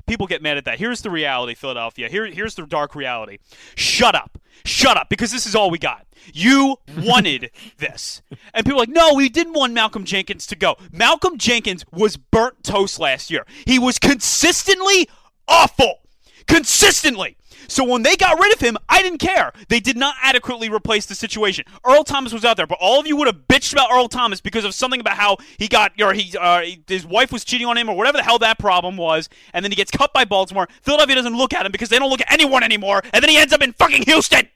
People 0.08 0.28
get 0.28 0.42
mad 0.42 0.58
at 0.58 0.66
that. 0.66 0.80
Here's 0.80 1.02
the 1.02 1.10
reality, 1.10 1.54
Philadelphia. 1.56 2.10
Here, 2.10 2.26
here's 2.26 2.56
the 2.56 2.66
dark 2.66 2.96
reality. 2.96 3.38
Shut 3.76 4.16
up. 4.16 4.38
Shut 4.64 4.96
up, 4.96 5.10
because 5.10 5.32
this 5.32 5.48
is 5.48 5.56
all 5.56 5.72
we 5.72 5.80
got. 5.80 6.06
You 6.34 6.78
wanted 6.98 7.50
this. 7.78 8.22
And 8.54 8.66
people 8.66 8.78
are 8.80 8.84
like, 8.84 8.90
no, 8.90 9.14
we 9.16 9.28
didn't 9.28 9.54
want 9.54 9.74
Malcolm 9.74 10.04
Jenkins 10.06 10.46
to 10.48 10.56
go. 10.56 10.76
Malcolm 10.92 11.38
Jenkins 11.38 11.84
was 11.92 12.16
burnt 12.18 12.64
toast 12.64 13.00
last 13.00 13.32
year. 13.32 13.46
He 13.66 13.80
was 13.80 13.98
consistently 13.98 15.10
awful. 15.48 16.02
consistently. 16.48 17.38
So 17.68 17.84
when 17.84 18.04
they 18.04 18.16
got 18.16 18.40
rid 18.40 18.54
of 18.54 18.60
him, 18.60 18.78
I 18.90 19.02
didn't 19.02 19.20
care. 19.20 19.54
They 19.70 19.80
did 19.80 19.98
not 19.98 20.16
adequately 20.22 20.70
replace 20.70 21.06
the 21.06 21.16
situation. 21.16 21.66
Earl 21.86 22.04
Thomas 22.04 22.34
was 22.34 22.46
out 22.46 22.58
there, 22.58 22.68
but 22.68 22.78
all 22.82 23.00
of 23.00 23.08
you 23.08 23.16
would 23.18 23.28
have 23.28 23.48
bitched 23.48 23.74
about 23.74 23.92
Earl 23.92 24.08
Thomas 24.08 24.42
because 24.42 24.66
of 24.66 24.74
something 24.74 25.00
about 25.00 25.18
how 25.18 25.38
he 25.58 25.68
got 25.68 26.00
or 26.02 26.14
he 26.14 26.36
uh, 26.38 26.64
his 26.88 27.06
wife 27.06 27.32
was 27.32 27.44
cheating 27.44 27.68
on 27.68 27.78
him 27.78 27.90
or 27.90 27.96
whatever 27.96 28.18
the 28.18 28.24
hell 28.24 28.40
that 28.40 28.60
problem 28.60 28.98
was, 28.98 29.30
and 29.54 29.64
then 29.64 29.72
he 29.72 29.76
gets 29.76 29.92
cut 29.92 30.14
by 30.14 30.26
Baltimore. 30.26 30.68
Philadelphia 30.82 31.16
doesn't 31.16 31.38
look 31.38 31.54
at 31.54 31.66
him 31.66 31.72
because 31.72 31.90
they 31.90 32.00
don't 32.00 32.10
look 32.10 32.22
at 32.22 32.32
anyone 32.32 32.64
anymore, 32.64 33.02
and 33.14 33.24
then 33.24 33.30
he 33.30 33.38
ends 33.38 33.54
up 33.54 33.62
in 33.62 33.74
fucking 33.74 34.04
Houston. 34.04 34.48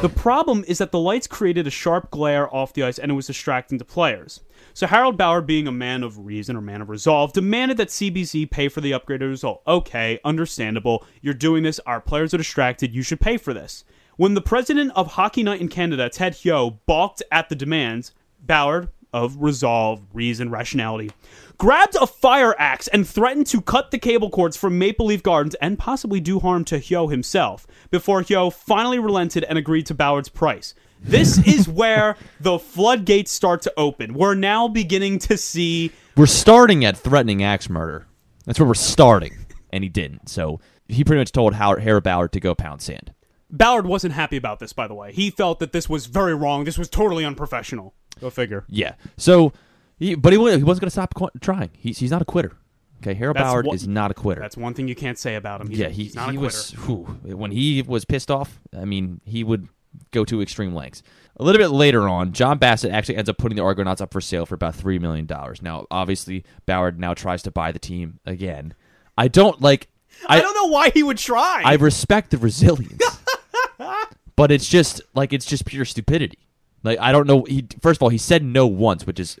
The 0.00 0.08
problem 0.08 0.64
is 0.68 0.78
that 0.78 0.92
the 0.92 0.98
lights 1.00 1.26
created 1.26 1.66
a 1.66 1.70
sharp 1.70 2.12
glare 2.12 2.54
off 2.54 2.72
the 2.72 2.84
ice 2.84 3.00
and 3.00 3.10
it 3.10 3.14
was 3.14 3.26
distracting 3.26 3.80
to 3.80 3.84
players. 3.84 4.40
So 4.78 4.86
Harold 4.86 5.16
Ballard, 5.16 5.44
being 5.44 5.66
a 5.66 5.72
man 5.72 6.04
of 6.04 6.24
reason 6.24 6.54
or 6.54 6.60
man 6.60 6.80
of 6.80 6.88
resolve, 6.88 7.32
demanded 7.32 7.78
that 7.78 7.88
CBC 7.88 8.48
pay 8.48 8.68
for 8.68 8.80
the 8.80 8.92
upgraded 8.92 9.28
result. 9.28 9.60
Okay, 9.66 10.20
understandable. 10.24 11.04
You're 11.20 11.34
doing 11.34 11.64
this. 11.64 11.80
Our 11.80 12.00
players 12.00 12.32
are 12.32 12.36
distracted. 12.38 12.94
You 12.94 13.02
should 13.02 13.18
pay 13.20 13.38
for 13.38 13.52
this. 13.52 13.82
When 14.18 14.34
the 14.34 14.40
president 14.40 14.92
of 14.94 15.08
Hockey 15.08 15.42
Night 15.42 15.60
in 15.60 15.66
Canada, 15.66 16.08
Ted 16.08 16.34
Hyo, 16.34 16.78
balked 16.86 17.24
at 17.32 17.48
the 17.48 17.56
demands, 17.56 18.12
Ballard, 18.40 18.90
of 19.12 19.42
resolve, 19.42 20.00
reason, 20.12 20.48
rationality, 20.48 21.10
grabbed 21.56 21.96
a 21.96 22.06
fire 22.06 22.54
axe 22.56 22.86
and 22.86 23.04
threatened 23.04 23.48
to 23.48 23.60
cut 23.60 23.90
the 23.90 23.98
cable 23.98 24.30
cords 24.30 24.56
from 24.56 24.78
Maple 24.78 25.06
Leaf 25.06 25.24
Gardens 25.24 25.56
and 25.56 25.76
possibly 25.76 26.20
do 26.20 26.38
harm 26.38 26.64
to 26.66 26.78
Hyo 26.78 27.10
himself 27.10 27.66
before 27.90 28.22
Hyo 28.22 28.52
finally 28.52 29.00
relented 29.00 29.42
and 29.42 29.58
agreed 29.58 29.86
to 29.86 29.94
Ballard's 29.94 30.28
price. 30.28 30.72
This 31.00 31.38
is 31.46 31.68
where 31.68 32.16
the 32.40 32.58
floodgates 32.58 33.30
start 33.32 33.62
to 33.62 33.72
open. 33.76 34.14
We're 34.14 34.34
now 34.34 34.68
beginning 34.68 35.18
to 35.20 35.36
see 35.36 35.92
We're 36.16 36.26
starting 36.26 36.84
at 36.84 36.96
threatening 36.96 37.42
axe 37.42 37.68
murder. 37.68 38.06
That's 38.44 38.58
where 38.58 38.66
we're 38.66 38.74
starting, 38.74 39.36
and 39.70 39.84
he 39.84 39.88
didn't. 39.90 40.28
So 40.28 40.60
he 40.88 41.04
pretty 41.04 41.20
much 41.20 41.32
told 41.32 41.54
Howard, 41.54 41.82
Harold 41.82 42.04
Ballard 42.04 42.32
to 42.32 42.40
go 42.40 42.54
pound 42.54 42.82
sand. 42.82 43.12
Ballard 43.50 43.86
wasn't 43.86 44.14
happy 44.14 44.36
about 44.36 44.58
this, 44.58 44.72
by 44.72 44.86
the 44.86 44.94
way. 44.94 45.12
He 45.12 45.30
felt 45.30 45.58
that 45.60 45.72
this 45.72 45.88
was 45.88 46.06
very 46.06 46.34
wrong. 46.34 46.64
This 46.64 46.76
was 46.76 46.88
totally 46.88 47.24
unprofessional. 47.24 47.94
Go 48.20 48.28
figure. 48.30 48.64
Yeah. 48.68 48.94
So, 49.16 49.52
he, 49.98 50.14
but 50.14 50.32
he, 50.32 50.38
wa- 50.38 50.50
he 50.56 50.62
wasn't 50.62 50.82
going 50.82 50.88
to 50.88 50.90
stop 50.90 51.14
qu- 51.14 51.30
trying. 51.40 51.70
He's, 51.72 51.98
he's 51.98 52.10
not 52.10 52.20
a 52.20 52.26
quitter. 52.26 52.52
Okay, 53.00 53.14
Harold 53.14 53.36
That's 53.36 53.44
Ballard 53.44 53.68
is 53.72 53.86
not 53.86 54.10
a 54.10 54.14
quitter. 54.14 54.40
That's 54.40 54.56
one 54.56 54.74
thing 54.74 54.88
you 54.88 54.96
can't 54.96 55.16
say 55.18 55.36
about 55.36 55.60
him. 55.60 55.68
He's, 55.68 55.78
yeah, 55.78 55.88
he, 55.88 56.04
he's 56.04 56.14
not 56.16 56.30
he 56.30 56.36
a 56.36 56.40
quitter. 56.40 56.56
was 56.56 56.70
whew, 56.72 57.04
when 57.22 57.52
he 57.52 57.80
was 57.82 58.04
pissed 58.04 58.30
off. 58.30 58.60
I 58.76 58.84
mean, 58.84 59.20
he 59.24 59.44
would 59.44 59.68
go 60.10 60.24
to 60.24 60.42
extreme 60.42 60.74
lengths. 60.74 61.02
A 61.36 61.44
little 61.44 61.60
bit 61.60 61.68
later 61.68 62.08
on, 62.08 62.32
John 62.32 62.58
Bassett 62.58 62.90
actually 62.90 63.16
ends 63.16 63.30
up 63.30 63.38
putting 63.38 63.56
the 63.56 63.62
Argonauts 63.62 64.00
up 64.00 64.12
for 64.12 64.20
sale 64.20 64.44
for 64.44 64.56
about 64.56 64.74
three 64.74 64.98
million 64.98 65.26
dollars. 65.26 65.62
Now, 65.62 65.86
obviously, 65.90 66.44
Ballard 66.66 66.98
now 66.98 67.14
tries 67.14 67.42
to 67.44 67.50
buy 67.50 67.70
the 67.70 67.78
team 67.78 68.18
again. 68.26 68.74
I 69.16 69.28
don't 69.28 69.60
like. 69.60 69.88
I, 70.28 70.40
don't 70.40 70.54
know 70.54 70.66
why 70.66 70.90
he 70.90 71.04
would 71.04 71.18
try. 71.18 71.62
I 71.64 71.74
respect 71.74 72.32
the 72.32 72.38
resilience, 72.38 73.20
but 74.36 74.50
it's 74.50 74.68
just 74.68 75.00
like 75.14 75.32
it's 75.32 75.46
just 75.46 75.64
pure 75.64 75.84
stupidity. 75.84 76.38
Like 76.82 76.98
I 76.98 77.12
don't 77.12 77.26
know. 77.26 77.44
He 77.44 77.66
first 77.80 77.98
of 77.98 78.02
all 78.02 78.08
he 78.08 78.18
said 78.18 78.42
no 78.42 78.66
once, 78.66 79.06
which 79.06 79.20
is 79.20 79.38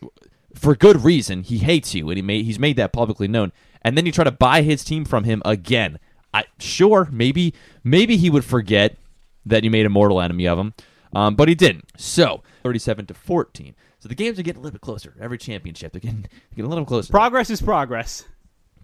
for 0.54 0.76
good 0.76 1.02
reason. 1.02 1.42
He 1.42 1.58
hates 1.58 1.94
you, 1.94 2.08
and 2.10 2.16
he 2.16 2.22
made 2.22 2.44
he's 2.44 2.60
made 2.60 2.76
that 2.76 2.92
publicly 2.92 3.26
known. 3.26 3.52
And 3.82 3.96
then 3.96 4.06
you 4.06 4.12
try 4.12 4.24
to 4.24 4.30
buy 4.30 4.62
his 4.62 4.84
team 4.84 5.04
from 5.04 5.24
him 5.24 5.42
again. 5.44 5.98
I 6.32 6.44
sure 6.58 7.08
maybe 7.10 7.54
maybe 7.82 8.16
he 8.16 8.30
would 8.30 8.44
forget 8.44 8.96
that 9.46 9.64
you 9.64 9.70
made 9.70 9.86
a 9.86 9.90
mortal 9.90 10.20
enemy 10.20 10.46
of 10.46 10.58
him, 10.58 10.74
um, 11.14 11.34
but 11.36 11.48
he 11.48 11.54
didn't. 11.54 11.84
So 11.96 12.42
thirty-seven 12.62 13.06
to 13.06 13.14
fourteen. 13.14 13.74
So 14.00 14.08
the 14.08 14.14
games 14.14 14.38
are 14.38 14.42
getting 14.42 14.60
a 14.60 14.62
little 14.62 14.74
bit 14.76 14.80
closer. 14.82 15.14
Every 15.20 15.38
championship 15.38 15.92
they're 15.92 16.00
getting, 16.00 16.26
getting 16.50 16.64
a 16.64 16.68
little 16.68 16.84
closer. 16.84 17.10
progress 17.10 17.50
is 17.50 17.60
progress. 17.60 18.24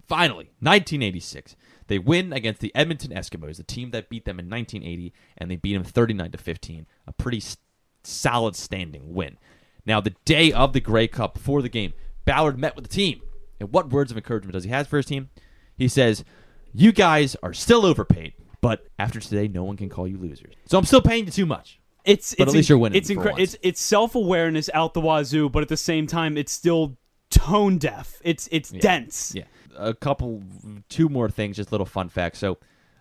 Finally, 0.07 0.51
1986, 0.59 1.55
they 1.87 1.97
win 1.97 2.31
against 2.31 2.59
the 2.61 2.71
Edmonton 2.75 3.11
Eskimos, 3.11 3.57
the 3.57 3.63
team 3.63 3.89
that 3.91 4.07
beat 4.09 4.25
them 4.25 4.39
in 4.39 4.47
1980, 4.49 5.11
and 5.37 5.49
they 5.49 5.55
beat 5.55 5.73
them 5.73 5.83
39 5.83 6.31
to 6.31 6.37
15. 6.37 6.85
A 7.07 7.11
pretty 7.13 7.37
s- 7.37 7.57
solid 8.03 8.55
standing 8.55 9.15
win. 9.15 9.37
Now, 9.83 10.01
the 10.01 10.13
day 10.25 10.51
of 10.51 10.73
the 10.73 10.79
Grey 10.79 11.07
Cup, 11.07 11.33
before 11.33 11.63
the 11.63 11.69
game, 11.69 11.93
Ballard 12.23 12.59
met 12.59 12.75
with 12.75 12.85
the 12.85 12.93
team. 12.93 13.21
And 13.59 13.71
what 13.73 13.89
words 13.89 14.11
of 14.11 14.17
encouragement 14.17 14.53
does 14.53 14.63
he 14.65 14.69
have 14.69 14.87
for 14.87 14.97
his 14.97 15.07
team? 15.07 15.29
He 15.75 15.87
says, 15.87 16.23
"You 16.71 16.91
guys 16.91 17.35
are 17.41 17.53
still 17.53 17.83
overpaid, 17.85 18.33
but 18.67 18.87
after 18.99 19.19
today, 19.19 19.47
no 19.47 19.63
one 19.63 19.77
can 19.77 19.89
call 19.89 20.07
you 20.07 20.17
losers. 20.17 20.53
So 20.65 20.77
I'm 20.77 20.85
still 20.85 21.01
paying 21.01 21.25
you 21.25 21.31
too 21.31 21.45
much." 21.45 21.79
It's 22.03 22.35
But 22.35 22.43
it's 22.43 22.53
at 22.53 22.55
least 22.57 22.69
you're 22.69 22.77
winning 22.77 22.97
It's 22.97 23.09
for 23.09 23.15
incre- 23.15 23.39
it's 23.39 23.57
it's 23.63 23.81
self 23.81 24.15
awareness 24.15 24.69
out 24.73 24.93
the 24.93 25.01
wazoo, 25.01 25.49
but 25.49 25.63
at 25.63 25.69
the 25.69 25.77
same 25.77 26.07
time, 26.07 26.37
it's 26.37 26.51
still 26.51 26.97
tone 27.31 27.77
deaf. 27.77 28.19
It's 28.23 28.47
it's 28.51 28.69
dense. 28.69 29.33
Yeah. 29.35 29.43
A 29.77 29.93
couple, 29.93 30.41
two 30.87 31.09
more 31.09 31.29
things, 31.29 31.57
just 31.57 31.71
little 31.71 31.85
fun 31.85 32.07
facts. 32.09 32.39
So, 32.39 32.59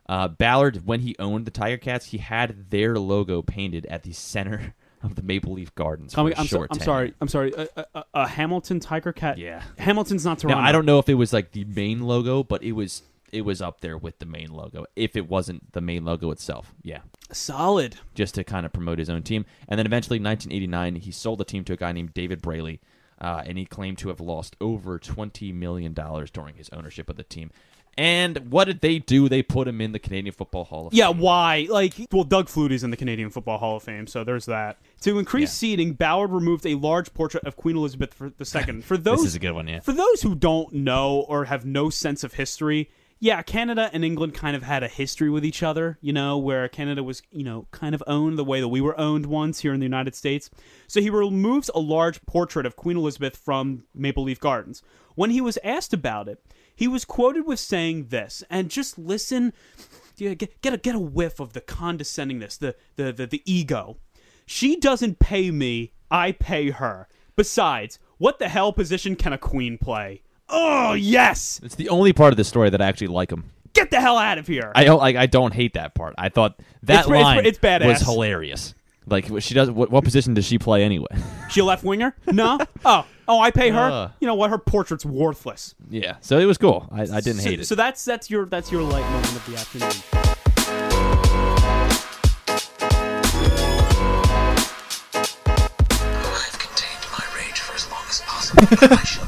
uh, 0.09 0.29
Ballard, 0.29 0.87
when 0.87 1.00
he 1.00 1.14
owned 1.20 1.46
the 1.46 1.50
Tiger 1.53 1.77
Cats, 1.77 2.07
he 2.07 2.18
had 2.18 2.70
their 2.70 2.98
logo 2.98 3.42
painted 3.42 3.87
at 3.87 4.03
the 4.03 4.12
center 4.12 4.74
of 5.03 5.14
the 5.14 5.22
Maple 5.22 5.53
Leaf 5.53 5.72
Gardens. 5.74 6.12
Tell 6.14 6.24
for 6.24 6.29
me, 6.31 6.35
a 6.35 6.40
I'm, 6.40 6.46
so, 6.48 6.66
I'm 6.68 6.81
sorry. 6.81 7.14
I'm 7.20 7.29
sorry. 7.29 7.53
A, 7.57 7.68
a, 7.77 7.87
a- 7.94 8.05
a 8.14 8.27
Hamilton 8.27 8.81
Tiger 8.81 9.12
Cat. 9.12 9.38
Yeah. 9.38 9.62
Hamilton's 9.79 10.24
not 10.24 10.38
Toronto. 10.40 10.61
Now, 10.61 10.66
I 10.66 10.72
don't 10.72 10.85
know 10.87 10.98
if 10.98 11.09
it 11.09 11.14
was 11.14 11.33
like 11.33 11.53
the 11.53 11.64
main 11.64 12.03
logo, 12.03 12.42
but 12.42 12.62
it 12.64 12.72
was 12.72 13.03
it 13.35 13.42
was 13.42 13.61
up 13.61 13.81
there 13.81 13.99
with 13.99 14.18
the 14.20 14.27
main 14.27 14.53
logo. 14.53 14.87
If 14.97 15.16
it 15.16 15.29
wasn't 15.29 15.73
the 15.73 15.81
main 15.81 16.05
logo 16.05 16.31
itself, 16.31 16.73
yeah, 16.83 17.01
Solid. 17.33 17.97
just 18.14 18.35
to 18.37 18.44
kind 18.44 18.64
of 18.64 18.73
promote 18.73 18.99
his 18.99 19.11
own 19.11 19.23
team. 19.23 19.44
And 19.68 19.79
then 19.79 19.87
eventually, 19.87 20.18
1989, 20.18 20.97
he 21.03 21.11
sold 21.11 21.38
the 21.40 21.44
team 21.44 21.64
to 21.64 21.73
a 21.73 21.77
guy 21.77 21.92
named 21.92 22.14
David 22.14 22.40
Braley, 22.40 22.81
uh, 23.20 23.42
and 23.44 23.59
he 23.59 23.64
claimed 23.66 23.99
to 23.99 24.09
have 24.09 24.20
lost 24.20 24.57
over 24.61 24.99
20 24.99 25.53
million 25.53 25.92
dollars 25.92 26.31
during 26.31 26.55
his 26.57 26.68
ownership 26.70 27.11
of 27.11 27.16
the 27.16 27.23
team. 27.25 27.51
And 27.97 28.51
what 28.51 28.64
did 28.64 28.81
they 28.81 28.99
do? 28.99 29.29
They 29.29 29.40
put 29.44 29.68
him 29.68 29.81
in 29.81 29.92
the 29.92 30.01
Canadian 30.01 30.33
Football 30.35 30.64
Hall 30.64 30.88
of 30.88 30.94
Yeah, 30.94 31.07
Fame. 31.12 31.16
Yeah, 31.18 31.23
why? 31.23 31.66
Like, 31.70 31.94
well, 32.11 32.25
Doug 32.25 32.49
Flutie's 32.49 32.83
in 32.83 32.90
the 32.90 32.97
Canadian 32.97 33.31
Football 33.31 33.59
Hall 33.59 33.77
of 33.77 33.85
Fame, 33.85 34.09
so 34.09 34.25
there's 34.25 34.47
that. 34.47 34.79
To 35.03 35.16
increase 35.20 35.51
Yeah. 35.51 35.68
seating, 35.68 35.92
Ballard 35.92 36.33
removed 36.33 36.66
a 36.66 36.75
large 36.75 37.14
portrait 37.14 37.44
of 37.44 37.55
Queen 37.55 37.77
Elizabeth 37.77 38.20
II. 38.20 38.81
For 38.81 38.97
those, 38.97 39.18
this 39.23 39.27
is 39.29 39.35
a 39.37 39.38
good 39.38 39.53
one, 39.53 39.68
yeah. 39.68 39.79
For 39.79 39.92
those 39.92 40.23
who 40.23 40.35
don't 40.35 40.73
know 40.73 41.25
or 41.29 41.44
have 41.44 41.64
no 41.64 41.88
sense 41.88 42.25
of 42.25 42.35
history, 42.35 42.90
yeah, 43.20 43.42
Canada 43.42 43.88
and 43.92 44.05
England 44.05 44.35
kind 44.35 44.55
of 44.57 44.62
had 44.62 44.83
a 44.83 44.88
history 44.88 45.31
with 45.31 45.44
each 45.44 45.62
other, 45.62 45.98
you 46.00 46.12
know, 46.12 46.37
where 46.37 46.68
Canada 46.68 47.03
was, 47.03 47.22
you 47.31 47.44
know, 47.44 47.66
kind 47.70 47.94
of 47.94 48.03
owned 48.07 48.37
the 48.37 48.44
way 48.44 48.61
that 48.61 48.68
we 48.68 48.81
were 48.81 48.98
owned 48.98 49.27
once 49.27 49.61
here 49.61 49.72
in 49.72 49.81
the 49.81 49.87
United 49.87 50.14
States. 50.14 50.50
So 50.87 51.00
he 51.00 51.11
removes 51.11 51.70
a 51.74 51.81
large 51.81 52.24
portrait 52.27 52.66
of 52.66 52.77
Queen 52.77 52.96
Elizabeth 52.96 53.37
from 53.37 53.85
Maple 53.94 54.24
Leaf 54.24 54.40
Gardens. 54.40 54.83
When 55.14 55.31
he 55.31 55.40
was 55.40 55.59
asked 55.64 55.92
about 55.92 56.29
it, 56.29 56.44
he 56.74 56.88
was 56.88 57.05
quoted 57.05 57.46
with 57.46 57.61
saying 57.61 58.09
this, 58.09 58.42
and 58.50 58.68
just 58.68 58.98
listen, 58.98 59.53
get, 60.16 60.61
get 60.61 60.74
a 60.74 60.77
get 60.77 60.96
a 60.96 60.98
whiff 60.98 61.38
of 61.38 61.53
the 61.53 61.61
condescendingness, 61.61 62.59
the 62.59 62.74
the 62.96 63.12
the, 63.12 63.27
the 63.27 63.42
ego. 63.44 63.96
She 64.44 64.77
doesn't 64.77 65.20
pay 65.20 65.50
me, 65.50 65.92
I 66.11 66.33
pay 66.33 66.70
her. 66.70 67.09
Besides, 67.37 67.98
what 68.18 68.38
the 68.38 68.48
hell 68.48 68.72
position 68.72 69.16
can 69.16 69.33
a 69.33 69.38
queen 69.38 69.79
play? 69.79 70.22
Oh 70.48 70.92
yes, 70.92 71.61
It's 71.62 71.74
the 71.74 71.88
only 71.88 72.12
part 72.12 72.33
of 72.33 72.37
the 72.37 72.44
story 72.44 72.70
that 72.70 72.80
I 72.83 72.87
actually 72.87 73.07
like 73.09 73.30
him. 73.33 73.50
get 73.72 73.90
the 73.90 74.00
hell 74.00 74.18
out 74.18 74.38
of 74.38 74.46
here. 74.46 74.70
I 74.74 74.85
don't 74.85 74.98
like. 74.98 75.16
I 75.16 75.26
don't 75.26 75.52
hate 75.54 75.74
that 75.74 75.94
part. 75.94 76.14
I 76.18 76.28
thought 76.28 76.59
that 76.85 77.00
It's- 77.00 77.07
it's- 77.07 77.22
line 77.24 77.46
it's 77.46 77.59
badass. 77.59 77.87
was 77.87 78.00
hilarious. 78.02 78.74
Like 79.07 79.26
what 79.28 79.42
she 79.42 79.52
does. 79.54 79.70
What, 79.70 79.90
what 79.90 80.02
position 80.04 80.35
does 80.35 80.44
she 80.46 80.59
play 80.59 80.83
anyway? 80.83 81.07
she 81.50 81.61
a 81.61 81.64
left 81.64 81.85
winger? 81.85 82.14
No. 82.26 82.59
Oh, 82.87 83.07
oh, 83.26 83.40
I 83.40 83.50
pay 83.50 83.70
her. 83.70 83.78
Uh. 83.78 84.11
you 84.20 84.26
know 84.26 84.35
what? 84.35 84.50
Her 84.50 84.59
portrait's 84.59 85.07
worthless. 85.07 85.74
yeah. 85.88 86.16
So 86.20 86.38
it 86.38 86.44
was 86.44 86.59
cool. 86.59 86.87
I, 86.92 87.02
I 87.02 87.20
didn't 87.20 87.40
so, 87.40 87.48
hate 87.50 87.61
it. 87.61 87.66
So 87.66 87.74
that's 87.74 88.04
that's 88.04 88.28
your 88.30 88.44
that's 88.46 88.70
your 88.70 88.83
light 88.83 89.04
moment 89.11 89.37
of 89.37 89.46
the 89.46 89.57
afternoon. 89.57 90.94
I've 95.26 96.59
contained 96.59 97.07
my 97.12 97.24
rage 97.37 97.61
for 97.61 97.74
as 97.74 97.90
long 97.90 98.04
as 98.09 98.20
possible. 98.22 98.62
I 98.98 99.04
shall 99.04 99.24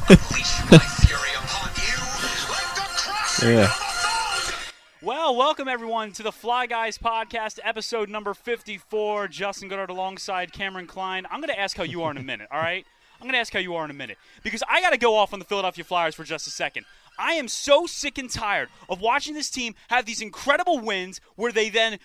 welcome 5.57 5.73
everyone 5.73 6.13
to 6.13 6.23
the 6.23 6.31
Fly 6.31 6.67
Guys 6.67 6.99
podcast, 6.99 7.59
episode 7.65 8.11
number 8.11 8.35
54. 8.35 9.29
Justin 9.29 9.71
Goodhart 9.71 9.89
alongside 9.89 10.53
Cameron 10.53 10.87
Klein. 10.87 11.25
I'm 11.31 11.41
going 11.41 11.49
to 11.49 11.59
ask 11.59 11.75
how 11.75 11.83
you 11.83 12.03
are 12.03 12.11
in 12.11 12.19
a 12.19 12.23
minute, 12.23 12.47
all 12.53 12.59
right? 12.59 12.85
I'm 13.19 13.23
going 13.23 13.33
to 13.33 13.39
ask 13.39 13.55
how 13.55 13.59
you 13.61 13.75
are 13.75 13.83
in 13.87 13.91
a 13.91 13.95
minute 13.95 14.19
because 14.43 14.63
I 14.69 14.83
got 14.83 14.91
to 14.91 14.99
go 14.99 15.17
off 15.17 15.33
on 15.33 15.39
the 15.39 15.47
Philadelphia 15.47 15.83
Flyers 15.83 16.15
for 16.15 16.25
just 16.25 16.47
a 16.47 16.51
second. 16.51 16.85
I 17.19 17.33
am 17.33 17.49
so 17.49 17.87
sick 17.87 18.19
and 18.19 18.29
tired 18.29 18.69
of 18.91 19.01
watching 19.01 19.33
this 19.33 19.49
team 19.49 19.75
have 19.89 20.05
these 20.05 20.21
incredible 20.21 20.79
wins 20.79 21.23
where 21.37 21.53
they 21.53 21.71
then 21.71 22.01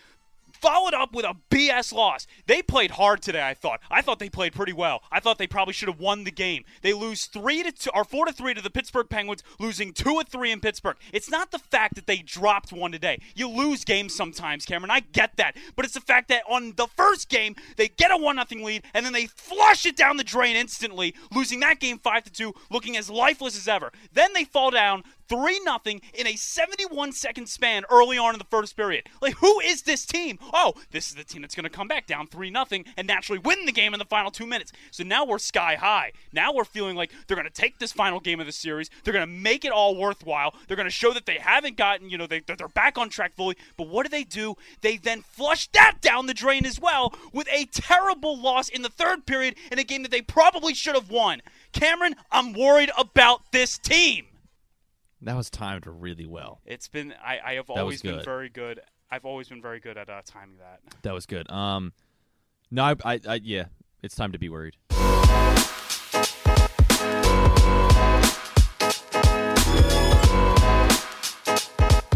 followed 0.62 0.94
up 0.94 1.14
with 1.14 1.26
a 1.26 1.36
BS 1.50 1.92
loss. 1.92 2.28
They 2.46 2.62
played 2.62 2.92
hard 2.92 3.22
today. 3.22 3.42
I 3.42 3.54
thought. 3.54 3.82
I 3.90 4.02
thought 4.02 4.20
they 4.20 4.30
played 4.30 4.54
pretty 4.54 4.74
well. 4.74 5.02
I 5.12 5.20
thought 5.20 5.38
they 5.38 5.48
probably 5.48 5.74
should 5.74 5.90
have 5.90 6.00
won 6.00 6.24
the 6.24 6.32
game. 6.32 6.64
They 6.82 6.94
lose 6.94 7.26
three 7.26 7.64
to 7.64 7.72
two, 7.72 7.90
or 7.94 8.04
four 8.04 8.26
to 8.26 8.32
three 8.32 8.54
to 8.54 8.62
the 8.62 8.70
Pittsburgh 8.70 9.10
Penguins, 9.10 9.44
losing 9.60 9.94
two 9.94 10.14
or 10.14 10.24
three 10.24 10.52
in 10.52 10.60
Pittsburgh. 10.60 10.98
It's 11.12 11.30
not 11.30 11.52
the 11.52 11.60
fact 11.60 11.96
that 11.96 12.08
they 12.08 12.18
dropped 12.18 12.72
one 12.72 12.92
today. 12.92 13.22
You 13.36 13.50
lose 13.50 13.84
games 13.84 14.16
sometimes, 14.16 14.66
Cameron. 14.66 14.92
I 14.92 15.02
get 15.02 15.38
that, 15.38 15.56
but 15.76 15.86
it's 15.86 15.96
the 15.96 16.02
fact 16.02 16.30
that 16.30 16.44
on 16.50 16.74
the 16.76 16.88
first 16.88 17.30
game 17.30 17.56
they 17.78 17.88
get 17.88 18.12
a 18.12 18.18
one 18.18 18.36
nothing 18.36 18.64
lead 18.64 18.84
and 18.94 19.06
then 19.06 19.14
they 19.14 19.26
flush 19.26 19.86
it 19.86 19.98
down 19.98 20.18
the 20.18 20.24
drain 20.24 20.56
instantly, 20.56 21.16
losing 21.34 21.60
that 21.62 21.80
game 21.80 21.98
five 21.98 22.24
to 22.24 22.32
two, 22.32 22.54
looking 22.70 22.98
as 22.98 23.10
lifeless 23.10 23.58
as 23.58 23.68
ever. 23.68 23.92
Then 24.14 24.34
they 24.34 24.44
fall 24.44 24.72
down 24.72 25.04
3 25.32 25.62
nothing 25.62 26.02
in 26.14 26.28
a 26.28 26.36
71 26.36 27.14
second 27.14 27.48
span 27.48 27.86
early 27.90 28.18
on 28.18 28.36
in 28.36 28.38
the 28.38 28.44
first 28.44 28.76
period. 28.76 29.08
Like, 29.22 29.36
who 29.36 29.62
is 29.62 29.84
this 29.84 30.06
team? 30.06 30.38
Oh, 30.54 30.74
this 30.92 31.08
is 31.08 31.16
the 31.16 31.24
team 31.24 31.42
that's 31.42 31.56
going 31.56 31.64
to 31.64 31.70
come 31.70 31.88
back 31.88 32.06
down 32.06 32.28
3 32.28 32.50
nothing 32.50 32.84
and 32.98 33.08
naturally 33.08 33.40
win 33.40 33.66
the 33.66 33.72
game 33.72 33.94
in 33.94 34.00
the 34.00 34.06
final 34.06 34.30
two 34.30 34.46
minutes. 34.46 34.74
So 34.92 35.06
now 35.06 35.24
we're 35.24 35.40
sky 35.40 35.76
high. 35.76 36.12
Now 36.34 36.52
we're 36.52 36.66
feeling 36.66 36.98
like 36.98 37.12
they're 37.26 37.38
going 37.38 37.48
to 37.48 37.54
take 37.54 37.80
this 37.80 37.94
final 37.94 38.20
game 38.20 38.42
of 38.42 38.46
the 38.46 38.52
series. 38.52 38.90
They're 39.06 39.14
going 39.14 39.26
to 39.26 39.42
make 39.42 39.64
it 39.64 39.72
all 39.72 39.96
worthwhile. 39.96 40.54
They're 40.68 40.76
going 40.76 40.86
to 40.86 40.92
show 40.92 41.14
that 41.14 41.26
they 41.26 41.38
haven't 41.40 41.78
gotten, 41.78 42.10
you 42.10 42.18
know, 42.18 42.28
they, 42.28 42.42
they're 42.42 42.68
back 42.68 42.98
on 42.98 43.08
track 43.08 43.34
fully. 43.38 43.56
But 43.78 43.88
what 43.88 44.04
do 44.04 44.10
they 44.10 44.26
do? 44.26 44.56
They 44.82 44.98
then 44.98 45.22
flush 45.22 45.70
that 45.70 46.02
down 46.02 46.26
the 46.26 46.34
drain 46.34 46.66
as 46.66 46.78
well 46.78 47.14
with 47.32 47.48
a 47.50 47.68
terrible 47.72 48.38
loss 48.38 48.68
in 48.68 48.82
the 48.82 48.90
third 48.90 49.26
period 49.26 49.56
in 49.72 49.80
a 49.80 49.86
game 49.86 50.02
that 50.02 50.12
they 50.12 50.22
probably 50.22 50.74
should 50.74 50.96
have 50.96 51.10
won. 51.10 51.42
Cameron, 51.72 52.18
I'm 52.34 52.52
worried 52.52 52.92
about 52.98 53.54
this 53.54 53.78
team. 53.78 54.26
That 55.24 55.36
was 55.36 55.52
timed 55.52 55.86
really 55.86 56.26
well. 56.26 56.62
It's 56.66 56.88
been 56.88 57.14
I, 57.24 57.40
I 57.46 57.54
have 57.54 57.70
was 57.70 57.78
always 57.78 58.02
been 58.02 58.24
very 58.24 58.50
good. 58.50 58.82
I've 59.12 59.26
always 59.26 59.50
been 59.50 59.62
very 59.62 59.80
good 59.80 59.98
at 59.98 60.10
uh, 60.10 60.22
timing 60.26 60.58
that. 60.58 60.80
That 61.04 61.14
was 61.14 61.28
good. 61.28 61.50
Um, 61.52 61.94
no, 62.72 62.84
I, 62.84 62.96
I, 63.06 63.20
I 63.28 63.40
yeah, 63.44 63.66
it's 64.02 64.16
time 64.16 64.32
to 64.32 64.40
be 64.40 64.50
worried. 64.50 64.78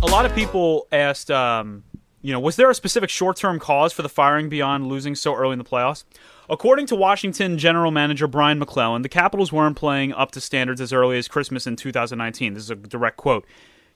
a 0.02 0.08
lot 0.08 0.26
of 0.26 0.34
people 0.34 0.88
asked, 0.91 1.30
um, 1.30 1.84
you 2.22 2.32
know, 2.32 2.39
was 2.39 2.56
there 2.56 2.70
a 2.70 2.76
specific 2.76 3.10
short-term 3.10 3.60
cause 3.60 3.91
for 3.91 4.02
the 4.02 4.10
firing 4.10 4.50
beyond 4.50 4.88
losing 4.88 5.15
so 5.15 5.36
early 5.36 5.54
in 5.54 5.60
the 5.60 5.65
playoffs? 5.65 6.06
According 6.49 6.86
to 6.88 6.95
Washington 6.95 7.58
general 7.58 7.91
manager 7.91 8.27
Brian 8.27 8.60
MacLellan, 8.60 9.01
the 9.01 9.10
Capitals 9.10 9.51
weren't 9.51 9.75
playing 9.75 10.13
up 10.13 10.31
to 10.31 10.41
standards 10.41 10.79
as 10.79 10.93
early 10.93 11.17
as 11.17 11.27
Christmas 11.27 11.65
in 11.65 11.75
2019. 11.75 12.53
This 12.53 12.63
is 12.63 12.69
a 12.69 12.75
direct 12.75 13.17
quote. 13.17 13.45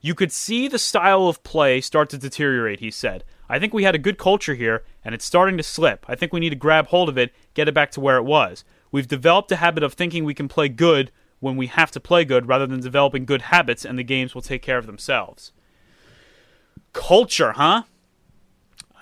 You 0.01 0.15
could 0.15 0.31
see 0.31 0.67
the 0.67 0.79
style 0.79 1.27
of 1.27 1.43
play 1.43 1.81
start 1.81 2.09
to 2.09 2.17
deteriorate, 2.17 2.79
he 2.79 2.89
said. 2.89 3.23
I 3.49 3.59
think 3.59 3.73
we 3.73 3.83
had 3.83 3.95
a 3.95 3.99
good 3.99 4.17
culture 4.17 4.55
here, 4.55 4.83
and 5.03 5.13
it's 5.13 5.25
starting 5.25 5.57
to 5.57 5.63
slip. 5.63 6.05
I 6.07 6.15
think 6.15 6.33
we 6.33 6.39
need 6.39 6.51
to 6.51 6.55
grab 6.55 6.88
hold 6.88 7.09
of 7.09 7.17
it, 7.17 7.33
get 7.53 7.67
it 7.67 7.73
back 7.73 7.91
to 7.91 7.99
where 7.99 8.17
it 8.17 8.23
was. 8.23 8.63
We've 8.91 9.07
developed 9.07 9.51
a 9.51 9.57
habit 9.57 9.83
of 9.83 9.93
thinking 9.93 10.23
we 10.23 10.33
can 10.33 10.47
play 10.47 10.69
good 10.69 11.12
when 11.39 11.55
we 11.55 11.67
have 11.67 11.91
to 11.91 11.99
play 11.99 12.25
good 12.25 12.47
rather 12.47 12.65
than 12.65 12.79
developing 12.79 13.25
good 13.25 13.43
habits, 13.43 13.85
and 13.85 13.99
the 13.99 14.03
games 14.03 14.33
will 14.33 14.41
take 14.41 14.62
care 14.62 14.77
of 14.77 14.88
themselves. 14.88 15.51
Culture, 16.93 17.51
huh? 17.51 17.83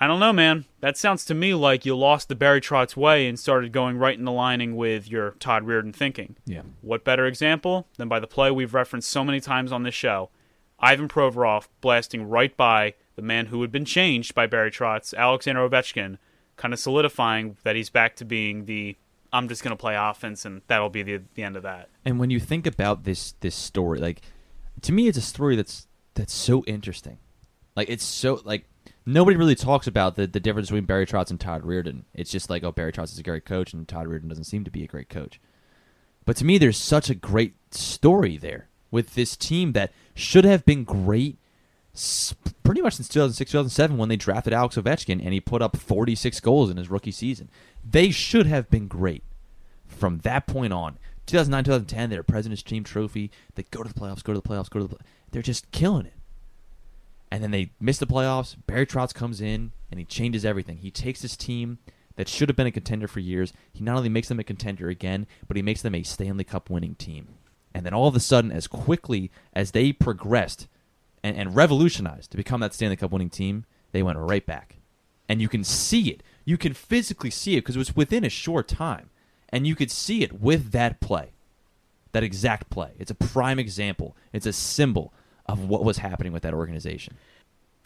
I 0.00 0.06
don't 0.06 0.20
know, 0.20 0.32
man. 0.32 0.64
That 0.80 0.96
sounds 0.96 1.24
to 1.24 1.34
me 1.34 1.54
like 1.54 1.84
you 1.84 1.96
lost 1.96 2.28
the 2.28 2.36
Barry 2.36 2.60
Trotz 2.60 2.96
way 2.96 3.26
and 3.26 3.38
started 3.38 3.72
going 3.72 3.98
right 3.98 4.16
in 4.16 4.24
the 4.24 4.32
lining 4.32 4.76
with 4.76 5.10
your 5.10 5.32
Todd 5.32 5.64
Reirden 5.64 5.94
thinking. 5.94 6.36
Yeah. 6.46 6.62
What 6.82 7.04
better 7.04 7.26
example 7.26 7.88
than 7.96 8.08
by 8.08 8.20
the 8.20 8.28
play 8.28 8.50
we've 8.50 8.74
referenced 8.74 9.10
so 9.10 9.24
many 9.24 9.40
times 9.40 9.72
on 9.72 9.82
this 9.82 9.94
show? 9.94 10.30
Ivan 10.78 11.08
Provorov 11.08 11.66
blasting 11.80 12.28
right 12.28 12.56
by 12.56 12.94
the 13.16 13.22
man 13.22 13.46
who 13.46 13.60
had 13.62 13.72
been 13.72 13.84
changed 13.84 14.34
by 14.34 14.46
Barry 14.46 14.70
Trotz, 14.70 15.12
Alexander 15.16 15.68
Ovechkin, 15.68 16.18
kind 16.56 16.72
of 16.72 16.78
solidifying 16.78 17.56
that 17.64 17.74
he's 17.74 17.90
back 17.90 18.14
to 18.16 18.24
being 18.24 18.66
the 18.66 18.96
I'm 19.32 19.48
just 19.48 19.62
going 19.62 19.76
to 19.76 19.80
play 19.80 19.94
offense 19.94 20.44
and 20.44 20.62
that'll 20.68 20.88
be 20.88 21.02
the, 21.02 21.20
the 21.34 21.42
end 21.42 21.56
of 21.56 21.62
that. 21.64 21.88
And 22.04 22.18
when 22.18 22.30
you 22.30 22.40
think 22.40 22.66
about 22.66 23.04
this 23.04 23.34
this 23.40 23.54
story, 23.54 23.98
like 23.98 24.22
to 24.82 24.92
me, 24.92 25.08
it's 25.08 25.18
a 25.18 25.22
story 25.22 25.56
that's 25.56 25.86
that's 26.14 26.32
so 26.32 26.64
interesting. 26.64 27.18
Like 27.76 27.88
it's 27.90 28.04
so 28.04 28.40
like 28.44 28.64
nobody 29.08 29.36
really 29.36 29.54
talks 29.54 29.86
about 29.86 30.16
the 30.16 30.26
the 30.26 30.40
difference 30.40 30.68
between 30.68 30.84
Barry 30.84 31.06
Trotz 31.06 31.30
and 31.30 31.40
Todd 31.40 31.62
Reirden. 31.62 32.04
It's 32.14 32.30
just 32.30 32.50
like 32.50 32.62
oh, 32.62 32.72
Barry 32.72 32.92
Trotz 32.92 33.12
is 33.12 33.18
a 33.18 33.22
great 33.22 33.44
coach, 33.44 33.72
and 33.72 33.88
Todd 33.88 34.06
Reirden 34.06 34.28
doesn't 34.28 34.44
seem 34.44 34.64
to 34.64 34.70
be 34.70 34.84
a 34.84 34.88
great 34.88 35.08
coach. 35.08 35.40
But 36.24 36.36
to 36.36 36.44
me, 36.44 36.58
there's 36.58 36.76
such 36.76 37.08
a 37.08 37.14
great 37.14 37.54
story 37.74 38.36
there 38.36 38.68
with 38.90 39.14
this 39.14 39.36
team 39.36 39.72
that 39.72 39.92
should 40.14 40.44
have 40.44 40.64
been 40.64 40.84
great 40.84 41.38
pretty 42.62 42.80
much 42.80 42.94
since 42.94 43.08
2006 43.08 43.50
2007 43.50 43.96
when 43.96 44.08
they 44.08 44.16
drafted 44.16 44.52
Alex 44.52 44.76
Ovechkin 44.76 45.20
and 45.24 45.32
he 45.32 45.40
put 45.40 45.62
up 45.62 45.76
46 45.76 46.38
goals 46.40 46.70
in 46.70 46.76
his 46.76 46.90
rookie 46.90 47.10
season. 47.10 47.50
They 47.84 48.10
should 48.10 48.46
have 48.46 48.70
been 48.70 48.86
great 48.86 49.24
from 49.86 50.18
that 50.18 50.46
point 50.46 50.72
on. 50.72 50.98
2009 51.26 51.64
2010 51.64 52.10
they're 52.10 52.22
President's 52.22 52.62
Team 52.62 52.84
Trophy. 52.84 53.30
They 53.54 53.64
go 53.64 53.82
to 53.82 53.92
the 53.92 53.98
playoffs, 53.98 54.22
go 54.22 54.32
to 54.32 54.40
the 54.40 54.48
playoffs, 54.48 54.70
go 54.70 54.80
to 54.80 54.86
the 54.86 54.94
playoffs. 54.94 55.06
They're 55.30 55.42
just 55.42 55.70
killing 55.72 56.06
it. 56.06 56.14
And 57.38 57.44
then 57.44 57.50
they 57.52 57.70
miss 57.78 57.98
the 57.98 58.06
playoffs. 58.08 58.56
Barry 58.66 58.84
Trotz 58.84 59.14
comes 59.14 59.40
in 59.40 59.70
and 59.92 60.00
he 60.00 60.04
changes 60.04 60.44
everything. 60.44 60.78
He 60.78 60.90
takes 60.90 61.22
this 61.22 61.36
team 61.36 61.78
that 62.16 62.26
should 62.26 62.48
have 62.48 62.56
been 62.56 62.66
a 62.66 62.72
contender 62.72 63.06
for 63.06 63.20
years. 63.20 63.52
He 63.72 63.84
not 63.84 63.96
only 63.96 64.08
makes 64.08 64.26
them 64.26 64.40
a 64.40 64.42
contender 64.44 64.88
again, 64.88 65.24
but 65.46 65.56
he 65.56 65.62
makes 65.62 65.80
them 65.80 65.94
a 65.94 66.02
Stanley 66.02 66.42
Cup 66.42 66.68
winning 66.68 66.96
team. 66.96 67.28
And 67.72 67.86
then 67.86 67.94
all 67.94 68.08
of 68.08 68.16
a 68.16 68.18
sudden, 68.18 68.50
as 68.50 68.66
quickly 68.66 69.30
as 69.52 69.70
they 69.70 69.92
progressed 69.92 70.66
and, 71.22 71.36
and 71.36 71.54
revolutionized 71.54 72.32
to 72.32 72.36
become 72.36 72.58
that 72.58 72.74
Stanley 72.74 72.96
Cup 72.96 73.12
winning 73.12 73.30
team, 73.30 73.66
they 73.92 74.02
went 74.02 74.18
right 74.18 74.44
back. 74.44 74.78
And 75.28 75.40
you 75.40 75.48
can 75.48 75.62
see 75.62 76.10
it. 76.10 76.24
You 76.44 76.58
can 76.58 76.74
physically 76.74 77.30
see 77.30 77.52
it 77.52 77.60
because 77.60 77.76
it 77.76 77.78
was 77.78 77.94
within 77.94 78.24
a 78.24 78.30
short 78.30 78.66
time. 78.66 79.10
And 79.50 79.64
you 79.64 79.76
could 79.76 79.92
see 79.92 80.24
it 80.24 80.40
with 80.40 80.72
that 80.72 80.98
play. 80.98 81.34
That 82.10 82.24
exact 82.24 82.68
play. 82.68 82.94
It's 82.98 83.12
a 83.12 83.14
prime 83.14 83.60
example. 83.60 84.16
It's 84.32 84.46
a 84.46 84.52
symbol 84.52 85.14
of 85.48 85.68
what 85.68 85.84
was 85.84 85.98
happening 85.98 86.32
with 86.32 86.42
that 86.42 86.54
organization. 86.54 87.16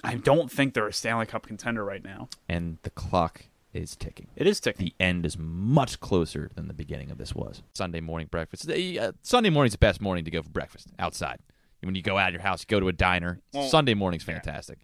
I 0.05 0.17
don't 0.17 0.51
think 0.51 0.75
they're 0.75 0.89
a 0.89 0.93
Stanley 0.93 1.27
Cup 1.27 1.47
contender 1.47 1.85
right 1.85 2.03
now. 2.03 2.29
And 2.49 2.79
the 2.83 2.91
clock 2.91 3.45
is 3.73 3.97
ticking. 3.97 4.29
It 4.37 4.47
is 4.47 4.61
ticking. 4.61 4.87
The 4.87 4.95
end 5.05 5.25
is 5.25 5.39
much 5.39 6.01
closer 6.01 6.51
than 6.55 6.69
the 6.69 6.75
beginning 6.75 7.11
of 7.11 7.19
this 7.19 7.35
was. 7.35 7.63
Sunday 7.75 8.01
morning 8.01 8.29
breakfast. 8.31 8.69
Uh, 8.69 9.13
Sunday 9.23 9.51
morning's 9.51 9.73
the 9.73 9.79
best 9.79 10.01
morning 10.01 10.25
to 10.25 10.31
go 10.31 10.43
for 10.43 10.51
breakfast 10.51 10.89
outside. 10.99 11.39
When 11.81 11.95
you 11.95 12.03
go 12.03 12.19
out 12.19 12.29
of 12.29 12.35
your 12.35 12.43
house, 12.43 12.63
you 12.63 12.67
go 12.69 12.81
to 12.81 12.89
a 12.89 12.93
diner. 12.93 13.41
Well, 13.53 13.69
Sunday 13.69 13.95
morning's 13.95 14.23
fantastic. 14.23 14.79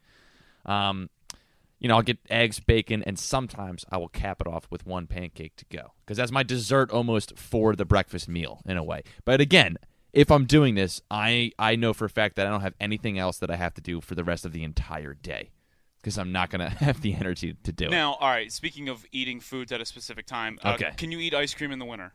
Um, 0.66 1.10
you 1.78 1.88
know, 1.88 1.94
I'll 1.96 2.02
get 2.02 2.18
eggs, 2.28 2.58
bacon, 2.58 3.04
and 3.04 3.18
sometimes 3.18 3.84
I 3.90 3.98
will 3.98 4.08
cap 4.08 4.40
it 4.40 4.48
off 4.48 4.66
with 4.68 4.84
one 4.84 5.06
pancake 5.06 5.54
to 5.56 5.64
go 5.70 5.92
because 6.04 6.16
that's 6.16 6.32
my 6.32 6.42
dessert 6.42 6.90
almost 6.90 7.38
for 7.38 7.76
the 7.76 7.84
breakfast 7.84 8.28
meal 8.28 8.60
in 8.66 8.76
a 8.76 8.82
way. 8.82 9.02
But 9.24 9.40
again, 9.40 9.78
if 10.12 10.30
I'm 10.30 10.44
doing 10.46 10.74
this, 10.74 11.00
I 11.10 11.52
I 11.58 11.76
know 11.76 11.92
for 11.92 12.04
a 12.06 12.10
fact 12.10 12.36
that 12.36 12.46
I 12.46 12.50
don't 12.50 12.62
have 12.62 12.74
anything 12.80 13.18
else 13.18 13.38
that 13.38 13.50
I 13.50 13.56
have 13.56 13.74
to 13.74 13.80
do 13.80 14.00
for 14.00 14.14
the 14.14 14.24
rest 14.24 14.44
of 14.44 14.52
the 14.52 14.64
entire 14.64 15.14
day 15.14 15.50
because 16.00 16.16
I'm 16.18 16.32
not 16.32 16.50
gonna 16.50 16.70
have 16.80 17.00
the 17.02 17.14
energy 17.14 17.54
to 17.64 17.72
do 17.72 17.86
it. 17.86 17.90
Now, 17.90 18.14
all 18.14 18.28
right. 18.28 18.50
Speaking 18.52 18.88
of 18.88 19.04
eating 19.12 19.40
foods 19.40 19.72
at 19.72 19.80
a 19.80 19.84
specific 19.84 20.26
time, 20.26 20.58
uh, 20.64 20.72
Okay. 20.74 20.92
can 20.96 21.10
you 21.12 21.18
eat 21.18 21.34
ice 21.34 21.54
cream 21.54 21.72
in 21.72 21.78
the 21.78 21.84
winter? 21.84 22.12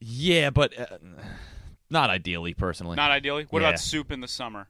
Yeah, 0.00 0.50
but 0.50 0.78
uh, 0.78 0.98
not 1.90 2.10
ideally, 2.10 2.54
personally. 2.54 2.96
Not 2.96 3.10
ideally. 3.10 3.46
What 3.50 3.62
Yeah. 3.62 3.68
about 3.68 3.80
soup 3.80 4.10
in 4.10 4.20
the 4.20 4.28
summer? 4.28 4.68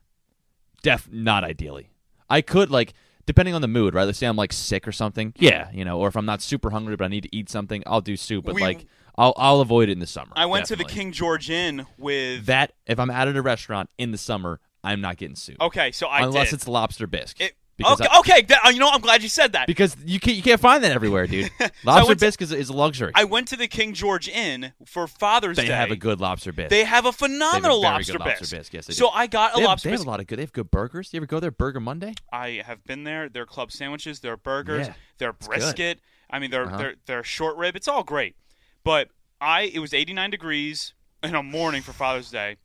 Def 0.81 1.09
not 1.11 1.43
ideally. 1.43 1.89
I 2.29 2.41
could 2.41 2.69
like 2.69 2.93
depending 3.25 3.55
on 3.55 3.61
the 3.61 3.67
mood, 3.67 3.93
right? 3.93 4.03
Let's 4.03 4.17
say 4.17 4.27
I'm 4.27 4.35
like 4.35 4.51
sick 4.53 4.87
or 4.87 4.91
something. 4.91 5.33
Yeah, 5.37 5.69
you 5.73 5.85
know, 5.85 5.97
or 5.99 6.07
if 6.09 6.15
I'm 6.17 6.25
not 6.25 6.41
super 6.41 6.69
hungry 6.71 6.95
but 6.95 7.05
I 7.05 7.07
need 7.07 7.23
to 7.23 7.35
eat 7.35 7.49
something, 7.49 7.83
I'll 7.85 8.01
do 8.01 8.15
soup. 8.17 8.45
But 8.45 8.55
We- 8.55 8.61
like 8.61 8.85
I'll 9.17 9.33
I'll 9.37 9.61
avoid 9.61 9.89
it 9.89 9.93
in 9.93 9.99
the 9.99 10.07
summer. 10.07 10.31
I 10.35 10.45
went 10.45 10.65
to 10.67 10.75
the. 10.75 10.83
King 10.83 11.11
George 11.11 11.49
Inn 11.49 11.85
with. 11.97 12.45
That 12.47 12.73
if 12.85 12.99
I'm 12.99 13.09
out 13.09 13.27
at 13.27 13.35
a 13.35 13.41
restaurant 13.41 13.89
in 13.97 14.11
the 14.11 14.17
summer, 14.17 14.59
I'm 14.83 15.01
not 15.01 15.17
getting 15.17 15.35
sued. 15.35 15.57
okay, 15.61 15.91
so 15.91 16.07
I 16.07 16.21
Unless 16.23 16.49
did. 16.49 16.55
it's 16.55 16.67
lobster 16.67 17.07
bisque. 17.07 17.39
It- 17.41 17.53
okay, 17.83 18.05
I- 18.11 18.19
okay. 18.19 18.41
that- 18.43 18.65
uh, 18.65 18.69
you 18.69 18.79
know, 18.79 18.89
I'm 18.89 19.01
glad 19.01 19.23
you 19.23 19.29
said 19.29 19.53
that. 19.53 19.65
because 19.67 19.95
you 20.05 20.19
can't 20.19 20.37
you 20.37 20.43
can't 20.43 20.59
find 20.61 20.83
that 20.83 20.91
everywhere, 20.91 21.25
dude. 21.27 21.49
Lobster 21.83 22.13
to- 22.15 22.19
bisque 22.19 22.41
is, 22.41 22.51
is 22.51 22.69
a 22.69 22.73
luxury. 22.73 23.11
I 23.15 23.23
went 23.23 23.47
to 23.49 23.55
the 23.55 23.67
King 23.67 23.93
George 23.93 24.27
Inn 24.27 24.73
for 24.85 25.07
Father's 25.07 25.55
they 25.57 25.63
Day. 25.63 25.67
They 25.69 25.73
have 25.75 25.91
a 25.91 25.95
good 25.95 26.19
lobster 26.19 26.51
bisque. 26.51 26.69
They 26.69 26.83
have 26.83 26.85
a 26.85 26.85
They 26.85 26.85
have 26.85 27.05
a 27.05 27.11
phenomenal 27.13 27.81
lobster, 27.81 28.13
good 28.13 28.19
lobster 28.21 28.39
bisque. 28.41 28.51
bisque, 28.55 28.73
yes, 28.73 28.85
they 28.87 28.93
so 28.93 29.07
do. 29.07 29.11
I 29.13 29.27
got 29.27 29.53
a 29.53 29.55
they 29.55 29.61
have, 29.61 29.67
lobster 29.69 29.89
they 29.89 29.93
have 29.95 30.05
a 30.05 30.09
lot 30.09 30.19
of 30.19 30.27
good. 30.27 30.37
They 30.37 30.43
have 30.43 30.53
good 30.53 30.69
burgers. 30.71 31.09
Do 31.09 31.17
you 31.17 31.19
ever 31.19 31.25
go 31.27 31.39
there, 31.39 31.51
Burger 31.51 31.79
Monday? 31.79 32.13
I 32.31 32.61
have 32.65 32.83
been 32.83 33.03
there. 33.05 33.27
Their 33.29 33.45
club 33.45 33.71
sandwiches, 33.71 34.19
their 34.19 34.37
burgers, 34.37 34.87
Yeah, 34.87 34.93
their 35.17 35.33
brisket. 35.33 35.99
I 36.29 36.39
mean, 36.39 36.51
their 36.51 36.65
Uh-huh. 36.65 36.77
their 36.77 36.95
their 37.05 37.23
short 37.23 37.57
rib. 37.57 37.75
It's 37.75 37.87
all 37.87 38.03
great. 38.03 38.35
But 38.83 39.09
I, 39.39 39.63
it 39.63 39.79
was 39.79 39.93
89 39.93 40.29
degrees 40.29 40.93
in 41.23 41.35
a 41.35 41.43
morning 41.43 41.81
for 41.81 41.93
Father's 41.93 42.29
Day. 42.29 42.57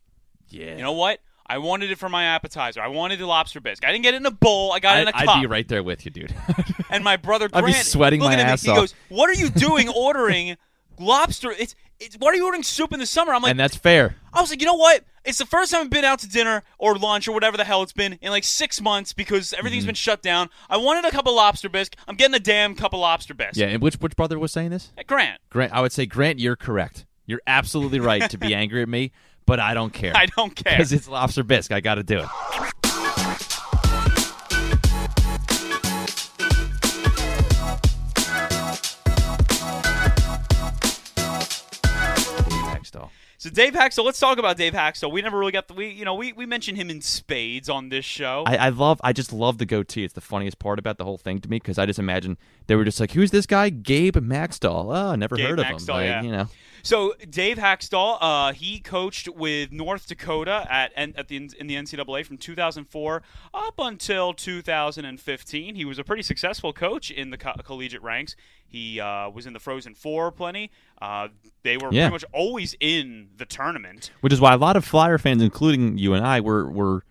Yeah. 0.49 0.75
You 0.75 0.83
know 0.83 0.93
what? 0.93 1.19
I 1.45 1.57
wanted 1.57 1.89
it 1.89 1.97
for 1.97 2.09
my 2.09 2.25
appetizer. 2.25 2.79
I 2.79 2.87
wanted 2.89 3.19
the 3.19 3.25
lobster 3.25 3.59
bisque. 3.59 3.83
I 3.83 3.91
didn't 3.91 4.03
get 4.03 4.13
it 4.13 4.17
in 4.17 4.25
a 4.25 4.31
bowl. 4.31 4.71
I 4.71 4.79
got 4.79 4.99
it 4.99 5.01
in 5.01 5.07
a 5.07 5.13
cup. 5.13 5.27
I'd 5.27 5.41
be 5.41 5.47
right 5.47 5.67
there 5.67 5.81
with 5.81 6.05
you, 6.05 6.11
dude. 6.11 6.33
And 6.91 7.03
my 7.03 7.17
brother 7.17 7.49
Grant, 7.49 7.65
I'd 7.65 7.69
be 7.69 7.73
sweating 7.73 8.19
my 8.19 8.33
at 8.33 8.37
me, 8.37 8.43
ass 8.43 8.63
he 8.63 8.73
goes, 8.73 8.95
"What 9.09 9.29
are 9.29 9.33
you 9.33 9.51
doing 9.51 9.89
ordering 9.89 10.57
lobster? 10.99 11.51
It's 11.51 11.75
it's. 11.99 12.15
What 12.15 12.33
are 12.33 12.37
you 12.37 12.45
ordering 12.45 12.63
soup 12.63 12.93
in 12.93 12.99
the 12.99 13.05
summer?" 13.05 13.31
I'm 13.31 13.43
like, 13.43 13.51
and 13.51 13.59
that's 13.59 13.75
fair. 13.75 14.15
I 14.33 14.41
was 14.41 14.49
like, 14.49 14.59
you 14.59 14.65
know 14.65 14.73
what? 14.73 15.03
It's 15.25 15.37
the 15.37 15.45
first 15.45 15.71
time 15.71 15.81
I've 15.81 15.89
been 15.89 16.05
out 16.05 16.19
to 16.19 16.29
dinner 16.29 16.63
or 16.77 16.95
lunch 16.95 17.27
or 17.27 17.31
whatever 17.31 17.57
the 17.57 17.63
hell 17.63 17.83
it's 17.83 17.93
been 17.93 18.13
in 18.21 18.31
like 18.31 18.43
six 18.43 18.81
months 18.81 19.13
because 19.13 19.53
everything's 19.53 19.83
mm-hmm. 19.83 19.89
been 19.89 19.95
shut 19.95 20.21
down. 20.21 20.49
I 20.69 20.77
wanted 20.77 21.05
a 21.05 21.11
couple 21.11 21.35
lobster 21.35 21.69
bisque. 21.69 21.95
I'm 22.07 22.15
getting 22.15 22.35
a 22.35 22.39
damn 22.39 22.75
couple 22.75 22.99
lobster 22.99 23.33
bisque. 23.33 23.57
Yeah, 23.57 23.67
and 23.67 23.81
which 23.81 23.95
which 23.95 24.15
brother 24.15 24.39
was 24.39 24.51
saying 24.51 24.71
this? 24.71 24.91
Uh, 24.97 25.03
Grant, 25.05 25.39
Grant, 25.49 25.73
I 25.73 25.81
would 25.81 25.91
say 25.91 26.05
Grant, 26.05 26.39
you're 26.39 26.55
correct. 26.55 27.05
You're 27.25 27.41
absolutely 27.45 27.99
right 27.99 28.27
to 28.29 28.37
be 28.37 28.53
angry 28.55 28.81
at 28.81 28.89
me, 28.89 29.11
but 29.45 29.59
I 29.59 29.73
don't 29.73 29.93
care. 29.93 30.15
I 30.15 30.25
don't 30.25 30.55
care. 30.55 30.73
because 30.73 30.93
it's 30.93 31.07
lobster 31.07 31.43
bisque. 31.43 31.71
I 31.71 31.79
got 31.79 31.95
to 31.95 32.03
do 32.03 32.19
it. 32.19 32.27
So 43.39 43.49
Dave 43.49 43.71
Hakstol, 43.71 44.03
let's 44.03 44.19
talk 44.19 44.37
about 44.37 44.57
Dave 44.57 44.73
Hakstol. 44.73 45.13
We 45.13 45.21
never 45.21 45.39
really 45.39 45.53
got 45.53 45.69
the 45.69 45.73
we 45.73 45.87
you 45.87 46.03
know 46.03 46.13
we 46.13 46.33
we 46.33 46.45
mentioned 46.45 46.77
him 46.77 46.89
in 46.89 46.99
spades 46.99 47.69
on 47.69 47.87
this 47.87 48.03
show. 48.03 48.43
I, 48.45 48.57
I 48.57 48.69
love, 48.69 48.99
I 49.01 49.13
just 49.13 49.31
love 49.31 49.59
the 49.59 49.65
goatee. 49.65 50.03
It's 50.03 50.13
the 50.13 50.19
funniest 50.19 50.59
part 50.59 50.77
about 50.77 50.97
the 50.97 51.05
whole 51.05 51.17
thing 51.17 51.39
to 51.39 51.49
me 51.49 51.55
because 51.55 51.79
I 51.79 51.85
just 51.85 51.99
imagine 51.99 52.37
they 52.67 52.75
were 52.75 52.83
just 52.83 52.99
like, 52.99 53.11
"Who's 53.11 53.31
this 53.31 53.45
guy? 53.45 53.69
Gabe 53.69 54.17
Maxtall? 54.17 54.87
Oh, 54.87 54.91
ah, 54.91 55.15
never 55.15 55.37
Gabe 55.37 55.51
heard 55.51 55.59
of 55.59 55.67
Maxtell, 55.67 55.79
him." 55.79 55.87
Like, 55.87 56.05
yeah. 56.05 56.21
You 56.21 56.31
know, 56.33 56.47
So 56.83 57.13
Dave 57.29 57.57
Hakstol, 57.57 58.17
uh, 58.21 58.53
he 58.53 58.79
coached 58.79 59.27
with 59.29 59.71
North 59.71 60.07
Dakota 60.07 60.65
at 60.69 60.91
at 60.95 61.27
the 61.27 61.35
in 61.37 61.67
the 61.67 61.75
NCAA 61.75 62.25
from 62.25 62.37
2004 62.37 63.21
up 63.53 63.73
until 63.79 64.33
2015. 64.33 65.75
He 65.75 65.85
was 65.85 65.99
a 65.99 66.03
pretty 66.03 66.23
successful 66.23 66.73
coach 66.73 67.11
in 67.11 67.29
the 67.31 67.37
co- 67.37 67.53
collegiate 67.63 68.01
ranks. 68.01 68.35
He 68.67 68.99
uh, 68.99 69.29
was 69.29 69.45
in 69.45 69.53
the 69.53 69.59
Frozen 69.59 69.95
Four 69.95 70.31
plenty. 70.31 70.71
Uh, 71.01 71.29
they 71.63 71.77
were 71.77 71.89
Yeah. 71.91 72.03
pretty 72.09 72.11
much 72.13 72.25
always 72.33 72.75
in 72.79 73.29
the 73.37 73.45
tournament. 73.45 74.11
which 74.21 74.33
is 74.33 74.39
why 74.39 74.53
a 74.53 74.57
lot 74.57 74.75
of 74.77 74.85
Flyer 74.85 75.17
fans, 75.17 75.41
including 75.41 75.97
you 75.97 76.13
and 76.13 76.25
I, 76.25 76.39
were 76.39 76.69
were 76.69 77.03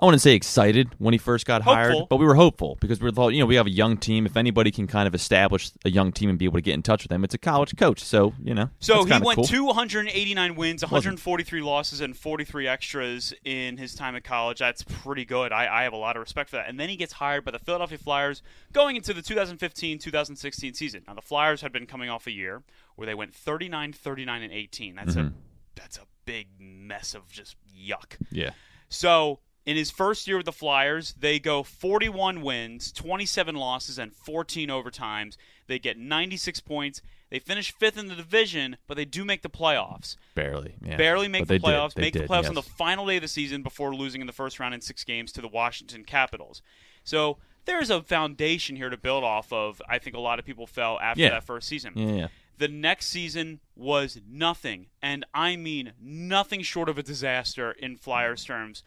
I 0.00 0.04
wouldn't 0.04 0.22
say 0.22 0.34
excited 0.34 0.94
when 0.98 1.12
he 1.12 1.18
first 1.18 1.44
got 1.44 1.62
hired, 1.62 1.96
but 2.08 2.16
we 2.16 2.24
were 2.24 2.36
hopeful 2.36 2.78
because 2.80 3.00
we 3.00 3.10
thought, 3.10 3.30
you 3.30 3.40
know, 3.40 3.46
we 3.46 3.56
have 3.56 3.66
a 3.66 3.70
young 3.70 3.96
team. 3.96 4.26
If 4.26 4.36
anybody 4.36 4.70
can 4.70 4.86
kind 4.86 5.08
of 5.08 5.14
establish 5.14 5.72
a 5.84 5.90
young 5.90 6.12
team 6.12 6.30
and 6.30 6.38
be 6.38 6.44
able 6.44 6.58
to 6.58 6.62
get 6.62 6.74
in 6.74 6.82
touch 6.82 7.02
with 7.02 7.10
them, 7.10 7.24
it's 7.24 7.34
a 7.34 7.38
college 7.38 7.76
coach. 7.76 8.04
So 8.04 8.32
you 8.40 8.54
know, 8.54 8.70
So 8.78 9.04
he 9.04 9.10
went 9.10 9.36
cool. 9.36 9.44
289 9.44 10.54
wins, 10.54 10.82
143 10.82 11.62
losses, 11.62 12.00
and 12.00 12.16
43 12.16 12.68
extras 12.68 13.34
in 13.44 13.76
his 13.76 13.94
time 13.94 14.14
at 14.14 14.22
college. 14.22 14.60
That's 14.60 14.84
pretty 14.84 15.24
good. 15.24 15.50
I, 15.50 15.80
I 15.80 15.82
have 15.82 15.92
a 15.92 15.96
lot 15.96 16.14
of 16.14 16.20
respect 16.20 16.50
for 16.50 16.56
that. 16.56 16.68
And 16.68 16.78
then 16.78 16.88
he 16.88 16.96
gets 16.96 17.14
hired 17.14 17.44
by 17.44 17.50
the 17.50 17.58
Philadelphia 17.58 17.98
Flyers 17.98 18.42
going 18.72 18.94
into 18.94 19.12
the 19.12 19.22
2015-2016 19.22 20.76
season. 20.76 21.02
Now 21.08 21.14
the 21.14 21.22
Flyers 21.22 21.60
had 21.60 21.72
been 21.72 21.86
coming 21.86 22.08
off 22.08 22.28
a 22.28 22.32
year 22.32 22.62
where 22.94 23.06
they 23.06 23.14
went 23.14 23.34
39, 23.34 23.94
39, 23.94 24.42
and 24.42 24.52
18. 24.52 24.94
That's 24.94 25.16
a 25.16 25.18
mm-hmm. 25.18 25.34
that's 25.74 25.96
a 25.96 26.02
big 26.24 26.48
mess 26.60 27.14
of 27.14 27.28
just 27.28 27.56
yuck. 27.76 28.16
Yeah, 28.30 28.50
So 28.88 29.40
in 29.68 29.76
his 29.76 29.90
first 29.90 30.26
year 30.26 30.36
with 30.38 30.46
the 30.46 30.52
Flyers, 30.52 31.14
they 31.18 31.38
go 31.38 31.62
41 31.62 32.40
wins, 32.42 32.90
27 32.92 33.54
losses, 33.54 33.98
and 33.98 34.12
14 34.14 34.68
overtimes. 34.70 35.36
They 35.66 35.78
get 35.78 35.98
96 35.98 36.60
points. 36.60 37.02
They 37.30 37.38
finish 37.38 37.72
fifth 37.72 37.98
in 37.98 38.08
the 38.08 38.14
division, 38.14 38.78
but 38.86 38.96
they 38.96 39.04
do 39.04 39.24
make 39.24 39.42
the 39.42 39.50
playoffs. 39.50 40.16
barely, 40.34 40.76
yeah. 40.82 40.96
Barely 40.96 41.28
make 41.28 41.46
But 41.46 41.60
the 41.60 41.66
playoffs. 41.68 41.96
Make 41.98 42.14
the 42.14 42.20
did, 42.20 42.28
playoffs 42.30 42.48
on 42.48 42.54
the 42.54 42.62
final 42.62 43.06
day 43.06 43.16
of 43.16 43.22
the 43.22 43.28
season 43.28 43.62
before 43.62 43.94
losing 43.94 44.22
in 44.22 44.26
the 44.26 44.32
first 44.32 44.58
round 44.58 44.72
in 44.72 44.80
six 44.80 45.04
games 45.04 45.32
to 45.32 45.42
the 45.42 45.48
Washington 45.48 46.04
Capitals. 46.04 46.62
So 47.04 47.36
there's 47.66 47.90
a 47.90 48.00
foundation 48.02 48.76
here 48.76 48.88
to 48.88 48.96
build 48.96 49.24
off 49.24 49.52
of. 49.52 49.82
I 49.86 49.98
think 49.98 50.16
a 50.16 50.20
lot 50.20 50.38
of 50.38 50.46
people 50.46 50.66
fell 50.66 50.98
after 51.00 51.20
Yeah. 51.22 51.30
that 51.30 51.44
first 51.44 51.68
season. 51.68 51.92
Yeah, 51.94 52.12
yeah. 52.12 52.28
The 52.56 52.68
next 52.68 53.08
season 53.08 53.60
was 53.76 54.18
nothing, 54.26 54.86
and 55.02 55.26
I 55.34 55.56
mean 55.56 55.92
nothing 56.00 56.62
short 56.62 56.88
of 56.88 56.96
a 56.96 57.02
disaster 57.02 57.72
in 57.72 57.96
Flyers 57.98 58.42
terms. 58.44 58.82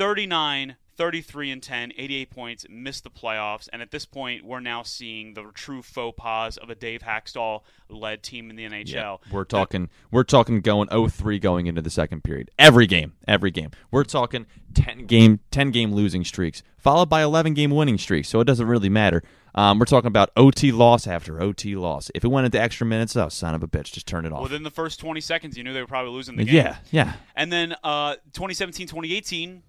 39, 0.00 0.76
33 0.96 1.50
and 1.50 1.62
10, 1.62 1.92
88 1.94 2.30
points, 2.30 2.66
missed 2.70 3.04
the 3.04 3.10
playoffs, 3.10 3.68
and 3.70 3.82
at 3.82 3.90
this 3.90 4.06
point, 4.06 4.42
we're 4.42 4.58
now 4.58 4.82
seeing 4.82 5.34
the 5.34 5.44
true 5.52 5.82
faux 5.82 6.14
pas 6.16 6.56
of 6.56 6.70
a 6.70 6.74
Dave 6.74 7.02
Hakstol 7.02 7.60
led 7.90 8.22
team 8.22 8.48
in 8.48 8.56
the 8.56 8.64
NHL. 8.64 8.88
Yeah, 8.94 9.16
we're 9.30 9.44
talking. 9.44 9.90
We're 10.10 10.22
talking 10.24 10.62
going 10.62 10.88
0-3 10.88 11.38
going 11.42 11.66
into 11.66 11.82
the 11.82 11.90
second 11.90 12.24
period. 12.24 12.50
Every 12.58 12.86
game, 12.86 13.12
every 13.28 13.50
game. 13.50 13.72
We're 13.90 14.04
talking 14.04 14.46
ten 14.72 15.04
game, 15.04 15.40
ten 15.50 15.70
game 15.70 15.92
losing 15.92 16.24
streaks, 16.24 16.62
followed 16.78 17.10
by 17.10 17.22
eleven 17.22 17.52
game 17.52 17.70
winning 17.70 17.98
streaks. 17.98 18.30
So 18.30 18.40
it 18.40 18.44
doesn't 18.44 18.66
really 18.66 18.88
matter. 18.88 19.22
Um, 19.54 19.78
we're 19.78 19.84
talking 19.84 20.08
about 20.08 20.30
OT 20.34 20.72
loss 20.72 21.06
after 21.06 21.42
OT 21.42 21.76
loss. 21.76 22.10
If 22.14 22.24
it 22.24 22.28
went 22.28 22.46
into 22.46 22.58
extra 22.58 22.86
minutes, 22.86 23.16
oh 23.16 23.28
son 23.28 23.54
of 23.54 23.62
a 23.62 23.68
bitch, 23.68 23.92
just 23.92 24.06
turn 24.06 24.24
it 24.24 24.32
off. 24.32 24.44
Within 24.44 24.62
the 24.62 24.70
first 24.70 24.98
20 24.98 25.20
seconds, 25.20 25.58
you 25.58 25.64
knew 25.64 25.74
they 25.74 25.82
were 25.82 25.86
probably 25.86 26.12
losing 26.12 26.36
the 26.36 26.44
game. 26.44 26.54
yeah, 26.54 26.76
yeah. 26.90 27.12
And 27.36 27.52
then 27.52 27.74
uh, 27.84 28.14
2017, 28.32 28.86
2018, 28.86 29.62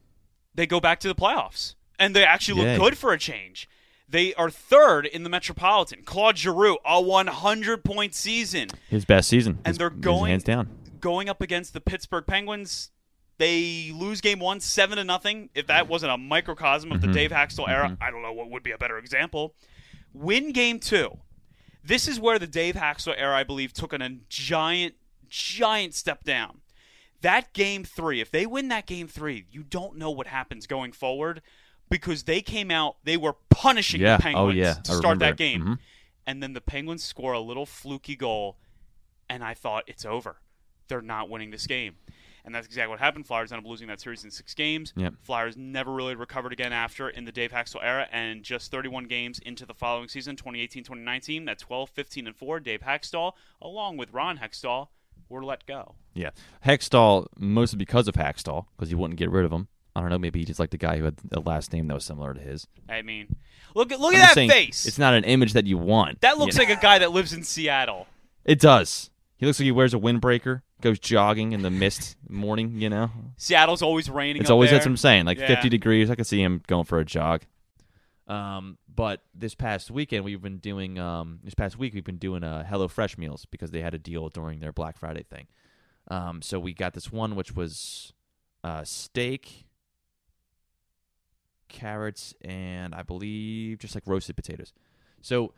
they 0.56 0.66
go 0.66 0.80
back 0.80 1.00
to 1.02 1.08
the 1.08 1.16
playoffs. 1.16 1.76
And 2.00 2.16
they 2.16 2.26
actually 2.26 2.60
look 2.62 2.68
Yay. 2.68 2.78
good 2.78 2.98
for 2.98 3.14
a 3.14 3.20
change. 3.20 3.70
They 4.10 4.34
are 4.34 4.50
third 4.50 5.06
in 5.06 5.24
the 5.24 5.30
Metropolitan. 5.30 6.04
Claude 6.04 6.38
Giroux, 6.38 6.78
a 6.84 7.00
100 7.02 7.84
point 7.84 8.14
season. 8.14 8.70
His 8.90 9.06
best 9.06 9.30
season, 9.30 9.60
And 9.64 9.68
His- 9.68 9.78
they're 9.78 9.90
going- 9.90 10.32
hands 10.32 10.44
down. 10.44 10.70
Going 11.00 11.30
up 11.30 11.42
against 11.42 11.74
the 11.74 11.82
Pittsburgh 11.82 12.26
Penguins, 12.28 12.92
they 13.38 13.92
lose 13.94 14.22
game 14.22 14.40
one, 14.40 14.60
seven 14.60 14.98
to 14.98 15.04
nothing. 15.04 15.50
If 15.56 15.68
that 15.68 15.88
wasn't 15.88 16.12
a 16.12 16.18
microcosm 16.18 16.92
of 16.92 17.02
the 17.02 17.08
mm-hmm. 17.08 17.16
Dave 17.16 17.32
Hakstol 17.32 17.68
era, 17.70 17.90
mm-hmm. 17.90 18.04
I 18.04 18.12
don't 18.12 18.22
know 18.22 18.34
what 18.34 18.52
would 18.52 18.62
be 18.64 18.72
a 18.72 18.78
better 18.78 18.98
example. 18.98 19.56
Win 20.14 20.52
game 20.52 20.80
two. 20.80 21.20
This 21.84 22.08
is 22.08 22.20
where 22.20 22.38
the 22.38 22.46
Dave 22.46 22.76
Hakstol 22.76 23.16
era, 23.18 23.36
I 23.36 23.44
believe, 23.44 23.74
took 23.74 23.94
an, 23.94 24.02
a 24.02 24.10
giant, 24.30 24.96
giant 25.28 25.96
step 25.96 26.24
down. 26.24 26.61
That 27.22 27.54
game 27.54 27.84
three, 27.84 28.20
if 28.22 28.32
they 28.32 28.46
win 28.46 28.68
that 28.70 28.86
game 28.88 29.08
three, 29.08 29.46
you 29.52 29.64
don't 29.64 29.98
know 29.98 30.10
what 30.12 30.28
happens 30.28 30.66
going 30.68 30.92
forward 30.92 31.42
because 31.90 32.24
they 32.24 32.42
came 32.42 32.72
out, 32.72 32.98
they 33.04 33.18
were 33.18 33.36
punishing 33.50 34.02
Yeah. 34.02 34.18
the 34.18 34.24
Penguins 34.24 34.56
Oh, 34.56 34.58
yeah. 34.58 34.74
to 34.74 34.80
I 34.80 34.84
start 34.84 35.04
remember 35.04 35.26
that 35.26 35.38
game. 35.38 35.62
Mhm. 35.62 35.80
And 36.26 36.42
then 36.42 36.54
the 36.54 36.62
Penguins 36.62 37.04
score 37.04 37.34
a 37.34 37.40
little 37.40 37.66
fluky 37.66 38.16
goal, 38.16 38.58
and 39.30 39.44
I 39.44 39.54
thought 39.54 39.84
it's 39.88 40.06
over. 40.06 40.38
They're 40.88 41.02
not 41.02 41.30
winning 41.30 41.52
this 41.52 41.68
game. 41.68 41.96
And 42.44 42.56
that's 42.56 42.66
exactly 42.66 42.90
what 42.90 43.00
happened. 43.00 43.28
Flyers 43.28 43.52
ended 43.52 43.66
up 43.66 43.70
losing 43.70 43.88
that 43.90 44.00
series 44.02 44.24
in 44.24 44.32
six 44.32 44.56
games. 44.56 44.94
Yep. 44.96 45.14
Flyers 45.22 45.56
never 45.56 45.92
really 45.94 46.16
recovered 46.16 46.52
again 46.52 46.74
after 46.74 47.08
in 47.08 47.26
the 47.26 47.32
Dave 47.32 47.52
Hakstol 47.52 47.84
era, 47.84 48.08
and 48.12 48.42
just 48.44 48.72
31 48.72 49.04
games 49.06 49.38
into 49.40 49.64
the 49.66 49.76
following 49.76 50.08
season, 50.08 50.36
2018-2019, 50.38 51.48
at 51.48 51.60
12, 51.60 51.90
15, 51.92 52.26
and 52.26 52.36
4, 52.36 52.60
Dave 52.60 52.82
Hakstol, 52.82 53.34
along 53.62 53.98
with 53.98 54.12
Ron 54.12 54.40
Hextall, 54.40 54.88
were 55.32 55.44
let 55.44 55.66
go. 55.66 55.96
Yeah, 56.14 56.32
Hextall 56.66 57.28
mostly 57.38 57.78
because 57.78 58.08
of 58.08 58.16
Hextall 58.16 58.66
because 58.76 58.90
he 58.90 58.96
wouldn't 58.96 59.18
get 59.20 59.30
rid 59.32 59.46
of 59.46 59.52
him. 59.52 59.68
I 59.96 60.02
don't 60.02 60.10
know. 60.10 60.18
Maybe 60.20 60.40
he 60.40 60.46
just 60.46 60.60
liked 60.60 60.72
the 60.72 60.78
guy 60.78 60.98
who 60.98 61.06
had 61.06 61.16
a 61.32 61.40
last 61.40 61.74
name 61.74 61.88
that 61.88 61.94
was 61.94 62.06
similar 62.06 62.34
to 62.34 62.40
his. 62.40 62.68
I 62.88 63.02
mean, 63.02 63.36
look 63.76 63.92
at 63.92 64.00
look 64.00 64.14
I'm 64.14 64.20
at 64.22 64.28
that 64.28 64.34
saying, 64.36 64.50
face. 64.50 64.86
It's 64.86 65.00
not 65.00 65.14
an 65.14 65.24
image 65.26 65.54
that 65.54 65.66
you 65.68 65.78
want. 65.78 66.22
that 66.22 66.34
you 66.36 66.40
looks 66.40 66.56
know? 66.58 66.64
like 66.64 66.78
a 66.78 66.82
guy 66.82 67.00
that 67.00 67.12
lives 67.12 67.34
in 67.34 67.44
Seattle. 67.44 68.08
It 68.46 68.60
does. 68.60 69.10
He 69.38 69.46
looks 69.46 69.60
like 69.60 69.66
he 69.66 69.72
wears 69.72 69.94
a 69.94 69.98
windbreaker, 69.98 70.62
goes 70.82 71.00
jogging 71.00 71.52
in 71.52 71.62
the 71.64 71.72
mist 71.72 72.16
morning. 72.30 72.80
You 72.80 72.90
know, 72.90 73.12
Seattle's 73.38 73.82
always 73.82 74.10
raining. 74.10 74.42
it's 74.42 74.50
up 74.50 74.54
always 74.54 74.70
there. 74.70 74.78
that's 74.80 74.86
what 74.86 74.92
I'm 74.92 74.98
saying. 74.98 75.26
Like 75.26 75.40
Yeah. 75.40 75.48
50 75.48 75.68
degrees. 75.70 76.10
I 76.12 76.16
could 76.16 76.28
see 76.28 76.42
him 76.42 76.62
going 76.68 76.86
for 76.86 77.00
a 77.00 77.06
jog. 77.06 77.42
Um, 78.28 78.78
but 78.94 79.22
this 79.34 79.56
past 79.56 79.92
weekend 79.92 80.24
we've 80.26 80.42
been 80.42 80.58
doing. 80.58 81.00
Um, 81.00 81.40
this 81.44 81.54
past 81.54 81.78
week 81.78 81.94
we've 81.94 82.04
been 82.04 82.18
doing 82.18 82.44
uh, 82.44 82.66
Hello 82.66 82.88
Fresh 82.88 83.18
meals 83.18 83.46
because 83.46 83.72
they 83.72 83.82
had 83.82 83.94
a 83.94 84.00
deal 84.00 84.30
during 84.30 84.60
their 84.60 84.72
Black 84.72 84.98
Friday 84.98 85.24
thing. 85.24 85.48
Um, 86.10 86.42
so 86.42 86.60
we 86.60 86.74
got 86.74 86.94
this 86.94 87.12
one 87.12 87.36
which 87.36 87.56
was 87.56 88.14
uh, 88.64 88.84
steak, 88.84 89.66
carrots, 91.70 92.34
and 92.42 92.94
I 92.94 93.04
believe 93.04 93.80
just 93.80 93.96
like 93.96 94.04
roasted 94.06 94.36
potatoes. 94.36 94.74
So 95.22 95.54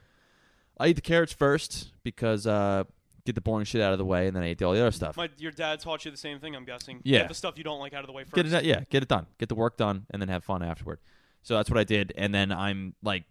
I 0.80 0.88
eat 0.88 0.94
the 0.94 1.02
carrots 1.02 1.34
first 1.34 1.92
because 2.04 2.46
uh, 2.46 2.84
get 3.26 3.36
the 3.36 3.42
boring 3.42 3.66
shit 3.66 3.82
out 3.82 3.94
of 3.94 3.98
the 3.98 4.06
way, 4.06 4.28
and 4.28 4.36
then 4.36 4.44
I 4.44 4.48
ate 4.48 4.62
all 4.62 4.74
the 4.74 4.82
other 4.82 4.92
stuff. 4.92 5.18
My, 5.18 5.30
your 5.38 5.52
dad 5.52 5.80
taught 5.80 6.06
you 6.06 6.12
the 6.12 6.18
same 6.18 6.40
thing, 6.40 6.56
I'm 6.56 6.66
guessing. 6.66 7.00
Yeah. 7.04 7.20
Get 7.20 7.30
the 7.30 7.34
stuff 7.36 7.58
you 7.58 7.64
don't 7.64 7.80
like 7.80 7.94
out 7.94 8.02
of 8.02 8.08
the 8.08 8.14
way 8.14 8.24
first. 8.24 8.36
Get 8.36 8.52
it, 8.52 8.66
yeah, 8.66 8.84
get 8.90 9.04
it 9.04 9.10
done, 9.10 9.28
get 9.40 9.50
the 9.50 9.56
work 9.56 9.78
done, 9.78 10.06
and 10.12 10.22
then 10.22 10.30
have 10.30 10.44
fun 10.44 10.62
afterward. 10.62 11.00
So 11.44 11.56
that's 11.56 11.70
what 11.70 11.78
I 11.78 11.84
did, 11.84 12.14
and 12.18 12.34
then 12.34 12.52
I'm 12.52 12.96
like, 13.04 13.26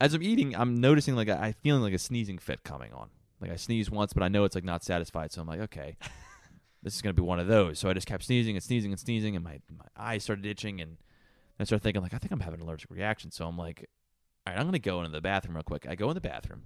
as 0.00 0.12
I'm 0.14 0.22
eating, 0.22 0.56
I'm 0.56 0.80
noticing 0.80 1.14
like 1.14 1.28
I, 1.28 1.48
I 1.48 1.52
feeling 1.52 1.82
like 1.82 1.94
a 1.94 1.98
sneezing 1.98 2.38
fit 2.38 2.64
coming 2.64 2.92
on. 2.92 3.10
Like 3.40 3.50
I 3.50 3.56
sneezed 3.56 3.90
once, 3.90 4.12
but 4.12 4.22
I 4.22 4.28
know 4.28 4.44
it's 4.44 4.54
like 4.54 4.64
not 4.64 4.82
satisfied, 4.84 5.32
so 5.32 5.40
I'm 5.40 5.46
like, 5.46 5.60
okay, 5.60 5.96
this 6.82 6.94
is 6.94 7.02
gonna 7.02 7.12
be 7.14 7.22
one 7.22 7.38
of 7.38 7.46
those. 7.46 7.78
So 7.78 7.88
I 7.88 7.92
just 7.92 8.06
kept 8.06 8.24
sneezing 8.24 8.56
and 8.56 8.62
sneezing 8.62 8.92
and 8.92 9.00
sneezing, 9.00 9.36
and 9.36 9.44
my 9.44 9.60
my 9.70 9.84
eyes 9.96 10.24
started 10.24 10.44
itching, 10.46 10.80
and 10.80 10.96
I 11.60 11.64
started 11.64 11.82
thinking 11.84 12.02
like 12.02 12.14
I 12.14 12.18
think 12.18 12.32
I'm 12.32 12.40
having 12.40 12.60
an 12.60 12.66
allergic 12.66 12.90
reaction. 12.90 13.30
So 13.30 13.46
I'm 13.46 13.56
like, 13.56 13.88
all 14.46 14.52
right, 14.52 14.60
I'm 14.60 14.66
gonna 14.66 14.78
go 14.80 15.00
into 15.00 15.12
the 15.12 15.20
bathroom 15.20 15.54
real 15.56 15.62
quick. 15.62 15.86
I 15.88 15.94
go 15.94 16.08
in 16.10 16.14
the 16.14 16.20
bathroom, 16.20 16.62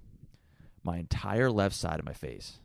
my 0.83 0.97
entire 0.97 1.51
left 1.51 1.75
side 1.75 1.99
of 1.99 2.05
my 2.05 2.13
face 2.13 2.59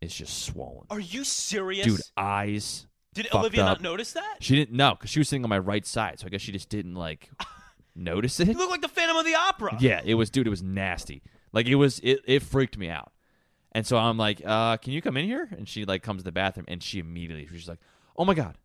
is 0.00 0.14
just 0.14 0.44
swollen, 0.44 0.86
Are 0.90 1.00
you 1.00 1.24
serious? 1.24 1.86
dude. 1.86 2.00
Eyes. 2.16 2.86
Did 3.14 3.32
Olivia 3.34 3.62
up. 3.62 3.66
not 3.78 3.80
notice 3.80 4.12
that? 4.12 4.36
She 4.40 4.54
didn't 4.56 4.76
know 4.76 4.90
because 4.94 5.10
she 5.10 5.20
was 5.20 5.28
sitting 5.28 5.44
on 5.44 5.48
my 5.50 5.58
right 5.58 5.86
side, 5.86 6.18
so 6.20 6.26
I 6.26 6.30
guess 6.30 6.40
she 6.40 6.52
just 6.52 6.68
didn't 6.68 6.94
like 6.94 7.30
notice 7.94 8.40
it. 8.40 8.48
You 8.48 8.54
look 8.54 8.70
like 8.70 8.82
the 8.82 8.88
Phantom 8.88 9.16
of 9.16 9.24
the 9.24 9.34
Opera. 9.34 9.76
Yeah, 9.80 10.00
it 10.04 10.14
was, 10.14 10.30
dude. 10.30 10.46
It 10.46 10.50
was 10.50 10.62
nasty. 10.62 11.22
Like 11.52 11.66
it 11.66 11.76
was, 11.76 12.00
it, 12.00 12.20
it 12.26 12.42
freaked 12.42 12.76
me 12.76 12.88
out. 12.88 13.12
And 13.72 13.86
so 13.86 13.96
I'm 13.96 14.16
like, 14.18 14.40
uh, 14.44 14.76
"Can 14.78 14.92
you 14.92 15.02
come 15.02 15.16
in 15.16 15.24
here?" 15.24 15.48
And 15.56 15.68
she 15.68 15.84
like 15.84 16.02
comes 16.02 16.20
to 16.20 16.24
the 16.24 16.32
bathroom, 16.32 16.66
and 16.68 16.82
she 16.82 16.98
immediately 17.00 17.46
she's 17.52 17.68
like, 17.68 17.80
"Oh 18.16 18.24
my 18.24 18.34
god, 18.34 18.56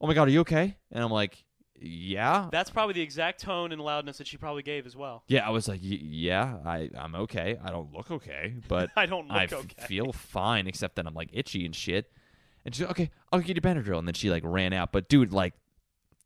oh 0.00 0.06
my 0.06 0.14
god, 0.14 0.28
are 0.28 0.30
you 0.30 0.40
okay?" 0.40 0.76
And 0.92 1.02
I'm 1.02 1.10
like, 1.10 1.44
"Yeah, 1.80 2.48
That's 2.52 2.70
probably 2.70 2.92
the 2.94 3.00
exact 3.00 3.40
tone 3.40 3.72
and 3.72 3.80
loudness 3.80 4.18
that 4.18 4.28
she 4.28 4.36
probably 4.36 4.62
gave 4.62 4.86
as 4.86 4.94
well. 4.96 5.24
yeah." 5.26 5.44
I 5.44 5.50
was 5.50 5.66
like, 5.66 5.80
"Y- 5.82 5.98
"Yeah, 6.00 6.58
I 6.64 6.90
I'm 6.96 7.14
okay. 7.16 7.58
I 7.62 7.70
don't 7.70 7.92
look 7.92 8.10
okay, 8.12 8.54
but 8.68 8.90
I 8.96 9.06
don't 9.06 9.26
look 9.26 9.36
I 9.36 9.44
okay." 9.52 9.86
feel 9.86 10.12
fine, 10.12 10.68
except 10.68 10.94
that 10.96 11.06
I'm 11.08 11.14
like 11.14 11.30
itchy 11.32 11.64
and 11.66 11.74
shit." 11.74 12.10
And 12.64 12.74
she's 12.74 12.82
like, 12.82 12.92
"Okay, 12.92 13.10
I'll 13.32 13.40
get 13.40 13.56
you 13.56 13.62
Benadryl." 13.62 13.98
And 13.98 14.06
then 14.06 14.14
she 14.14 14.30
like 14.30 14.42
ran 14.44 14.72
out. 14.72 14.92
But 14.92 15.08
dude, 15.08 15.32
like 15.32 15.54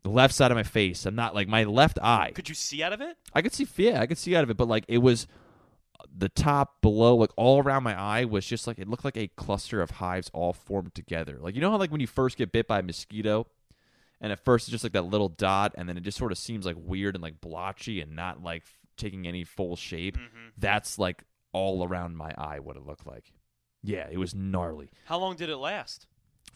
the 0.07 0.11
left 0.11 0.35
side 0.35 0.53
of 0.53 0.57
my 0.57 0.63
face, 0.63 1.05
I'm 1.05 1.17
not 1.17 1.35
like 1.35 1.49
my 1.49 1.65
left 1.65 1.99
eye. 2.01 2.31
Could 2.35 2.49
you 2.49 2.55
see 2.55 2.83
out 2.83 2.93
of 2.93 3.01
it? 3.01 3.17
I 3.33 3.43
could 3.43 3.53
see, 3.53 3.67
yeah, 3.77 4.01
I 4.01 4.07
could 4.07 4.19
see 4.19 4.37
out 4.37 4.45
of 4.45 4.51
it, 4.51 4.57
but 4.57 4.69
like 4.69 4.85
it 4.87 4.99
was 4.99 5.27
uh, 5.99 6.05
the 6.17 6.29
top, 6.29 6.81
below, 6.81 7.17
like 7.17 7.31
all 7.37 7.61
around 7.61 7.83
my 7.83 7.99
eye 7.99 8.25
was 8.25 8.47
just 8.47 8.67
like 8.69 8.79
it 8.79 8.87
looked 8.87 9.05
like 9.05 9.17
a 9.17 9.27
cluster 9.27 9.83
of 9.83 9.91
hives 9.91 10.31
all 10.33 10.53
formed 10.53 10.95
together. 10.95 11.39
Like 11.41 11.57
you 11.57 11.61
know 11.61 11.71
how 11.73 11.77
like 11.77 11.91
when 11.91 12.01
you 12.01 12.07
first 12.07 12.37
get 12.37 12.53
bit 12.53 12.69
by 12.69 12.79
a 12.79 12.83
mosquito, 12.83 13.49
and 14.21 14.31
at 14.31 14.45
first 14.45 14.69
it's 14.69 14.73
just 14.73 14.85
like 14.85 14.93
that 14.93 15.07
little 15.07 15.29
dot, 15.29 15.75
and 15.77 15.89
then 15.89 15.97
it 15.97 16.03
just 16.03 16.19
sort 16.19 16.31
of 16.31 16.39
seems 16.39 16.67
like 16.67 16.77
weird 16.79 17.17
and 17.17 17.23
like 17.23 17.41
blotchy 17.41 18.01
and 18.01 18.15
not 18.15 18.43
like 18.43 18.63
f- 18.63 18.79
taking 18.97 19.27
any 19.27 19.43
full 19.43 19.75
shape. 19.75 20.17
Mm-hmm. 20.17 20.49
That's 20.57 20.99
like 21.01 21.25
all 21.53 21.85
around 21.85 22.17
my 22.17 22.33
eye 22.39 22.61
what 22.61 22.77
it 22.77 22.87
looked 22.87 23.07
like. 23.07 23.33
Yeah, 23.83 24.07
it 24.11 24.19
was 24.19 24.35
gnarly. 24.35 24.91
How 25.07 25.19
long 25.19 25.37
did 25.37 25.49
it 25.49 25.57
last? 25.57 26.07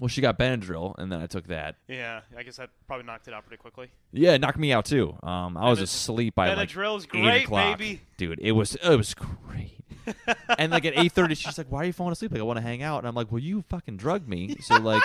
Well, 0.01 0.09
she 0.09 0.23
got 0.23 0.39
Benadryl, 0.39 0.95
and 0.97 1.13
then 1.13 1.21
I 1.21 1.27
took 1.27 1.49
that. 1.49 1.77
Yeah, 1.87 2.23
I 2.35 2.43
guess 2.43 2.57
that 2.57 2.71
probably 2.87 3.05
knocked 3.05 3.29
it 3.29 3.35
out 3.35 3.47
pretty 3.47 3.61
quickly. 3.61 3.91
Yeah, 4.13 4.33
it 4.33 4.41
knocked 4.41 4.59
me 4.59 4.73
out 4.73 4.87
too. 4.87 5.15
Um, 5.23 5.59
I 5.59 5.69
was 5.69 5.79
asleep 5.83 6.35
by 6.35 6.55
like 6.55 6.75
eight 6.75 7.09
great, 7.11 7.45
o'clock. 7.45 7.79
baby. 7.79 8.01
Dude, 8.17 8.41
it 8.41 8.53
was 8.53 8.77
it 8.77 8.97
was 8.97 9.13
great. 9.13 9.77
and 10.59 10.73
like 10.73 10.87
at 10.87 10.97
eight 10.97 11.13
thirty, 11.13 11.35
she's 11.35 11.59
like, 11.59 11.71
"Why 11.71 11.83
are 11.83 11.85
you 11.85 11.93
falling 11.93 12.13
asleep? 12.13 12.33
Like 12.33 12.41
I 12.41 12.45
want 12.45 12.57
to 12.57 12.63
hang 12.63 12.83
out." 12.83 13.01
And 13.01 13.09
I'm 13.09 13.15
like, 13.15 13.31
"Well, 13.31 13.41
you 13.41 13.63
fucking 13.69 13.99
drugged 13.99 14.27
me." 14.27 14.57
So 14.63 14.77
like, 14.77 15.03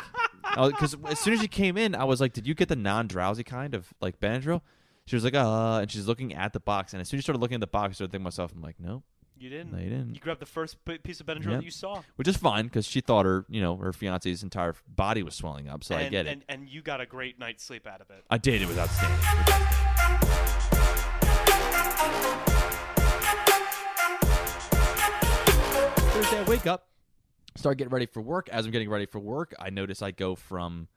because 0.56 0.96
as 1.06 1.20
soon 1.20 1.34
as 1.34 1.42
she 1.42 1.50
came 1.50 1.76
in, 1.76 1.94
I 1.94 2.06
was 2.06 2.22
like, 2.22 2.32
"Did 2.32 2.48
you 2.48 2.54
get 2.54 2.70
the 2.70 2.78
non 2.78 3.08
drowsy 3.08 3.44
kind 3.44 3.74
of 3.74 3.94
like 4.00 4.22
Benadryl?" 4.22 4.62
She 5.08 5.18
was 5.18 5.26
like, 5.26 5.36
"Uh," 5.36 5.80
and 5.82 5.92
she's 5.92 6.08
looking 6.08 6.34
at 6.34 6.54
the 6.54 6.62
box. 6.62 6.94
And 6.94 7.02
as 7.02 7.10
soon 7.10 7.18
as 7.18 7.24
she 7.24 7.26
started 7.26 7.42
looking 7.42 7.56
at 7.56 7.62
the 7.62 7.68
box, 7.68 7.92
I 7.92 7.94
started 7.96 8.12
thinking 8.14 8.24
to 8.24 8.28
myself, 8.28 8.54
"I'm 8.56 8.62
like, 8.62 8.78
nope." 8.80 9.04
You 9.38 9.50
didn't. 9.50 9.74
No, 9.74 9.80
you 9.80 9.90
didn't. 9.90 10.16
You 10.16 10.22
grabbed 10.22 10.40
the 10.40 10.46
first 10.46 10.84
p- 10.86 10.98
piece 10.98 11.20
of 11.20 11.26
Benadryl 11.26 11.52
Yep. 11.52 11.60
that 11.60 11.64
you 11.66 11.72
saw. 11.72 12.02
Which 12.16 12.28
is 12.28 12.38
fine 12.38 12.66
because 12.66 12.86
she 12.88 13.02
thought 13.02 13.26
her, 13.26 13.46
you 13.50 13.62
know, 13.62 13.76
her 13.78 13.92
fiance's 13.92 14.44
entire 14.44 14.76
body 14.88 15.24
was 15.24 15.36
swelling 15.36 15.68
up. 15.68 15.84
So 15.84 15.96
and, 15.96 16.06
I 16.06 16.10
get 16.10 16.26
it. 16.26 16.30
And, 16.32 16.44
and 16.48 16.70
you 16.70 16.82
got 16.82 17.02
a 17.02 17.06
great 17.06 17.38
night's 17.38 17.64
sleep 17.64 17.86
out 17.86 18.00
of 18.02 18.10
it. 18.10 18.24
I 18.30 18.38
did. 18.38 18.62
It 18.62 18.68
was 18.68 18.78
outstanding. 18.78 20.26
Thursday, 25.06 26.40
I 26.40 26.44
wake 26.48 26.66
up, 26.66 26.88
start 27.56 27.78
getting 27.78 27.92
ready 27.92 28.06
for 28.06 28.22
work. 28.22 28.48
As 28.50 28.66
I'm 28.66 28.72
getting 28.72 28.90
ready 28.90 29.06
for 29.06 29.20
work, 29.20 29.54
I 29.60 29.70
notice 29.70 30.02
I 30.02 30.12
go 30.12 30.36
from 30.36 30.88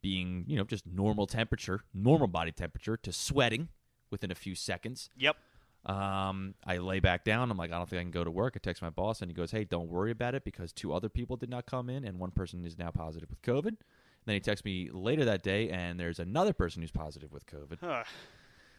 being, 0.00 0.44
you 0.48 0.56
know, 0.56 0.64
just 0.64 0.86
normal 0.86 1.26
temperature, 1.26 1.80
normal 1.92 2.28
body 2.28 2.50
temperature, 2.52 2.96
to 2.96 3.12
sweating 3.12 3.68
within 4.10 4.30
a 4.30 4.34
few 4.34 4.54
seconds. 4.54 5.10
Yep. 5.16 5.36
Um, 5.86 6.54
I 6.66 6.78
lay 6.78 7.00
back 7.00 7.24
down. 7.24 7.50
I'm 7.50 7.58
like, 7.58 7.70
I 7.72 7.76
don't 7.76 7.88
think 7.88 8.00
I 8.00 8.02
can 8.02 8.10
go 8.10 8.24
to 8.24 8.30
work. 8.30 8.54
I 8.56 8.58
text 8.58 8.80
my 8.82 8.90
boss, 8.90 9.20
and 9.20 9.30
he 9.30 9.34
goes, 9.34 9.50
Hey, 9.50 9.64
don't 9.64 9.88
worry 9.88 10.10
about 10.10 10.34
it 10.34 10.44
because 10.44 10.72
two 10.72 10.92
other 10.94 11.08
people 11.08 11.36
did 11.36 11.50
not 11.50 11.66
come 11.66 11.90
in, 11.90 12.04
and 12.04 12.18
one 12.18 12.30
person 12.30 12.64
is 12.64 12.78
now 12.78 12.90
positive 12.90 13.28
with 13.28 13.42
COVID. 13.42 13.76
Then 14.26 14.34
he 14.34 14.40
texts 14.40 14.64
me 14.64 14.88
later 14.90 15.24
that 15.26 15.42
day, 15.42 15.68
and 15.68 16.00
there's 16.00 16.18
another 16.18 16.54
person 16.54 16.80
who's 16.80 16.90
positive 16.90 17.32
with 17.32 17.44
COVID. 17.46 17.78
Huh. 17.80 18.04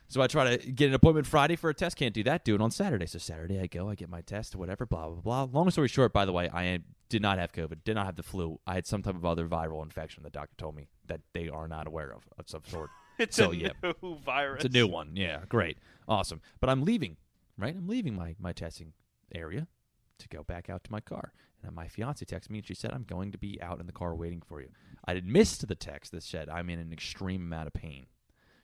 So 0.08 0.22
I 0.22 0.28
try 0.28 0.56
to 0.56 0.72
get 0.72 0.88
an 0.88 0.94
appointment 0.94 1.26
Friday 1.28 1.56
for 1.56 1.70
a 1.70 1.74
test. 1.74 1.98
Can't 1.98 2.14
do 2.14 2.24
that. 2.24 2.46
Do 2.46 2.54
it 2.56 2.62
on 2.62 2.72
Saturday. 2.72 3.08
So 3.08 3.18
Saturday 3.18 3.60
I 3.60 3.68
go. 3.68 3.90
I 3.90 3.96
get 3.96 4.10
my 4.10 4.22
test. 4.22 4.56
Whatever. 4.56 4.86
Blah 4.86 5.10
blah 5.10 5.22
blah. 5.46 5.60
Long 5.60 5.70
story 5.72 5.88
short, 5.88 6.14
by 6.14 6.26
the 6.26 6.32
way, 6.32 6.50
I 6.50 6.80
did 7.10 7.22
not 7.22 7.40
have 7.40 7.52
COVID. 7.52 7.84
Did 7.84 7.96
not 7.96 8.06
have 8.06 8.16
the 8.16 8.24
flu. 8.24 8.60
I 8.68 8.76
had 8.76 8.86
some 8.86 9.02
type 9.02 9.16
of 9.16 9.26
other 9.26 9.48
viral 9.48 9.84
infection. 9.84 10.24
The 10.24 10.30
doctor 10.30 10.54
told 10.58 10.76
me 10.76 10.88
that 11.08 11.22
they 11.34 11.50
are 11.50 11.68
not 11.68 11.88
aware 11.88 12.12
of 12.12 12.24
of 12.38 12.48
some 12.50 12.62
sort. 12.68 12.90
It's 13.18 13.38
so 13.38 13.52
a 13.52 13.56
yeah, 13.56 13.70
new 13.82 14.18
virus. 14.26 14.66
it's 14.66 14.76
a 14.76 14.78
new 14.78 14.88
one. 14.88 15.12
Yeah, 15.16 15.40
great, 15.48 15.78
awesome. 16.08 16.42
But 16.60 16.70
I'm 16.70 16.84
leaving. 16.84 17.18
Right, 17.58 17.76
I'm 17.76 17.88
leaving 17.88 18.16
my 18.16 18.36
my 18.38 18.52
testing 18.52 18.92
area 19.34 19.68
to 20.20 20.28
go 20.28 20.44
back 20.44 20.70
out 20.70 20.84
to 20.84 20.92
my 20.92 21.00
car. 21.00 21.32
And 21.64 21.74
my 21.74 21.88
fiance 21.88 22.24
texted 22.26 22.50
me 22.50 22.60
and 22.60 22.68
she 22.68 22.76
said, 22.76 22.92
I'm 22.92 23.04
going 23.04 23.32
to 23.32 23.38
be 23.38 23.60
out 23.62 23.80
in 23.80 23.88
the 23.88 23.94
car 23.94 24.16
waiting 24.16 24.42
for 24.46 24.62
you. 24.62 24.70
I 25.06 25.16
had 25.16 25.26
missed 25.26 25.68
the 25.68 25.76
text 25.76 26.12
that 26.12 26.24
said, 26.24 26.50
I'm 26.50 26.70
in 26.70 26.80
an 26.80 26.92
extreme 26.94 27.42
amount 27.42 27.68
of 27.68 27.74
pain. 27.74 28.06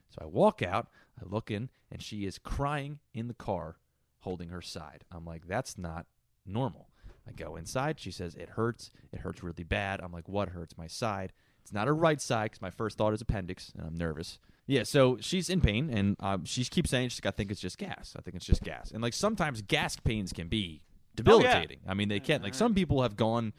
So 0.09 0.19
I 0.21 0.25
walk 0.25 0.61
out, 0.61 0.87
I 1.19 1.23
look 1.25 1.49
in, 1.49 1.69
and 1.91 2.01
she 2.01 2.25
is 2.25 2.37
crying 2.37 2.99
in 3.13 3.27
the 3.27 3.33
car 3.33 3.77
holding 4.19 4.49
her 4.49 4.61
side. 4.61 5.03
I'm 5.11 5.25
like, 5.25 5.47
that's 5.47 5.77
not 5.77 6.05
normal. 6.45 6.89
I 7.27 7.31
go 7.31 7.55
inside. 7.55 7.99
She 7.99 8.11
says, 8.11 8.35
it 8.35 8.49
hurts. 8.49 8.91
It 9.11 9.21
hurts 9.21 9.41
really 9.41 9.63
bad. 9.63 10.01
I'm 10.01 10.11
like, 10.11 10.29
what 10.29 10.49
hurts? 10.49 10.77
My 10.77 10.87
side. 10.87 11.33
It's 11.61 11.73
not 11.73 11.87
her 11.87 11.95
right 11.95 12.19
side 12.19 12.51
because 12.51 12.61
my 12.61 12.71
first 12.71 12.97
thought 12.97 13.13
is 13.13 13.21
appendix, 13.21 13.71
and 13.77 13.85
I'm 13.85 13.97
nervous. 13.97 14.39
Yeah, 14.67 14.83
so 14.83 15.17
she's 15.19 15.49
in 15.49 15.59
pain, 15.59 15.89
and 15.89 16.15
um, 16.19 16.45
she 16.45 16.63
keeps 16.63 16.89
saying, 16.89 17.09
she's 17.09 17.23
like, 17.23 17.33
I 17.33 17.35
think 17.35 17.51
it's 17.51 17.59
just 17.59 17.77
gas. 17.77 18.15
I 18.17 18.21
think 18.21 18.35
it's 18.35 18.45
just 18.45 18.61
gas. 18.63 18.91
And 18.91 19.01
like 19.01 19.13
sometimes 19.13 19.61
gas 19.61 19.97
pains 19.97 20.31
can 20.31 20.47
be 20.47 20.81
debilitating. 21.15 21.79
I 21.87 21.93
mean, 21.93 22.09
they 22.09 22.19
can't. 22.19 22.43
Like 22.43 22.53
some 22.53 22.73
people 22.73 23.01
have 23.01 23.15
gone. 23.15 23.53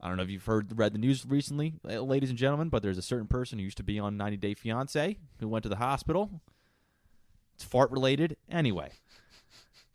I 0.00 0.08
don't 0.08 0.16
know 0.16 0.22
if 0.22 0.30
you've 0.30 0.44
heard 0.44 0.78
read 0.78 0.92
the 0.92 0.98
news 0.98 1.24
recently, 1.26 1.74
uh, 1.88 2.00
ladies 2.00 2.30
and 2.30 2.38
gentlemen, 2.38 2.68
but 2.68 2.82
there's 2.82 2.98
a 2.98 3.02
certain 3.02 3.26
person 3.26 3.58
who 3.58 3.64
used 3.64 3.78
to 3.78 3.82
be 3.82 3.98
on 3.98 4.16
90 4.16 4.36
Day 4.36 4.54
Fiance 4.54 5.16
who 5.40 5.48
went 5.48 5.64
to 5.64 5.68
the 5.68 5.76
hospital. 5.76 6.42
It's 7.54 7.64
fart 7.64 7.90
related, 7.90 8.36
anyway. 8.48 8.92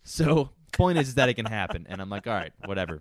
So 0.03 0.49
point 0.74 0.97
is, 0.97 1.09
is 1.09 1.16
that 1.16 1.30
it 1.30 1.36
can 1.36 1.45
happen, 1.45 1.86
and 1.89 2.01
I'm 2.01 2.09
like, 2.09 2.28
all 2.28 2.34
right, 2.34 2.51
whatever. 2.66 2.99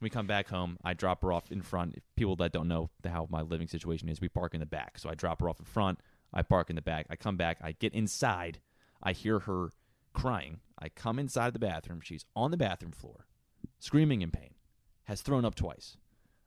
We 0.00 0.10
come 0.10 0.26
back 0.26 0.48
home. 0.48 0.78
I 0.84 0.94
drop 0.94 1.22
her 1.22 1.32
off 1.32 1.50
in 1.50 1.62
front. 1.62 1.98
People 2.16 2.36
that 2.36 2.52
don't 2.52 2.68
know 2.68 2.90
how 3.04 3.26
my 3.30 3.42
living 3.42 3.68
situation 3.68 4.08
is, 4.08 4.20
we 4.20 4.28
park 4.28 4.54
in 4.54 4.60
the 4.60 4.66
back. 4.66 4.98
So 4.98 5.08
I 5.08 5.14
drop 5.14 5.40
her 5.40 5.48
off 5.48 5.58
in 5.58 5.64
front. 5.64 5.98
I 6.34 6.42
park 6.42 6.68
in 6.68 6.76
the 6.76 6.82
back. 6.82 7.06
I 7.08 7.16
come 7.16 7.36
back. 7.36 7.58
I 7.62 7.72
get 7.72 7.94
inside. 7.94 8.60
I 9.02 9.12
hear 9.12 9.38
her 9.40 9.70
crying. 10.12 10.60
I 10.78 10.88
come 10.88 11.18
inside 11.18 11.52
the 11.52 11.58
bathroom. 11.58 12.00
She's 12.02 12.26
on 12.34 12.50
the 12.50 12.56
bathroom 12.56 12.92
floor, 12.92 13.26
screaming 13.78 14.20
in 14.20 14.30
pain. 14.30 14.54
Has 15.04 15.20
thrown 15.20 15.44
up 15.44 15.54
twice. 15.54 15.96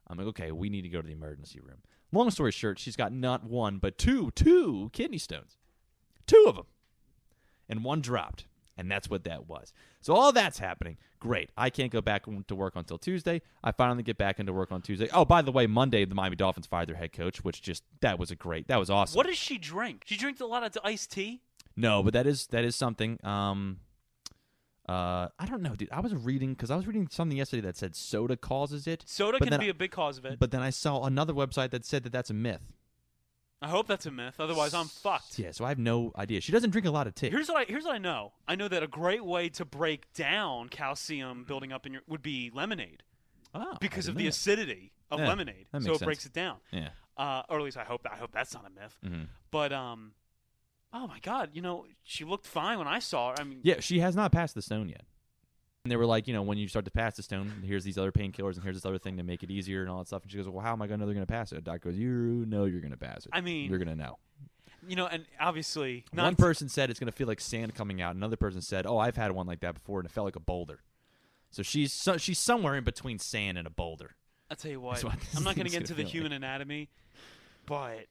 I'm 0.07 0.17
like, 0.17 0.27
okay, 0.27 0.51
we 0.51 0.69
need 0.69 0.81
to 0.81 0.89
go 0.89 1.01
to 1.01 1.07
the 1.07 1.13
emergency 1.13 1.59
room. 1.59 1.77
Long 2.11 2.31
story 2.31 2.51
short, 2.51 2.79
she's 2.79 2.95
got 2.95 3.11
not 3.11 3.43
one 3.43 3.77
but 3.77 3.97
two, 3.97 4.31
two 4.31 4.89
kidney 4.93 5.17
stones, 5.17 5.57
two 6.25 6.45
of 6.47 6.55
them, 6.55 6.65
and 7.67 7.83
one 7.83 8.01
dropped, 8.01 8.45
and 8.77 8.89
that's 8.89 9.09
what 9.09 9.23
that 9.23 9.47
was. 9.47 9.73
So 10.01 10.13
all 10.13 10.31
that's 10.31 10.59
happening. 10.59 10.97
Great. 11.19 11.49
I 11.57 11.69
can't 11.69 11.91
go 11.91 12.01
back 12.01 12.25
to 12.47 12.55
work 12.55 12.75
until 12.75 12.97
Tuesday. 12.97 13.41
I 13.63 13.71
finally 13.71 14.03
get 14.03 14.17
back 14.17 14.39
into 14.39 14.53
work 14.53 14.71
on 14.71 14.81
Tuesday. 14.81 15.09
Oh, 15.11 15.25
by 15.25 15.41
the 15.41 15.51
way, 15.51 15.65
Monday 15.67 16.05
the 16.05 16.15
Miami 16.15 16.35
Dolphins 16.35 16.67
fired 16.67 16.89
their 16.89 16.95
head 16.95 17.11
coach, 17.13 17.43
which 17.43 17.61
just 17.61 17.83
that 18.01 18.19
was 18.19 18.31
a 18.31 18.35
great. 18.35 18.67
That 18.67 18.77
was 18.79 18.89
awesome. 18.89 19.17
What 19.17 19.25
does 19.25 19.37
she 19.37 19.57
drink? 19.57 20.03
She 20.05 20.17
drinks 20.17 20.39
a 20.41 20.45
lot 20.45 20.63
of 20.63 20.77
iced 20.83 21.11
tea. 21.11 21.41
No, 21.75 22.03
but 22.03 22.13
that 22.13 22.27
is 22.27 22.47
that 22.47 22.63
is 22.63 22.75
something. 22.75 23.19
Um, 23.23 23.79
uh, 24.87 25.27
I 25.37 25.45
don't 25.45 25.61
know, 25.61 25.75
dude. 25.75 25.89
I 25.91 25.99
was 25.99 26.15
reading 26.15 26.53
because 26.53 26.71
I 26.71 26.75
was 26.77 26.87
reading 26.87 27.07
something 27.11 27.37
yesterday 27.37 27.61
that 27.63 27.75
said 27.75 27.95
soda 27.95 28.37
causes 28.37 28.87
it. 28.87 29.03
Soda 29.05 29.37
can 29.39 29.59
be 29.59 29.65
I- 29.67 29.69
a 29.69 29.73
big 29.73 29.91
cause 29.91 30.17
of 30.17 30.25
it. 30.25 30.39
But 30.39 30.51
then 30.51 30.61
I 30.61 30.69
saw 30.69 31.03
another 31.03 31.33
website 31.33 31.71
that 31.71 31.85
said 31.85 32.03
that 32.03 32.11
that's 32.13 32.29
a 32.29 32.33
myth. 32.33 32.73
I 33.61 33.69
hope 33.69 33.87
that's 33.87 34.05
a 34.05 34.11
myth. 34.11 34.35
Otherwise, 34.39 34.73
I'm 34.73 34.87
fucked. 34.87 35.39
Yeah, 35.39 35.51
so 35.51 35.65
I 35.65 35.69
have 35.69 35.79
no 35.79 36.11
idea. 36.15 36.41
She 36.41 36.51
doesn't 36.51 36.69
drink 36.69 36.85
a 36.85 36.91
lot 36.91 37.07
of 37.07 37.15
tea. 37.15 37.29
Here's 37.29 37.47
what 37.47 37.57
I 37.57 37.63
here's 37.65 37.85
what 37.85 37.95
I 37.95 37.97
know. 37.97 38.33
I 38.47 38.55
know 38.55 38.67
that 38.67 38.83
a 38.83 38.87
great 38.87 39.25
way 39.25 39.49
to 39.49 39.65
break 39.65 40.11
down 40.13 40.69
calcium 40.69 41.43
building 41.43 41.71
up 41.73 41.85
in 41.85 41.93
your 41.93 42.03
would 42.07 42.21
be 42.21 42.51
lemonade 42.53 43.01
oh, 43.55 43.77
because 43.81 44.07
of 44.07 44.15
the 44.15 44.23
that. 44.23 44.29
acidity 44.29 44.91
of 45.09 45.19
Yeah, 45.19 45.27
lemonade. 45.29 45.65
So 45.81 45.93
it 45.93 46.01
breaks 46.01 46.25
it 46.25 46.33
down. 46.33 46.57
Yeah. 46.71 46.89
Uh, 47.17 47.41
or 47.49 47.57
at 47.57 47.63
least 47.63 47.77
I 47.77 47.83
hope 47.83 48.05
I 48.11 48.15
hope 48.17 48.31
that's 48.31 48.53
not 48.53 48.65
a 48.67 48.69
myth. 48.69 48.95
Mhm. 49.03 49.27
But 49.49 49.73
um, 49.73 50.11
oh 50.93 51.07
my 51.07 51.17
god, 51.19 51.49
you 51.53 51.63
know 51.63 51.85
she 52.03 52.23
looked 52.25 52.45
fine 52.45 52.77
when 52.77 52.87
I 52.87 52.99
saw 52.99 53.31
her. 53.31 53.39
I 53.39 53.43
mean, 53.43 53.61
Yeah, 53.63 53.79
she 53.79 53.99
has 54.01 54.15
not 54.15 54.31
passed 54.31 54.53
the 54.53 54.61
stone 54.61 54.87
yet. 54.89 55.01
And 55.87 55.91
they 55.91 55.95
were 55.95 56.05
like, 56.05 56.27
you 56.27 56.33
know, 56.33 56.41
when 56.41 56.57
you 56.57 56.67
start 56.67 56.83
to 56.83 56.91
pass 56.91 57.15
the 57.15 57.23
stone, 57.23 57.63
here's 57.63 57.85
these 57.85 57.97
other 57.97 58.11
painkillers 58.11 58.55
and 58.55 58.63
here's 58.63 58.75
this 58.75 58.85
other 58.85 58.97
thing 58.97 59.15
to 59.15 59.23
make 59.23 59.41
it 59.41 59.49
easier 59.49 59.81
and 59.81 59.89
all 59.89 59.99
that 59.99 60.07
stuff. 60.07 60.23
And 60.23 60.29
she 60.29 60.37
goes, 60.37 60.49
well, 60.49 60.61
how 60.61 60.73
am 60.73 60.81
I 60.81 60.87
going 60.87 60.99
to 60.99 61.01
know 61.01 61.05
they're 61.05 61.15
going 61.15 61.25
to 61.25 61.31
pass 61.31 61.53
it? 61.53 61.55
The 61.55 61.61
doctor 61.61 61.89
goes, 61.89 61.97
you 61.97 62.43
know 62.45 62.65
you're 62.65 62.81
going 62.81 62.91
to 62.91 62.97
pass 62.97 63.25
it. 63.25 63.29
I 63.31 63.39
mean- 63.39 63.69
you're 63.69 63.79
going 63.79 63.87
to 63.87 63.95
know. 63.95 64.17
you 64.85 64.97
know, 64.97 65.07
and 65.07 65.25
obviously 65.39 66.03
not 66.11 66.23
one 66.25 66.35
person 66.35 66.67
said 66.67 66.89
it's 66.89 66.99
going 66.99 67.09
to 67.11 67.15
feel 67.17 67.27
like 67.27 67.39
sand 67.39 67.73
coming 67.73 68.01
out. 68.01 68.15
Another 68.17 68.35
person 68.35 68.61
said, 68.61 68.85
"Oh, 68.85 68.97
I've 68.97 69.15
had 69.15 69.31
one 69.31 69.47
like 69.47 69.61
that 69.61 69.73
before, 69.75 69.99
and 69.99 70.05
it 70.05 70.11
felt 70.11 70.25
like 70.25 70.35
a 70.35 70.41
boulder." 70.41 70.81
So 71.51 71.63
she's 71.63 71.93
so, 71.93 72.17
she's 72.17 72.39
somewhere 72.39 72.75
in 72.75 72.83
between 72.83 73.17
sand 73.19 73.57
and 73.57 73.65
a 73.65 73.69
boulder. 73.69 74.15
I'll 74.51 74.57
tell 74.57 74.71
you 74.71 74.81
what, 74.81 75.01
what 75.03 75.15
I'm 75.37 75.43
not 75.43 75.55
going 75.55 75.65
to 75.65 75.71
get 75.71 75.81
into 75.81 75.93
the 75.93 76.03
human 76.03 76.31
anatomy, 76.33 76.89
but 77.65 78.07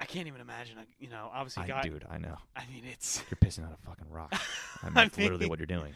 I 0.00 0.04
can't 0.04 0.28
even 0.28 0.40
imagine. 0.40 0.78
a- 0.78 0.84
You 1.02 1.08
know, 1.10 1.30
obviously, 1.34 1.64
I, 1.64 1.66
guy, 1.66 1.82
dude, 1.82 2.04
I 2.08 2.18
know. 2.18 2.36
I 2.56 2.62
mean, 2.72 2.84
it's. 2.90 3.22
You're 3.30 3.36
pissing 3.38 3.66
on 3.66 3.72
a 3.72 3.76
fucking 3.88 4.08
rock. 4.10 4.32
I 4.82 4.86
mean, 4.88 4.96
I 4.96 5.04
that's 5.04 5.18
literally 5.18 5.46
what 5.46 5.58
you're 5.58 5.66
doing. 5.66 5.94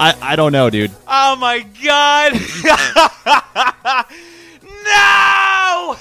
I, 0.00 0.16
I 0.20 0.36
don't 0.36 0.50
know, 0.52 0.70
dude. 0.70 0.90
Oh 1.06 1.36
my 1.36 1.60
god! 1.60 2.32
no! 4.84 5.96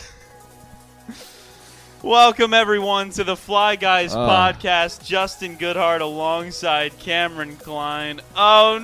Welcome 2.02 2.56
everyone 2.56 3.12
to 3.12 3.24
the 3.24 3.36
Fly 3.36 3.76
Guys 3.76 4.16
Uh. 4.16 4.28
podcast. 4.28 5.06
Justin 5.06 5.58
Goodhart 5.58 6.02
alongside 6.02 6.98
Cameron 6.98 7.56
Kline. 7.58 8.22
Oh 8.36 8.80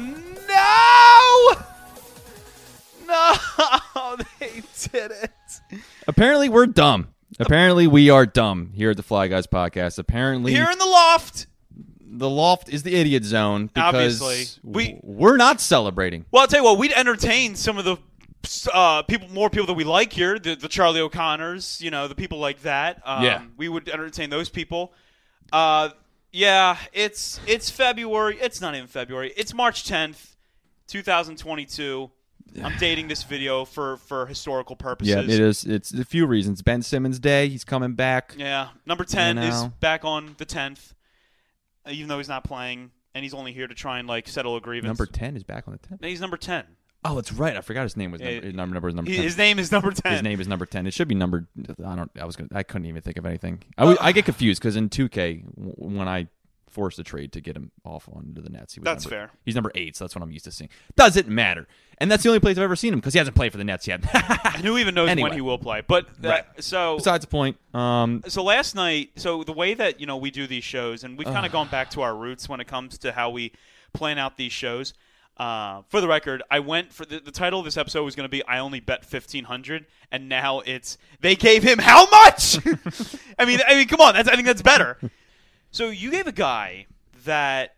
no! 0.48 1.64
No, 3.08 4.18
they 4.40 4.62
did 4.92 5.12
it. 5.12 5.32
Apparently, 6.10 6.50
we're 6.50 6.66
dumb. 6.68 7.08
Apparently, 7.40 7.88
we 7.88 8.10
are 8.10 8.26
dumb 8.26 8.72
here 8.74 8.92
at 8.92 8.98
the 8.98 9.04
Fly 9.04 9.28
Guys 9.28 9.46
podcast. 9.48 10.00
Apparently, 10.00 10.54
Here 10.54 10.70
in 10.72 10.78
the 10.80 10.86
loft. 10.86 11.48
the 12.00 12.30
loft 12.30 12.70
is 12.70 12.84
the 12.84 12.96
idiot 12.96 13.24
zone 13.24 13.68
because 13.68 14.22
Obviously. 14.22 14.62
we 14.64 15.00
we're 15.04 15.38
not 15.38 15.62
celebrating. 15.62 16.26
Well, 16.32 16.42
I'll 16.42 16.48
tell 16.48 16.60
you 16.62 16.66
what, 16.66 16.78
we'd 16.80 16.94
entertain 16.94 17.56
some 17.56 17.78
of 17.78 17.86
the 17.86 17.98
uh, 18.74 19.04
people, 19.04 19.28
more 19.30 19.50
people 19.50 19.68
that 19.68 19.74
we 19.74 19.84
like 19.84 20.14
here, 20.14 20.40
the, 20.40 20.56
the 20.56 20.68
Charlie 20.68 21.02
O'Connors, 21.02 21.80
you 21.82 21.92
know, 21.92 22.08
the 22.08 22.16
people 22.16 22.40
like 22.40 22.62
that. 22.64 23.02
Um, 23.06 23.24
Yeah. 23.24 23.44
we 23.58 23.70
would 23.70 23.88
entertain 23.90 24.30
those 24.30 24.50
people. 24.50 24.94
Uh, 25.52 25.90
yeah, 26.32 26.78
it's 26.94 27.40
it's 27.48 27.70
February. 27.70 28.38
It's 28.42 28.60
not 28.62 28.76
even 28.76 28.88
February. 28.88 29.32
It's 29.38 29.54
March 29.54 29.86
tenth, 29.88 30.36
two 30.88 31.02
thousand 31.02 31.38
twenty-two. 31.38 32.12
I'm 32.64 32.78
dating 32.78 33.08
this 33.08 33.24
video 33.24 33.66
for 33.66 33.98
for 33.98 34.26
historical 34.26 34.76
purposes. 34.76 35.14
Yeah, 35.14 35.22
it 35.22 35.30
is. 35.30 35.64
It's 35.66 35.94
a 35.94 36.06
few 36.06 36.26
reasons. 36.26 36.62
Ben 36.62 36.82
Simmons 36.82 37.20
Day. 37.20 37.50
He's 37.50 37.64
coming 37.64 37.94
back. 37.94 38.34
Yeah, 38.38 38.70
number 38.86 39.04
ten 39.04 39.38
You 39.38 39.44
is 39.44 39.64
back 39.80 40.04
on 40.06 40.36
the 40.38 40.46
tenth, 40.46 40.94
uh, 41.86 41.92
even 41.92 42.08
though 42.08 42.18
he's 42.18 42.30
not 42.30 42.44
playing, 42.44 42.92
and 43.14 43.24
he's 43.24 43.34
only 43.34 43.54
here 43.54 43.68
to 43.68 43.76
try 43.76 44.00
and 44.00 44.08
like 44.08 44.28
settle 44.28 44.56
a 44.56 44.62
grievance. 44.62 44.88
Number 44.88 45.06
ten 45.06 45.36
is 45.36 45.44
back 45.44 45.68
on 45.68 45.74
the 45.74 45.88
tenth. 45.88 46.04
He's 46.04 46.22
number 46.22 46.38
ten. 46.38 46.64
Oh, 47.06 47.16
that's 47.16 47.32
right. 47.32 47.56
I 47.56 47.62
forgot 47.62 47.84
his 47.84 47.96
name 47.96 48.12
was 48.12 48.20
number. 48.22 48.46
His 48.48 48.56
number, 48.56 48.74
number 48.74 48.90
is 48.90 48.96
number 48.96 49.12
He- 49.12 49.18
his 49.18 49.38
name 49.38 49.60
is 49.60 49.72
number 49.72 49.92
ten. 49.92 50.14
His 50.14 50.24
name 50.24 50.42
is 50.42 50.48
number 50.48 50.66
ten. 50.66 50.88
It 50.88 50.94
should 50.94 51.08
be 51.08 51.16
number. 51.16 51.48
I 51.86 51.96
don't. 51.96 52.12
I 52.20 52.26
was. 52.26 52.36
Gonna, 52.36 52.50
I 52.54 52.64
couldn't 52.64 52.88
even 52.88 53.02
think 53.02 53.18
of 53.18 53.26
anything. 53.26 53.64
I 53.78 54.12
get 54.12 54.26
confused 54.26 54.62
because 54.62 54.76
in 54.76 54.90
two 54.90 55.08
K 55.08 55.44
when 55.56 56.08
I 56.08 56.28
forced 56.70 57.00
a 57.00 57.04
trade 57.04 57.32
to 57.34 57.42
get 57.42 57.56
him 57.56 57.72
off 57.84 58.08
onto 58.12 58.42
the 58.42 58.50
Nets, 58.50 58.74
he 58.74 58.80
was 58.80 58.86
That's 58.86 59.06
number, 59.06 59.16
fair. 59.16 59.32
He's 59.46 59.56
number 59.56 59.72
eight, 59.76 59.96
so 59.96 60.04
that's 60.04 60.16
what 60.16 60.22
I'm 60.22 60.32
used 60.32 60.46
to 60.46 60.52
seeing. 60.52 60.70
Doesn't 60.96 61.28
matter, 61.28 61.68
and 61.98 62.12
that's 62.12 62.24
the 62.24 62.30
only 62.30 62.40
place 62.40 62.58
I've 62.58 62.64
ever 62.64 62.76
seen 62.76 62.94
him 62.94 63.00
because 63.00 63.14
he 63.14 63.18
hasn't 63.20 63.36
played 63.36 63.52
for 63.52 63.58
the 63.58 63.64
Nets 63.64 63.88
yet. 63.88 64.02
And 64.14 64.56
who 64.66 64.78
even 64.78 64.94
knows 64.96 65.10
Anyway. 65.10 65.30
when 65.30 65.38
he 65.38 65.42
will 65.42 65.58
play? 65.58 65.82
But 65.88 66.06
uh, 66.24 66.30
Right. 66.30 66.46
so 66.60 66.98
Besides 66.98 67.24
the 67.26 67.30
point, 67.30 67.58
um, 67.74 68.24
so 68.28 68.44
last 68.44 68.76
night, 68.76 69.12
so 69.16 69.44
the 69.44 69.54
way 69.54 69.74
that 69.74 70.00
you 70.00 70.06
know 70.06 70.18
we 70.18 70.30
do 70.32 70.46
these 70.48 70.64
shows, 70.64 71.04
and 71.04 71.18
we've 71.18 71.28
kind 71.28 71.46
of 71.46 71.52
gone 71.52 71.68
back 71.70 71.90
to 71.92 72.02
our 72.02 72.16
roots 72.16 72.48
when 72.50 72.60
it 72.60 72.68
comes 72.68 72.98
to 73.00 73.12
how 73.12 73.30
we 73.30 73.52
plan 73.94 74.18
out 74.18 74.38
these 74.38 74.52
shows. 74.52 74.94
Uh, 75.38 75.84
for 75.90 76.02
the 76.02 76.08
record, 76.08 76.42
I 76.50 76.60
went 76.60 76.92
for 76.92 77.06
the, 77.06 77.20
the 77.20 77.30
title 77.30 77.60
of 77.60 77.66
this 77.66 77.78
episode 77.78 78.04
was 78.04 78.16
going 78.16 78.26
to 78.26 78.30
be 78.30 78.44
"I 78.48 78.58
only 78.58 78.80
bet 78.80 79.06
fifteen 79.06 79.44
hundred, 79.44 79.86
and 80.12 80.28
now 80.28 80.62
it's 80.62 80.98
they 81.22 81.36
gave 81.36 81.62
him 81.62 81.78
how 81.78 82.10
much? 82.10 82.58
I 83.38 83.46
mean, 83.46 83.60
I 83.68 83.76
mean, 83.76 83.88
come 83.88 84.02
on, 84.02 84.16
that's 84.16 84.28
I 84.28 84.34
think 84.34 84.48
that's 84.48 84.64
better. 84.64 84.98
So 85.72 85.90
you 85.90 86.12
gave 86.12 86.28
a 86.28 86.32
guy 86.32 86.88
that 87.26 87.76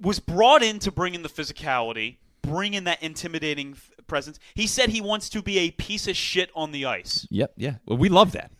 was 0.00 0.20
brought 0.20 0.62
in 0.62 0.78
to 0.80 0.92
bring 0.92 1.14
in 1.14 1.22
the 1.22 1.28
physicality, 1.28 2.16
bring 2.42 2.74
in 2.74 2.84
that 2.84 3.02
intimidating 3.02 3.76
presence. 4.06 4.38
He 4.54 4.66
said 4.66 4.90
he 4.90 5.00
wants 5.00 5.28
to 5.30 5.42
be 5.42 5.58
a 5.58 5.70
piece 5.70 6.08
of 6.08 6.16
shit 6.16 6.50
on 6.54 6.72
the 6.72 6.84
ice. 6.86 7.26
yep, 7.30 7.52
yeah. 7.56 7.76
Well, 7.86 7.98
we 7.98 8.08
love 8.08 8.32
that. 8.32 8.50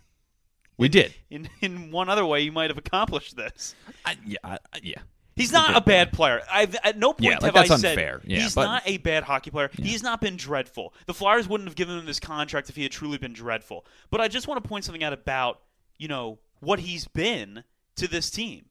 We 0.77 0.89
did. 0.89 1.15
In 1.31 1.49
in 1.61 1.91
one 1.91 2.09
other 2.09 2.27
way, 2.27 2.41
you 2.41 2.53
might 2.53 2.71
have 2.71 2.79
accomplished 2.79 3.37
this. 3.37 3.75
I, 4.05 4.17
yeah, 4.27 4.39
I, 4.43 4.59
yeah. 4.83 4.99
He's 5.37 5.51
not 5.53 5.77
a 5.77 5.81
bad 5.81 6.13
player. 6.13 6.43
I've, 6.51 6.77
at 6.85 6.97
no 6.97 7.13
point 7.13 7.25
Yeah, 7.25 7.39
like, 7.41 7.57
have 7.57 7.57
I 7.57 7.77
said 7.77 7.91
unfair. 7.91 8.21
Yeah, 8.25 8.39
he's 8.41 8.55
but- 8.55 8.65
not 8.67 8.83
a 8.87 8.99
bad 8.99 9.25
hockey 9.25 9.51
player. 9.51 9.69
He's 9.73 10.03
not 10.03 10.21
been 10.21 10.37
dreadful. 10.37 10.95
The 11.07 11.15
Flyers 11.15 11.49
wouldn't 11.49 11.69
have 11.69 11.75
given 11.75 11.99
him 11.99 12.07
this 12.07 12.21
contract 12.21 12.69
if 12.69 12.77
he 12.77 12.85
had 12.85 12.93
truly 12.93 13.19
been 13.19 13.33
dreadful. 13.33 13.85
But 14.11 14.21
I 14.21 14.29
just 14.29 14.47
want 14.47 14.63
to 14.63 14.69
point 14.69 14.85
something 14.85 15.03
out 15.03 15.13
about 15.13 15.61
you 15.99 16.09
know 16.09 16.39
what 16.61 16.81
he's 16.81 17.07
been 17.09 17.65
to 17.97 18.09
this 18.09 18.31
team, 18.31 18.67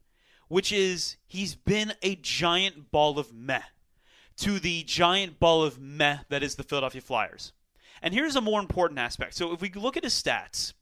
which 0.48 0.72
is 0.72 1.18
he's 1.28 1.56
been 1.56 1.94
a 2.02 2.16
giant 2.16 2.92
ball 2.92 3.18
of 3.20 3.34
meh 3.34 3.62
to 4.38 4.60
the 4.60 4.84
giant 4.84 5.40
ball 5.40 5.64
of 5.64 5.80
meh 5.80 6.18
that 6.30 6.44
is 6.44 6.56
the 6.56 6.64
Philadelphia 6.64 7.02
Flyers. 7.02 7.54
And 8.02 8.14
here's 8.14 8.36
a 8.36 8.42
more 8.42 8.60
important 8.60 9.00
aspect. 9.00 9.36
So 9.36 9.54
if 9.54 9.62
we 9.62 9.72
look 9.72 9.96
at 9.96 10.04
his 10.04 10.14
stats, 10.14 10.74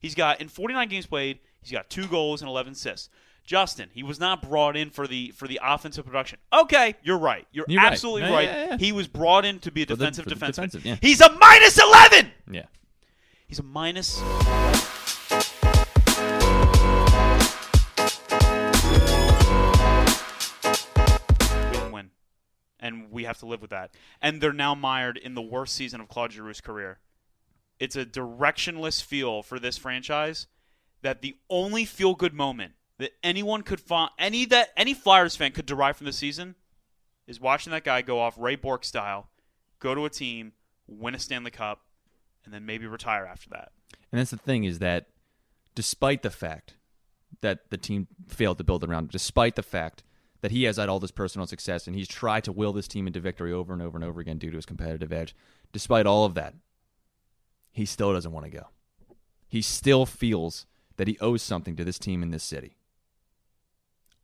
he's 0.00 0.14
got 0.14 0.40
in 0.40 0.48
49 0.48 0.88
games 0.88 1.06
played, 1.06 1.40
he's 1.62 1.72
got 1.72 1.90
two 1.90 2.06
goals 2.06 2.40
and 2.42 2.48
11 2.48 2.72
assists. 2.74 3.08
Justin, 3.44 3.88
he 3.94 4.02
was 4.02 4.20
not 4.20 4.42
brought 4.42 4.76
in 4.76 4.90
for 4.90 5.06
the 5.06 5.30
for 5.34 5.48
the 5.48 5.58
offensive 5.64 6.04
production. 6.04 6.38
Okay, 6.52 6.94
you're 7.02 7.16
right. 7.18 7.46
You're, 7.50 7.64
You're 7.66 7.80
right. 7.82 7.92
absolutely 7.92 8.28
Yeah, 8.28 8.34
right. 8.34 8.44
yeah, 8.44 8.66
yeah. 8.72 8.76
He 8.76 8.92
was 8.92 9.08
brought 9.08 9.46
in 9.46 9.58
to 9.60 9.70
be 9.72 9.84
a 9.84 9.86
For 9.86 9.96
the- 9.96 10.04
defensive 10.04 10.24
for 10.24 10.28
the 10.30 10.34
defenseman. 10.36 10.48
defensive, 10.54 10.84
yeah. 10.84 10.96
He's 11.00 11.22
a 11.22 11.32
minus 11.32 11.78
11. 11.78 12.30
Yeah. 12.50 12.66
He's 13.46 13.58
a 13.58 13.62
minus. 13.62 14.20
We 23.10 23.24
have 23.24 23.38
to 23.38 23.46
live 23.46 23.60
with 23.60 23.70
that. 23.70 23.94
And 24.20 24.40
they're 24.40 24.52
now 24.52 24.74
mired 24.74 25.16
in 25.16 25.34
the 25.34 25.42
worst 25.42 25.74
season 25.74 26.00
of 26.00 26.08
Claude 26.08 26.32
Giroux's 26.32 26.60
career. 26.60 26.98
It's 27.78 27.96
a 27.96 28.04
directionless 28.04 29.02
feel 29.02 29.42
for 29.42 29.58
this 29.58 29.78
franchise 29.78 30.46
that 31.02 31.22
the 31.22 31.36
only 31.48 31.84
feel 31.84 32.14
good 32.14 32.34
moment 32.34 32.72
that 32.98 33.12
anyone 33.22 33.62
could 33.62 33.80
find, 33.80 34.10
any 34.18 34.44
that 34.46 34.70
any 34.76 34.94
Flyers 34.94 35.36
fan 35.36 35.52
could 35.52 35.66
derive 35.66 35.96
from 35.96 36.06
the 36.06 36.12
season, 36.12 36.56
is 37.26 37.40
watching 37.40 37.70
that 37.70 37.84
guy 37.84 38.02
go 38.02 38.20
off 38.20 38.36
Ray 38.36 38.56
Bourque 38.56 38.84
style, 38.84 39.28
go 39.78 39.94
to 39.94 40.04
a 40.04 40.10
team, 40.10 40.52
win 40.86 41.14
a 41.14 41.18
Stanley 41.18 41.50
Cup, 41.50 41.82
and 42.44 42.52
then 42.52 42.66
maybe 42.66 42.86
retire 42.86 43.26
after 43.26 43.50
that. 43.50 43.70
And 44.10 44.18
that's 44.18 44.30
the 44.30 44.36
thing 44.36 44.64
is 44.64 44.80
that 44.80 45.06
despite 45.74 46.22
the 46.22 46.30
fact 46.30 46.74
that 47.40 47.70
the 47.70 47.76
team 47.76 48.08
failed 48.26 48.58
to 48.58 48.64
build 48.64 48.82
around, 48.82 49.10
despite 49.10 49.54
the 49.54 49.62
fact 49.62 50.02
that 50.40 50.50
he 50.50 50.64
has 50.64 50.76
had 50.76 50.88
all 50.88 51.00
this 51.00 51.10
personal 51.10 51.46
success 51.46 51.86
and 51.86 51.96
he's 51.96 52.08
tried 52.08 52.44
to 52.44 52.52
will 52.52 52.72
this 52.72 52.88
team 52.88 53.06
into 53.06 53.20
victory 53.20 53.52
over 53.52 53.72
and 53.72 53.82
over 53.82 53.96
and 53.98 54.04
over 54.04 54.20
again 54.20 54.38
due 54.38 54.50
to 54.50 54.56
his 54.56 54.66
competitive 54.66 55.12
edge, 55.12 55.34
despite 55.72 56.06
all 56.06 56.24
of 56.24 56.34
that, 56.34 56.54
he 57.72 57.84
still 57.84 58.12
doesn't 58.12 58.32
want 58.32 58.46
to 58.46 58.50
go. 58.50 58.68
He 59.48 59.62
still 59.62 60.06
feels 60.06 60.66
that 60.96 61.08
he 61.08 61.18
owes 61.20 61.42
something 61.42 61.76
to 61.76 61.84
this 61.84 61.98
team 61.98 62.22
in 62.22 62.30
this 62.30 62.44
city. 62.44 62.76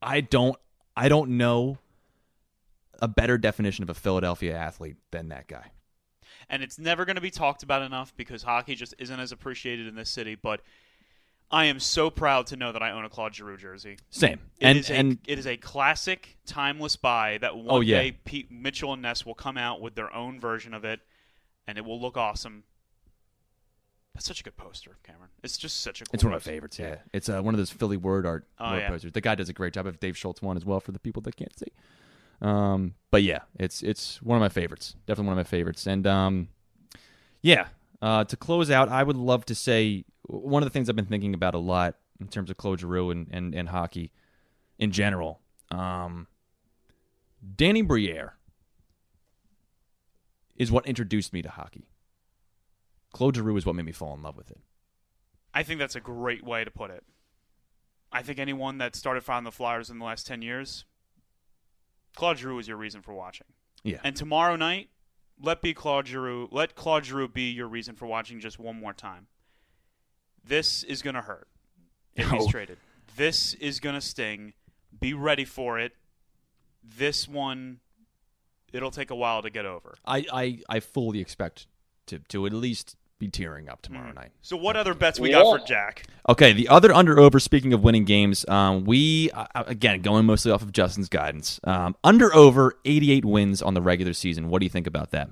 I 0.02 0.20
don't 0.20 0.56
I 0.96 1.08
don't 1.08 1.30
know 1.36 1.78
a 3.00 3.08
better 3.08 3.38
definition 3.38 3.82
of 3.82 3.90
a 3.90 3.94
Philadelphia 3.94 4.56
athlete 4.56 4.96
than 5.10 5.28
that 5.28 5.48
guy. 5.48 5.72
and 6.48 6.62
it's 6.62 6.78
never 6.78 7.04
going 7.04 7.16
to 7.16 7.22
be 7.22 7.30
talked 7.30 7.62
about 7.62 7.82
enough 7.82 8.14
because 8.16 8.42
hockey 8.42 8.74
just 8.74 8.94
isn't 8.98 9.18
as 9.18 9.32
appreciated 9.32 9.86
in 9.86 9.94
this 9.94 10.10
city. 10.10 10.34
But 10.34 10.60
I 11.54 11.66
am 11.66 11.78
so 11.78 12.10
proud 12.10 12.48
to 12.48 12.56
know 12.56 12.72
that 12.72 12.82
I 12.82 12.90
own 12.90 13.04
a 13.04 13.08
Claude 13.08 13.34
Giroux 13.34 13.56
jersey. 13.56 13.96
Same. 14.10 14.40
It 14.58 14.66
and 14.66 14.78
is 14.78 14.90
a, 14.90 14.94
and 14.94 15.18
it 15.26 15.38
is 15.38 15.46
a 15.46 15.56
classic, 15.56 16.36
timeless 16.46 16.96
buy 16.96 17.38
that 17.42 17.56
one 17.56 17.66
Oh, 17.68 17.80
yeah. 17.80 18.02
day 18.02 18.12
Pete, 18.24 18.50
Mitchell 18.50 18.92
and 18.92 19.02
Ness 19.02 19.24
will 19.24 19.34
come 19.34 19.56
out 19.56 19.80
with 19.80 19.94
their 19.94 20.12
own 20.14 20.40
version 20.40 20.74
of 20.74 20.84
it, 20.84 21.00
and 21.66 21.78
it 21.78 21.84
will 21.84 22.00
look 22.00 22.16
awesome. 22.16 22.64
That's 24.14 24.26
such 24.26 24.40
a 24.40 24.42
good 24.44 24.56
poster, 24.56 24.96
Cameron. 25.04 25.30
It's 25.42 25.56
just 25.58 25.80
such 25.80 26.00
a. 26.00 26.04
Cool 26.04 26.10
It's 26.14 26.24
one 26.24 26.32
of 26.32 26.34
my 26.34 26.38
poster. 26.38 26.50
favorites. 26.50 26.78
Yeah, 26.78 26.96
it's 27.12 27.28
uh, 27.28 27.40
one 27.40 27.54
of 27.54 27.58
those 27.58 27.70
Philly 27.70 27.96
word 27.96 28.26
art 28.26 28.46
Oh, 28.58 28.70
word 28.72 28.78
yeah. 28.78 28.88
posters. 28.88 29.12
The 29.12 29.20
guy 29.20 29.34
does 29.34 29.48
a 29.48 29.52
great 29.52 29.72
job. 29.74 29.86
If 29.86 29.98
Dave 30.00 30.16
Schultz 30.16 30.40
one 30.42 30.56
as 30.56 30.64
well 30.64 30.80
for 30.80 30.92
the 30.92 30.98
people 31.00 31.22
that 31.22 31.36
can't 31.36 31.56
see. 31.58 31.72
Um, 32.40 32.94
but 33.10 33.22
yeah, 33.22 33.40
it's 33.58 33.82
it's 33.82 34.20
one 34.22 34.36
of 34.36 34.40
my 34.40 34.48
favorites. 34.48 34.94
Definitely 35.06 35.28
one 35.30 35.38
of 35.38 35.46
my 35.46 35.48
favorites. 35.48 35.86
And 35.86 36.06
um, 36.06 36.48
yeah, 37.42 37.66
uh, 38.02 38.24
to 38.24 38.36
close 38.36 38.70
out, 38.70 38.88
I 38.88 39.02
would 39.02 39.16
love 39.16 39.44
to 39.46 39.54
say 39.54 40.04
one 40.26 40.62
of 40.62 40.66
the 40.66 40.70
things 40.70 40.88
I've 40.88 40.96
been 40.96 41.06
thinking 41.06 41.34
about 41.34 41.54
a 41.54 41.58
lot 41.58 41.96
in 42.20 42.28
terms 42.28 42.50
of 42.50 42.56
Claude 42.56 42.80
Giroux 42.80 43.10
and, 43.10 43.28
and, 43.30 43.54
and 43.54 43.68
hockey 43.68 44.12
in 44.78 44.90
general. 44.90 45.40
Um, 45.70 46.26
Danny 47.56 47.82
Briere 47.82 48.34
is 50.56 50.70
what 50.70 50.86
introduced 50.86 51.32
me 51.32 51.42
to 51.42 51.50
hockey. 51.50 51.88
Claude 53.12 53.36
Giroux 53.36 53.56
is 53.56 53.66
what 53.66 53.74
made 53.74 53.84
me 53.86 53.92
fall 53.92 54.14
in 54.14 54.22
love 54.22 54.36
with 54.36 54.50
it. 54.50 54.60
I 55.52 55.62
think 55.62 55.78
that's 55.78 55.94
a 55.94 56.00
great 56.00 56.44
way 56.44 56.64
to 56.64 56.70
put 56.70 56.90
it. 56.90 57.04
I 58.12 58.22
think 58.22 58.38
anyone 58.38 58.78
that 58.78 58.96
started 58.96 59.22
following 59.22 59.44
the 59.44 59.52
Flyers 59.52 59.90
in 59.90 59.98
the 59.98 60.04
last 60.04 60.26
10 60.26 60.42
years, 60.42 60.84
Claude 62.16 62.38
Giroux 62.38 62.58
is 62.58 62.68
your 62.68 62.76
reason 62.76 63.02
for 63.02 63.12
watching. 63.12 63.46
Yeah. 63.82 63.98
And 64.04 64.16
tomorrow 64.16 64.56
night, 64.56 64.88
let 65.40 65.62
be 65.62 65.74
Claude 65.74 66.06
Giroux. 66.06 66.48
Let 66.50 66.74
Claude 66.74 67.04
Giroux 67.04 67.28
be 67.28 67.50
your 67.50 67.68
reason 67.68 67.96
for 67.96 68.06
watching 68.06 68.40
just 68.40 68.58
one 68.58 68.80
more 68.80 68.92
time. 68.92 69.26
This 70.46 70.82
is 70.84 71.02
going 71.02 71.14
to 71.14 71.22
hurt 71.22 71.48
if 72.14 72.28
he's 72.30 72.42
Oh. 72.44 72.48
traded. 72.50 72.78
This 73.16 73.54
is 73.54 73.80
going 73.80 73.94
to 73.94 74.00
sting. 74.00 74.52
Be 75.00 75.14
ready 75.14 75.44
for 75.44 75.78
it. 75.78 75.92
This 76.82 77.26
one, 77.28 77.80
it'll 78.72 78.90
take 78.90 79.10
a 79.10 79.14
while 79.14 79.42
to 79.42 79.50
get 79.50 79.64
over. 79.66 79.94
I, 80.04 80.24
I, 80.32 80.58
I 80.68 80.80
fully 80.80 81.20
expect 81.20 81.66
to, 82.06 82.18
to 82.28 82.46
at 82.46 82.52
least 82.52 82.96
be 83.18 83.28
tearing 83.28 83.68
up 83.68 83.80
tomorrow 83.80 84.10
Mm. 84.10 84.16
night. 84.16 84.30
So, 84.42 84.56
what 84.56 84.76
other 84.76 84.92
bets 84.92 85.18
we 85.20 85.30
got 85.30 85.58
for 85.60 85.64
Jack? 85.64 86.02
Okay, 86.28 86.52
the 86.52 86.68
other 86.68 86.92
under 86.92 87.18
over. 87.20 87.38
Speaking 87.38 87.72
of 87.72 87.82
winning 87.84 88.04
games, 88.04 88.44
um, 88.48 88.84
we 88.84 89.30
uh, 89.30 89.46
again 89.54 90.02
going 90.02 90.26
mostly 90.26 90.50
off 90.50 90.62
of 90.62 90.72
Justin's 90.72 91.08
guidance. 91.08 91.60
Um, 91.64 91.94
under 92.02 92.34
over 92.34 92.74
eighty 92.84 93.12
eight 93.12 93.24
wins 93.24 93.62
on 93.62 93.74
the 93.74 93.80
regular 93.80 94.12
season. 94.14 94.48
What 94.48 94.58
do 94.60 94.66
you 94.66 94.70
think 94.70 94.86
about 94.88 95.12
that? 95.12 95.30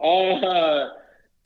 Uh, 0.00 0.90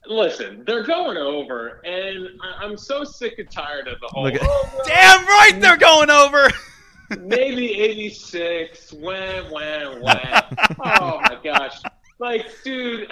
listen, 0.09 0.63
they're 0.65 0.83
going 0.83 1.17
over, 1.17 1.81
and 1.85 2.29
I- 2.41 2.63
I'm 2.65 2.77
so 2.77 3.03
sick 3.03 3.39
and 3.39 3.49
tired 3.49 3.87
of 3.87 3.99
the 4.01 4.07
whole. 4.07 4.27
At- 4.27 4.39
"Oh, 4.41 4.69
well, 4.75 4.83
Damn 4.85 5.25
right 5.25 5.53
they're 5.59 5.77
going 5.77 6.09
over. 6.09 6.49
maybe 7.19 7.79
86. 7.79 8.93
When, 8.93 9.49
when, 9.51 10.01
when? 10.01 10.43
oh 10.83 11.19
my 11.21 11.37
gosh! 11.43 11.77
Like, 12.19 12.45
dude, 12.63 13.11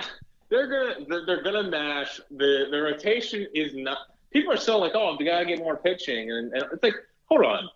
they're 0.50 0.68
gonna 0.68 1.06
they're, 1.08 1.26
they're 1.26 1.44
gonna 1.44 1.70
mash 1.70 2.20
the 2.32 2.66
the 2.72 2.82
rotation 2.82 3.48
is 3.54 3.74
not. 3.76 3.98
people 4.32 4.52
are 4.54 4.58
still 4.58 4.80
like, 4.80 4.92
oh, 4.96 5.16
we 5.18 5.26
gotta 5.26 5.46
get 5.46 5.60
more 5.60 5.78
pitching, 5.78 6.32
and, 6.32 6.52
and 6.54 6.64
it's 6.74 6.84
like, 6.84 6.96
hold 7.26 7.46
on. 7.46 7.70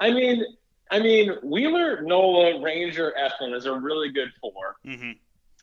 I 0.00 0.10
mean, 0.10 0.44
I 0.90 0.98
mean, 0.98 1.32
Wheeler, 1.42 2.02
Nola, 2.02 2.60
Ranger, 2.60 3.14
Eflin 3.18 3.54
is 3.54 3.64
a 3.66 3.72
really 3.72 4.10
good 4.10 4.28
4 4.40 4.52
Mm-hmm. 4.86 5.10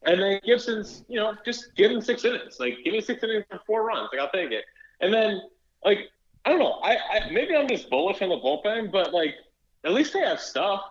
And 0.06 0.22
then 0.22 0.39
Gibson's, 0.45 1.04
you 1.08 1.18
know, 1.20 1.36
just 1.45 1.76
give 1.76 1.91
him 1.91 2.02
six 2.02 2.24
innings. 2.24 2.60
Like, 2.60 2.78
give 2.84 2.93
me 2.93 3.02
six 3.02 3.24
innings 3.24 3.45
for 3.50 3.60
four 3.66 3.86
runs. 3.86 4.10
Like, 4.12 4.22
I'll 4.22 4.32
take 4.32 4.52
it. 4.52 4.64
And 5.02 5.14
then, 5.14 5.41
like, 5.84 6.10
I 6.45 6.50
don't 6.50 6.60
know. 6.60 6.80
I, 6.84 6.95
I 6.95 7.32
maybe 7.32 7.56
I'm 7.56 7.68
just 7.68 7.89
bullish 7.89 8.22
on 8.22 8.30
the 8.30 8.38
bullpen, 8.38 8.91
but 8.91 9.14
like, 9.14 9.36
at 9.84 9.93
least 9.93 10.14
they 10.14 10.20
have 10.20 10.39
stuff. 10.39 10.82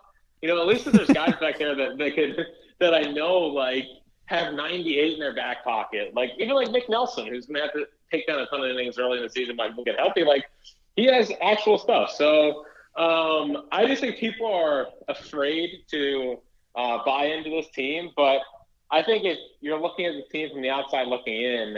You 0.41 0.49
know, 0.49 0.61
at 0.61 0.67
least 0.67 0.91
there's 0.91 1.07
guys 1.09 1.33
back 1.39 1.57
there 1.57 1.75
that 1.75 1.97
they 1.97 2.11
could 2.11 2.45
that 2.79 2.93
I 2.93 3.01
know 3.01 3.39
like 3.39 3.85
have 4.25 4.53
98 4.53 5.13
in 5.13 5.19
their 5.19 5.33
back 5.33 5.63
pocket. 5.63 6.13
Like 6.13 6.31
even 6.37 6.55
like 6.55 6.69
Nick 6.69 6.89
Nelson, 6.89 7.27
who's 7.27 7.47
gonna 7.47 7.61
have 7.61 7.73
to 7.73 7.87
take 8.11 8.27
down 8.27 8.39
a 8.39 8.45
ton 8.45 8.63
of 8.63 8.69
innings 8.69 8.99
early 8.99 9.17
in 9.17 9.23
the 9.23 9.29
season 9.29 9.55
by 9.55 9.69
get 9.83 9.97
healthy. 9.97 10.23
Like 10.23 10.45
he 10.95 11.05
has 11.05 11.31
actual 11.41 11.77
stuff. 11.77 12.11
So 12.11 12.65
um, 12.95 13.67
I 13.71 13.85
just 13.87 14.01
think 14.01 14.17
people 14.17 14.53
are 14.53 14.87
afraid 15.07 15.83
to 15.91 16.37
uh, 16.75 16.99
buy 17.05 17.25
into 17.25 17.49
this 17.49 17.69
team. 17.69 18.11
But 18.15 18.41
I 18.91 19.03
think 19.03 19.25
if 19.25 19.37
you're 19.59 19.79
looking 19.79 20.05
at 20.05 20.13
the 20.13 20.23
team 20.31 20.49
from 20.51 20.61
the 20.61 20.69
outside 20.69 21.07
looking 21.07 21.35
in, 21.35 21.77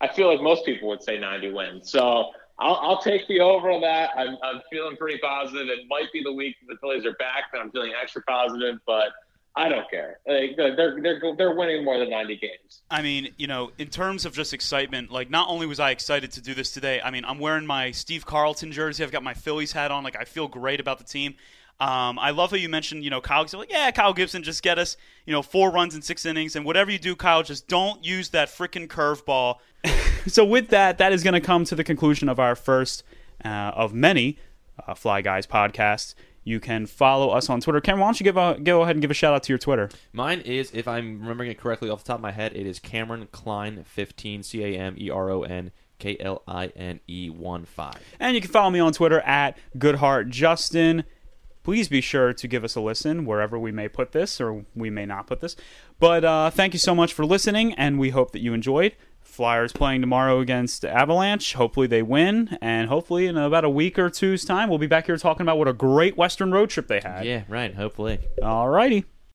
I 0.00 0.08
feel 0.08 0.28
like 0.28 0.42
most 0.42 0.64
people 0.64 0.88
would 0.88 1.02
say 1.02 1.18
90 1.18 1.52
wins. 1.52 1.90
So 1.90 2.30
I'll, 2.58 2.76
I'll 2.76 3.02
take 3.02 3.26
the 3.28 3.40
over 3.40 3.70
on 3.70 3.80
that. 3.82 4.10
I'm, 4.16 4.36
I'm 4.42 4.60
feeling 4.70 4.96
pretty 4.96 5.18
positive. 5.18 5.68
It 5.68 5.86
might 5.88 6.12
be 6.12 6.22
the 6.22 6.32
week 6.32 6.56
the 6.66 6.76
Phillies 6.80 7.06
are 7.06 7.12
back 7.12 7.52
that 7.52 7.60
I'm 7.60 7.70
feeling 7.70 7.92
extra 8.00 8.22
positive, 8.22 8.78
but 8.86 9.08
I 9.56 9.68
don't 9.68 9.90
care. 9.90 10.18
Like, 10.26 10.56
they're, 10.56 10.76
they're, 10.76 11.20
they're 11.36 11.54
winning 11.56 11.84
more 11.84 11.98
than 11.98 12.10
90 12.10 12.36
games. 12.36 12.82
I 12.90 13.02
mean, 13.02 13.32
you 13.38 13.46
know, 13.46 13.72
in 13.78 13.88
terms 13.88 14.24
of 14.24 14.32
just 14.32 14.52
excitement, 14.52 15.10
like 15.10 15.30
not 15.30 15.48
only 15.48 15.66
was 15.66 15.80
I 15.80 15.90
excited 15.90 16.30
to 16.32 16.40
do 16.40 16.54
this 16.54 16.72
today, 16.72 17.00
I 17.00 17.10
mean, 17.10 17.24
I'm 17.24 17.38
wearing 17.38 17.66
my 17.66 17.90
Steve 17.90 18.26
Carlton 18.26 18.70
jersey. 18.70 19.02
I've 19.02 19.12
got 19.12 19.22
my 19.22 19.34
Phillies 19.34 19.72
hat 19.72 19.90
on. 19.90 20.04
Like, 20.04 20.16
I 20.16 20.24
feel 20.24 20.46
great 20.46 20.78
about 20.78 20.98
the 20.98 21.04
team. 21.04 21.34
Um, 21.80 22.18
I 22.18 22.30
love 22.30 22.50
how 22.50 22.56
you 22.56 22.68
mentioned, 22.68 23.04
you 23.04 23.10
know, 23.10 23.20
Kyle 23.20 23.44
Gibson. 23.44 23.60
Like, 23.60 23.70
yeah, 23.70 23.90
Kyle 23.92 24.12
Gibson, 24.12 24.42
just 24.42 24.62
get 24.64 24.78
us, 24.78 24.96
you 25.26 25.32
know, 25.32 25.42
four 25.42 25.70
runs 25.70 25.94
in 25.94 26.02
six 26.02 26.26
innings, 26.26 26.56
and 26.56 26.64
whatever 26.64 26.90
you 26.90 26.98
do, 26.98 27.14
Kyle, 27.14 27.44
just 27.44 27.68
don't 27.68 28.04
use 28.04 28.30
that 28.30 28.48
freaking 28.48 28.88
curveball. 28.88 29.58
so 30.26 30.44
with 30.44 30.68
that, 30.68 30.98
that 30.98 31.12
is 31.12 31.22
going 31.22 31.34
to 31.34 31.40
come 31.40 31.64
to 31.66 31.76
the 31.76 31.84
conclusion 31.84 32.28
of 32.28 32.40
our 32.40 32.56
first 32.56 33.04
uh, 33.44 33.48
of 33.48 33.94
many 33.94 34.38
uh, 34.86 34.94
Fly 34.94 35.20
Guys 35.20 35.46
podcasts. 35.46 36.14
You 36.42 36.58
can 36.60 36.86
follow 36.86 37.30
us 37.30 37.48
on 37.50 37.60
Twitter. 37.60 37.80
Cameron, 37.80 38.00
why 38.00 38.06
don't 38.06 38.20
you 38.20 38.24
give 38.24 38.36
a, 38.36 38.58
go 38.60 38.82
ahead 38.82 38.96
and 38.96 39.02
give 39.02 39.10
a 39.10 39.14
shout 39.14 39.34
out 39.34 39.42
to 39.44 39.52
your 39.52 39.58
Twitter? 39.58 39.90
Mine 40.12 40.40
is, 40.40 40.70
if 40.72 40.88
I'm 40.88 41.20
remembering 41.20 41.50
it 41.50 41.58
correctly 41.58 41.90
off 41.90 42.02
the 42.02 42.08
top 42.08 42.16
of 42.16 42.22
my 42.22 42.32
head, 42.32 42.56
it 42.56 42.66
is 42.66 42.80
Cameron 42.80 43.28
Kline 43.30 43.84
15 43.84 44.42
C 44.42 44.64
A 44.64 44.78
M 44.78 44.96
E 44.98 45.10
R 45.10 45.30
O 45.30 45.42
N 45.42 45.70
K 45.98 46.16
L 46.18 46.42
I 46.48 46.68
N 46.68 47.00
E 47.06 47.28
1 47.28 47.64
5. 47.66 47.94
And 48.18 48.34
you 48.34 48.40
can 48.40 48.50
follow 48.50 48.70
me 48.70 48.80
on 48.80 48.92
Twitter 48.92 49.20
at 49.20 49.58
GoodhartJustin. 49.76 51.04
Please 51.68 51.86
be 51.86 52.00
sure 52.00 52.32
to 52.32 52.48
give 52.48 52.64
us 52.64 52.76
a 52.76 52.80
listen 52.80 53.26
wherever 53.26 53.58
we 53.58 53.70
may 53.70 53.88
put 53.88 54.12
this 54.12 54.40
or 54.40 54.64
we 54.74 54.88
may 54.88 55.04
not 55.04 55.26
put 55.26 55.40
this. 55.40 55.54
But 55.98 56.24
uh, 56.24 56.48
thank 56.48 56.72
you 56.72 56.78
so 56.78 56.94
much 56.94 57.12
for 57.12 57.26
listening, 57.26 57.74
and 57.74 57.98
we 57.98 58.08
hope 58.08 58.32
that 58.32 58.40
you 58.40 58.54
enjoyed. 58.54 58.96
Flyers 59.20 59.74
playing 59.74 60.00
tomorrow 60.00 60.40
against 60.40 60.82
Avalanche. 60.86 61.52
Hopefully 61.52 61.86
they 61.86 62.00
win, 62.00 62.56
and 62.62 62.88
hopefully 62.88 63.26
in 63.26 63.36
about 63.36 63.66
a 63.66 63.68
week 63.68 63.98
or 63.98 64.08
two's 64.08 64.46
time, 64.46 64.70
we'll 64.70 64.78
be 64.78 64.86
back 64.86 65.04
here 65.04 65.18
talking 65.18 65.42
about 65.42 65.58
what 65.58 65.68
a 65.68 65.74
great 65.74 66.16
Western 66.16 66.52
road 66.52 66.70
trip 66.70 66.86
they 66.86 67.00
had. 67.00 67.26
Yeah, 67.26 67.42
right. 67.50 67.74
Hopefully. 67.74 68.18
All 68.42 68.70
righty. 68.70 69.04